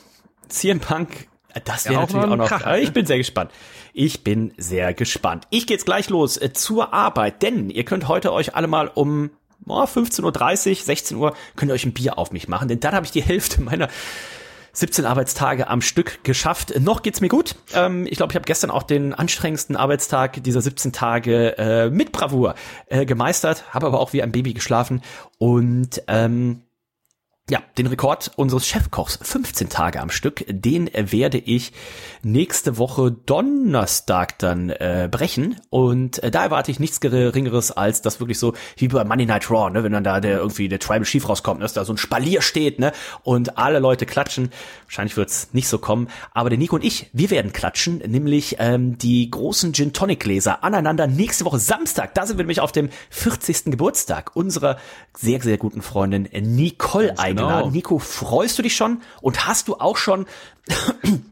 CM 0.48 0.80
Punk 0.80 1.28
das 1.64 1.84
wäre 1.84 1.94
ja, 1.94 2.00
natürlich 2.00 2.24
auch 2.26 2.36
noch. 2.36 2.48
Kracher. 2.48 2.78
Ich 2.78 2.92
bin 2.92 3.06
sehr 3.06 3.18
gespannt. 3.18 3.50
Ich 3.92 4.24
bin 4.24 4.52
sehr 4.56 4.94
gespannt. 4.94 5.46
Ich 5.50 5.66
geht's 5.66 5.84
gleich 5.84 6.08
los 6.10 6.36
äh, 6.36 6.52
zur 6.52 6.94
Arbeit, 6.94 7.42
denn 7.42 7.70
ihr 7.70 7.84
könnt 7.84 8.08
heute 8.08 8.32
euch 8.32 8.54
alle 8.54 8.66
mal 8.66 8.88
um 8.88 9.30
oh, 9.66 9.82
15.30 9.82 10.70
Uhr, 10.70 10.74
16 10.76 11.16
Uhr, 11.16 11.34
könnt 11.56 11.70
ihr 11.70 11.74
euch 11.74 11.84
ein 11.84 11.92
Bier 11.92 12.18
auf 12.18 12.32
mich 12.32 12.48
machen, 12.48 12.68
denn 12.68 12.80
dann 12.80 12.94
habe 12.94 13.06
ich 13.06 13.12
die 13.12 13.22
Hälfte 13.30 13.60
meiner 13.60 13.88
17 14.72 15.04
Arbeitstage 15.04 15.66
am 15.68 15.82
Stück 15.82 16.22
geschafft. 16.22 16.78
Noch 16.78 17.02
geht's 17.02 17.20
mir 17.20 17.28
gut. 17.28 17.56
Ähm, 17.74 18.06
ich 18.08 18.16
glaube, 18.16 18.32
ich 18.32 18.36
habe 18.36 18.44
gestern 18.44 18.70
auch 18.70 18.84
den 18.84 19.14
anstrengendsten 19.14 19.76
Arbeitstag 19.76 20.42
dieser 20.44 20.60
17 20.60 20.92
Tage 20.92 21.58
äh, 21.58 21.90
mit 21.90 22.12
Bravour 22.12 22.54
äh, 22.86 23.04
gemeistert, 23.04 23.74
habe 23.74 23.86
aber 23.86 24.00
auch 24.00 24.12
wie 24.12 24.22
ein 24.22 24.32
Baby 24.32 24.52
geschlafen 24.52 25.02
und 25.38 26.02
ähm, 26.06 26.62
ja, 27.50 27.60
den 27.76 27.88
Rekord 27.88 28.30
unseres 28.36 28.64
Chefkochs, 28.64 29.18
15 29.20 29.68
Tage 29.68 30.00
am 30.00 30.10
Stück, 30.10 30.44
den 30.48 30.88
werde 30.94 31.36
ich 31.36 31.72
nächste 32.22 32.78
Woche 32.78 33.10
Donnerstag 33.10 34.38
dann 34.38 34.70
äh, 34.70 35.08
brechen. 35.10 35.60
Und 35.68 36.22
äh, 36.22 36.30
da 36.30 36.44
erwarte 36.44 36.70
ich 36.70 36.78
nichts 36.78 37.00
Geringeres 37.00 37.72
als 37.72 38.02
das 38.02 38.20
wirklich 38.20 38.38
so 38.38 38.54
wie 38.76 38.86
bei 38.86 39.02
Monday 39.02 39.26
Night 39.26 39.50
Raw, 39.50 39.68
ne, 39.68 39.82
wenn 39.82 39.90
dann 39.90 40.04
da 40.04 40.20
der 40.20 40.38
irgendwie 40.38 40.68
der 40.68 40.78
Tribal 40.78 41.02
Chief 41.02 41.28
rauskommt, 41.28 41.60
dass 41.60 41.72
da 41.72 41.84
so 41.84 41.92
ein 41.92 41.96
Spalier 41.96 42.40
steht, 42.40 42.78
ne, 42.78 42.92
und 43.24 43.58
alle 43.58 43.80
Leute 43.80 44.06
klatschen. 44.06 44.50
Wahrscheinlich 44.84 45.16
wird's 45.16 45.48
nicht 45.52 45.66
so 45.66 45.78
kommen, 45.78 46.06
aber 46.32 46.50
der 46.50 46.58
Nico 46.58 46.76
und 46.76 46.84
ich, 46.84 47.10
wir 47.12 47.30
werden 47.30 47.52
klatschen, 47.52 47.98
nämlich 47.98 48.56
ähm, 48.60 48.96
die 48.96 49.28
großen 49.28 49.72
Gin 49.72 49.92
Tonic 49.92 50.20
Gläser 50.20 50.62
aneinander 50.62 51.08
nächste 51.08 51.44
Woche 51.44 51.58
Samstag. 51.58 52.14
Da 52.14 52.26
sind 52.26 52.38
wir 52.38 52.44
nämlich 52.44 52.60
auf 52.60 52.70
dem 52.70 52.90
40. 53.10 53.64
Geburtstag 53.64 54.36
unserer 54.36 54.76
sehr 55.16 55.40
sehr 55.40 55.58
guten 55.58 55.82
Freundin 55.82 56.28
Nicole 56.32 57.18
ein 57.18 57.39
eingeladen. 57.40 57.62
Genau. 57.64 57.74
Nico, 57.74 57.98
freust 57.98 58.58
du 58.58 58.62
dich 58.62 58.76
schon? 58.76 59.02
Und 59.20 59.46
hast 59.46 59.68
du 59.68 59.76
auch 59.76 59.96
schon 59.96 60.26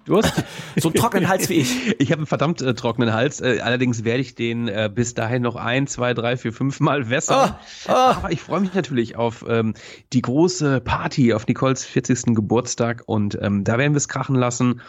du 0.05 0.17
hast 0.17 0.45
so 0.77 0.89
einen 0.89 0.95
trockenen 0.97 1.29
Hals 1.29 1.49
wie 1.49 1.55
ich? 1.55 1.97
Ich 1.99 2.11
habe 2.11 2.21
einen 2.21 2.27
verdammt 2.27 2.61
äh, 2.61 2.75
trockenen 2.75 3.13
Hals. 3.13 3.41
Äh, 3.41 3.61
allerdings 3.63 4.05
werde 4.05 4.21
ich 4.21 4.35
den 4.35 4.69
äh, 4.69 4.91
bis 4.93 5.15
dahin 5.15 5.43
noch 5.43 5.57
ein, 5.57 5.87
zwei, 5.87 6.15
drei, 6.15 6.37
vier, 6.37 6.53
fünf 6.53 6.81
Mal 6.81 7.11
wässern. 7.11 7.55
Oh, 7.87 7.91
oh. 7.91 7.93
Aber 7.93 8.33
ich 8.33 8.41
freue 8.41 8.61
mich 8.61 8.75
natürlich 8.75 9.17
auf 9.17 9.45
ähm, 9.49 9.75
die 10.13 10.23
große 10.23 10.81
Party, 10.81 11.33
auf 11.33 11.47
Nicoles 11.47 11.85
40. 11.85 12.35
Geburtstag. 12.35 13.03
Und 13.07 13.39
ähm, 13.41 13.65
da 13.65 13.79
werden 13.79 13.93
wir 13.93 13.99
es 13.99 14.09
krachen 14.09 14.37
lassen. 14.37 14.81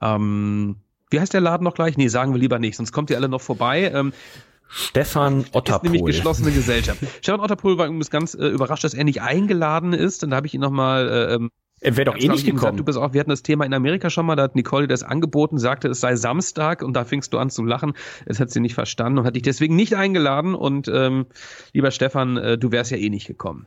Ähm, 0.00 0.76
wie 1.10 1.20
heißt 1.20 1.32
der 1.32 1.40
Laden 1.40 1.64
noch 1.64 1.74
gleich? 1.74 1.96
Nee, 1.96 2.08
sagen 2.08 2.32
wir 2.32 2.38
lieber 2.38 2.58
nicht, 2.58 2.76
sonst 2.76 2.92
kommt 2.92 3.10
ihr 3.10 3.16
alle 3.16 3.28
noch 3.28 3.40
vorbei. 3.40 3.90
Ähm, 3.94 4.12
Stefan 4.68 5.46
Otterpohl. 5.52 5.86
Ist 5.86 5.92
nämlich 5.92 6.16
geschlossene 6.16 6.52
Gesellschaft. 6.52 7.00
Stefan 7.22 7.40
Otterpohl 7.40 7.78
war 7.78 7.86
übrigens 7.86 8.10
ganz 8.10 8.34
äh, 8.34 8.46
überrascht, 8.46 8.84
dass 8.84 8.94
er 8.94 9.04
nicht 9.04 9.22
eingeladen 9.22 9.92
ist. 9.92 10.22
Und 10.24 10.30
da 10.30 10.36
habe 10.36 10.46
ich 10.46 10.54
ihn 10.54 10.60
nochmal. 10.60 11.08
Äh, 11.08 11.34
ähm, 11.34 11.50
er 11.80 11.96
wäre 11.96 12.06
doch 12.06 12.16
eh 12.16 12.28
nicht 12.28 12.44
gekommen. 12.44 12.56
Gesagt, 12.56 12.78
du 12.80 12.84
bist 12.84 12.98
auch, 12.98 13.12
wir 13.12 13.20
hatten 13.20 13.30
das 13.30 13.42
Thema 13.42 13.64
in 13.64 13.72
Amerika 13.72 14.10
schon 14.10 14.26
mal, 14.26 14.34
da 14.34 14.42
hat 14.42 14.56
Nicole 14.56 14.88
das 14.88 15.04
angeboten, 15.04 15.58
sagte, 15.58 15.86
es 15.88 16.00
sei 16.00 16.16
Samstag 16.16 16.82
und 16.82 16.94
da 16.94 17.04
fingst 17.04 17.32
du 17.32 17.38
an 17.38 17.50
zu 17.50 17.62
lachen. 17.64 17.92
Es 18.26 18.40
hat 18.40 18.50
sie 18.50 18.58
nicht 18.58 18.74
verstanden 18.74 19.18
und 19.18 19.26
hat 19.26 19.36
dich 19.36 19.44
deswegen 19.44 19.76
nicht 19.76 19.94
eingeladen. 19.94 20.54
Und 20.56 20.88
ähm, 20.88 21.26
lieber 21.72 21.92
Stefan, 21.92 22.36
äh, 22.36 22.58
du 22.58 22.72
wärst 22.72 22.90
ja 22.90 22.96
eh 22.96 23.10
nicht 23.10 23.28
gekommen. 23.28 23.66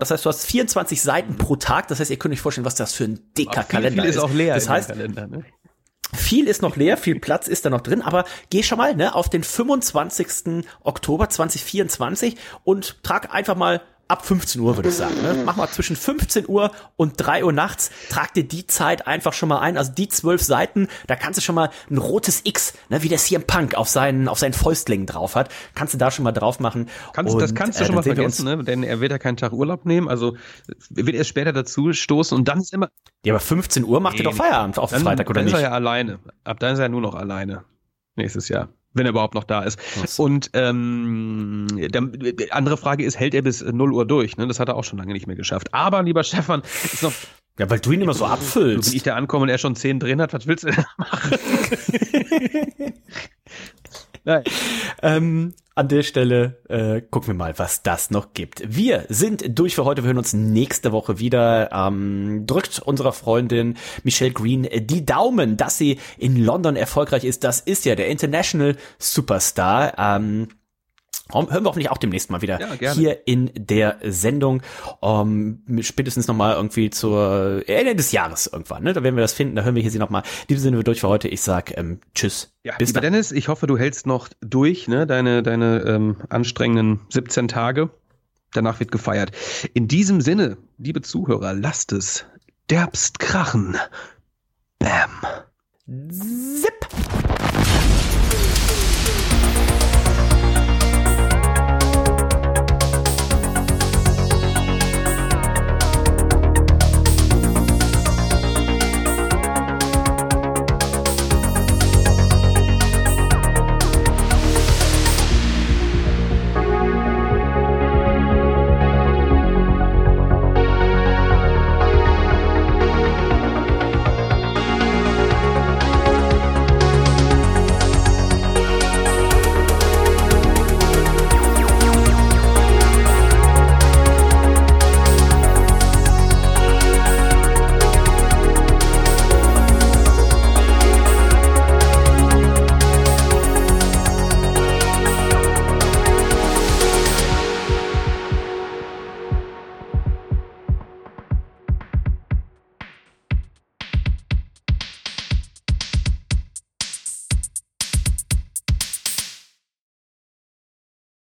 das 0.00 0.10
heißt, 0.10 0.24
du 0.24 0.30
hast 0.30 0.46
24 0.46 1.00
Seiten 1.00 1.38
pro 1.38 1.54
Tag. 1.54 1.86
Das 1.86 2.00
heißt, 2.00 2.10
ihr 2.10 2.18
könnt 2.18 2.34
euch 2.34 2.40
vorstellen, 2.40 2.64
was 2.64 2.74
das 2.74 2.92
für 2.92 3.04
ein 3.04 3.20
dicker 3.38 3.62
viel, 3.62 3.70
Kalender 3.70 4.02
viel 4.02 4.10
ist. 4.10 4.16
ist 4.16 4.22
auch 4.22 4.32
leer 4.32 4.56
das 4.56 4.68
heißt, 4.68 4.88
Kalender, 4.88 5.28
ne? 5.28 5.44
Viel 6.14 6.48
ist 6.48 6.62
noch 6.62 6.76
leer, 6.76 6.96
viel 6.96 7.18
Platz 7.18 7.48
ist 7.48 7.64
da 7.64 7.70
noch 7.70 7.80
drin, 7.80 8.02
aber 8.02 8.24
geh 8.50 8.62
schon 8.62 8.78
mal 8.78 8.94
ne, 8.94 9.14
auf 9.14 9.28
den 9.28 9.42
25. 9.42 10.64
Oktober 10.82 11.28
2024 11.28 12.36
und 12.64 13.02
trag 13.02 13.34
einfach 13.34 13.56
mal 13.56 13.82
ab 14.08 14.24
15 14.24 14.60
Uhr, 14.60 14.76
würde 14.76 14.88
ich 14.88 14.94
sagen. 14.94 15.14
Ne? 15.22 15.42
Mach 15.44 15.56
mal 15.56 15.68
zwischen 15.68 15.96
15 15.96 16.48
Uhr 16.48 16.70
und 16.96 17.14
3 17.16 17.44
Uhr 17.44 17.52
nachts, 17.52 17.90
trag 18.10 18.34
dir 18.34 18.44
die 18.44 18.66
Zeit 18.66 19.06
einfach 19.06 19.32
schon 19.32 19.48
mal 19.48 19.60
ein. 19.60 19.76
Also 19.76 19.92
die 19.92 20.08
zwölf 20.08 20.42
Seiten, 20.42 20.88
da 21.06 21.16
kannst 21.16 21.38
du 21.38 21.42
schon 21.42 21.54
mal 21.54 21.70
ein 21.90 21.98
rotes 21.98 22.42
X, 22.44 22.74
ne, 22.88 23.02
wie 23.02 23.08
der 23.08 23.18
CM 23.18 23.44
Punk 23.44 23.74
auf 23.74 23.88
seinen, 23.88 24.28
auf 24.28 24.38
seinen 24.38 24.52
Fäustlingen 24.52 25.06
drauf 25.06 25.34
hat, 25.34 25.50
kannst 25.74 25.94
du 25.94 25.98
da 25.98 26.10
schon 26.10 26.24
mal 26.24 26.32
drauf 26.32 26.60
machen. 26.60 26.88
Kannst, 27.12 27.34
und, 27.34 27.40
das 27.40 27.54
kannst 27.54 27.80
du 27.80 27.84
äh, 27.84 27.86
schon 27.86 27.96
mal 27.96 28.02
vergessen, 28.02 28.44
ne? 28.44 28.62
denn 28.64 28.82
er 28.82 29.00
wird 29.00 29.12
ja 29.12 29.18
keinen 29.18 29.36
Tag 29.36 29.52
Urlaub 29.52 29.86
nehmen, 29.86 30.08
also 30.08 30.36
wird 30.90 31.16
erst 31.16 31.30
später 31.30 31.52
dazu 31.52 31.92
stoßen 31.92 32.36
und 32.36 32.48
dann 32.48 32.60
ist 32.60 32.72
immer... 32.72 32.88
Ja, 33.24 33.32
aber 33.32 33.40
15 33.40 33.84
Uhr 33.84 34.00
macht 34.00 34.14
nee, 34.14 34.20
er 34.20 34.24
doch 34.24 34.34
Feierabend 34.34 34.78
auf 34.78 34.90
dann, 34.90 35.02
Freitag, 35.02 35.28
oder 35.30 35.40
dann 35.40 35.46
nicht? 35.46 35.54
Dann 35.54 35.60
ist 35.60 35.64
er 35.64 35.70
ja 35.70 35.74
alleine. 35.74 36.18
Ab 36.44 36.60
dann 36.60 36.74
ist 36.74 36.78
er 36.78 36.88
nur 36.88 37.00
noch 37.00 37.14
alleine. 37.14 37.64
Nächstes 38.16 38.48
Jahr 38.48 38.68
wenn 38.94 39.06
er 39.06 39.10
überhaupt 39.10 39.34
noch 39.34 39.44
da 39.44 39.62
ist. 39.62 39.78
Was? 40.00 40.18
Und 40.18 40.50
ähm, 40.54 41.66
der, 41.76 42.02
andere 42.50 42.76
Frage 42.76 43.04
ist, 43.04 43.18
hält 43.18 43.34
er 43.34 43.42
bis 43.42 43.62
0 43.62 43.92
Uhr 43.92 44.06
durch? 44.06 44.36
Ne? 44.36 44.46
Das 44.46 44.60
hat 44.60 44.68
er 44.68 44.76
auch 44.76 44.84
schon 44.84 44.98
lange 44.98 45.12
nicht 45.12 45.26
mehr 45.26 45.36
geschafft. 45.36 45.72
Aber, 45.72 46.02
lieber 46.02 46.24
Stefan, 46.24 46.62
ist 46.84 47.02
noch 47.02 47.12
ja, 47.58 47.70
weil 47.70 47.78
du 47.78 47.92
ihn 47.92 48.00
immer 48.00 48.14
so 48.14 48.26
abfüllst. 48.26 48.90
Wenn 48.90 48.96
ich 48.96 49.04
da 49.04 49.14
ankomme 49.14 49.44
und 49.44 49.48
er 49.48 49.58
schon 49.58 49.76
10 49.76 50.00
drin 50.00 50.20
hat, 50.20 50.32
was 50.32 50.48
willst 50.48 50.64
du 50.64 50.70
denn 50.70 50.84
machen? 50.96 51.38
Nein. 54.24 54.42
Ähm, 55.02 55.54
an 55.74 55.88
der 55.88 56.02
Stelle 56.02 56.62
äh, 56.68 57.02
gucken 57.02 57.28
wir 57.28 57.34
mal, 57.34 57.58
was 57.58 57.82
das 57.82 58.10
noch 58.10 58.32
gibt. 58.32 58.62
Wir 58.66 59.04
sind 59.08 59.58
durch 59.58 59.74
für 59.74 59.84
heute. 59.84 60.02
Wir 60.02 60.08
hören 60.08 60.18
uns 60.18 60.32
nächste 60.32 60.92
Woche 60.92 61.18
wieder. 61.18 61.70
Ähm, 61.72 62.46
drückt 62.46 62.78
unserer 62.78 63.12
Freundin 63.12 63.76
Michelle 64.02 64.32
Green 64.32 64.68
die 64.72 65.04
Daumen, 65.04 65.56
dass 65.56 65.76
sie 65.76 65.98
in 66.16 66.42
London 66.42 66.76
erfolgreich 66.76 67.24
ist. 67.24 67.44
Das 67.44 67.60
ist 67.60 67.84
ja 67.84 67.96
der 67.96 68.08
International 68.08 68.76
Superstar. 68.98 69.94
Ähm, 69.98 70.48
hören 71.32 71.64
wir 71.64 71.64
hoffentlich 71.64 71.90
auch 71.90 71.98
demnächst 71.98 72.30
mal 72.30 72.42
wieder 72.42 72.60
ja, 72.80 72.92
hier 72.92 73.26
in 73.26 73.50
der 73.54 73.98
Sendung. 74.02 74.62
Um, 75.00 75.62
spätestens 75.80 76.28
nochmal 76.28 76.56
irgendwie 76.56 76.90
zur 76.90 77.62
Ende 77.66 77.96
des 77.96 78.12
Jahres 78.12 78.46
irgendwann. 78.46 78.82
Ne? 78.82 78.92
Da 78.92 79.02
werden 79.02 79.16
wir 79.16 79.22
das 79.22 79.32
finden. 79.32 79.56
Da 79.56 79.62
hören 79.62 79.74
wir 79.74 79.82
hier 79.82 79.90
sie 79.90 79.98
nochmal. 79.98 80.22
In 80.42 80.48
diesem 80.48 80.62
Sinne 80.62 80.76
wir 80.76 80.84
durch 80.84 81.00
für 81.00 81.08
heute. 81.08 81.28
Ich 81.28 81.40
sag 81.40 81.76
ähm, 81.76 82.00
Tschüss. 82.14 82.52
Ja, 82.62 82.76
Bis 82.76 82.92
dann. 82.92 83.02
Dennis, 83.02 83.32
ich 83.32 83.48
hoffe, 83.48 83.66
du 83.66 83.78
hältst 83.78 84.06
noch 84.06 84.28
durch, 84.40 84.86
ne? 84.86 85.06
deine, 85.06 85.42
deine 85.42 85.80
ähm, 85.86 86.16
anstrengenden 86.28 87.00
17 87.08 87.48
Tage. 87.48 87.90
Danach 88.52 88.78
wird 88.78 88.92
gefeiert. 88.92 89.32
In 89.72 89.88
diesem 89.88 90.20
Sinne, 90.20 90.58
liebe 90.78 91.02
Zuhörer, 91.02 91.54
lasst 91.54 91.92
es 91.92 92.26
derbst 92.70 93.18
krachen. 93.18 93.76
Bam. 94.78 95.10
Zip. 96.10 97.23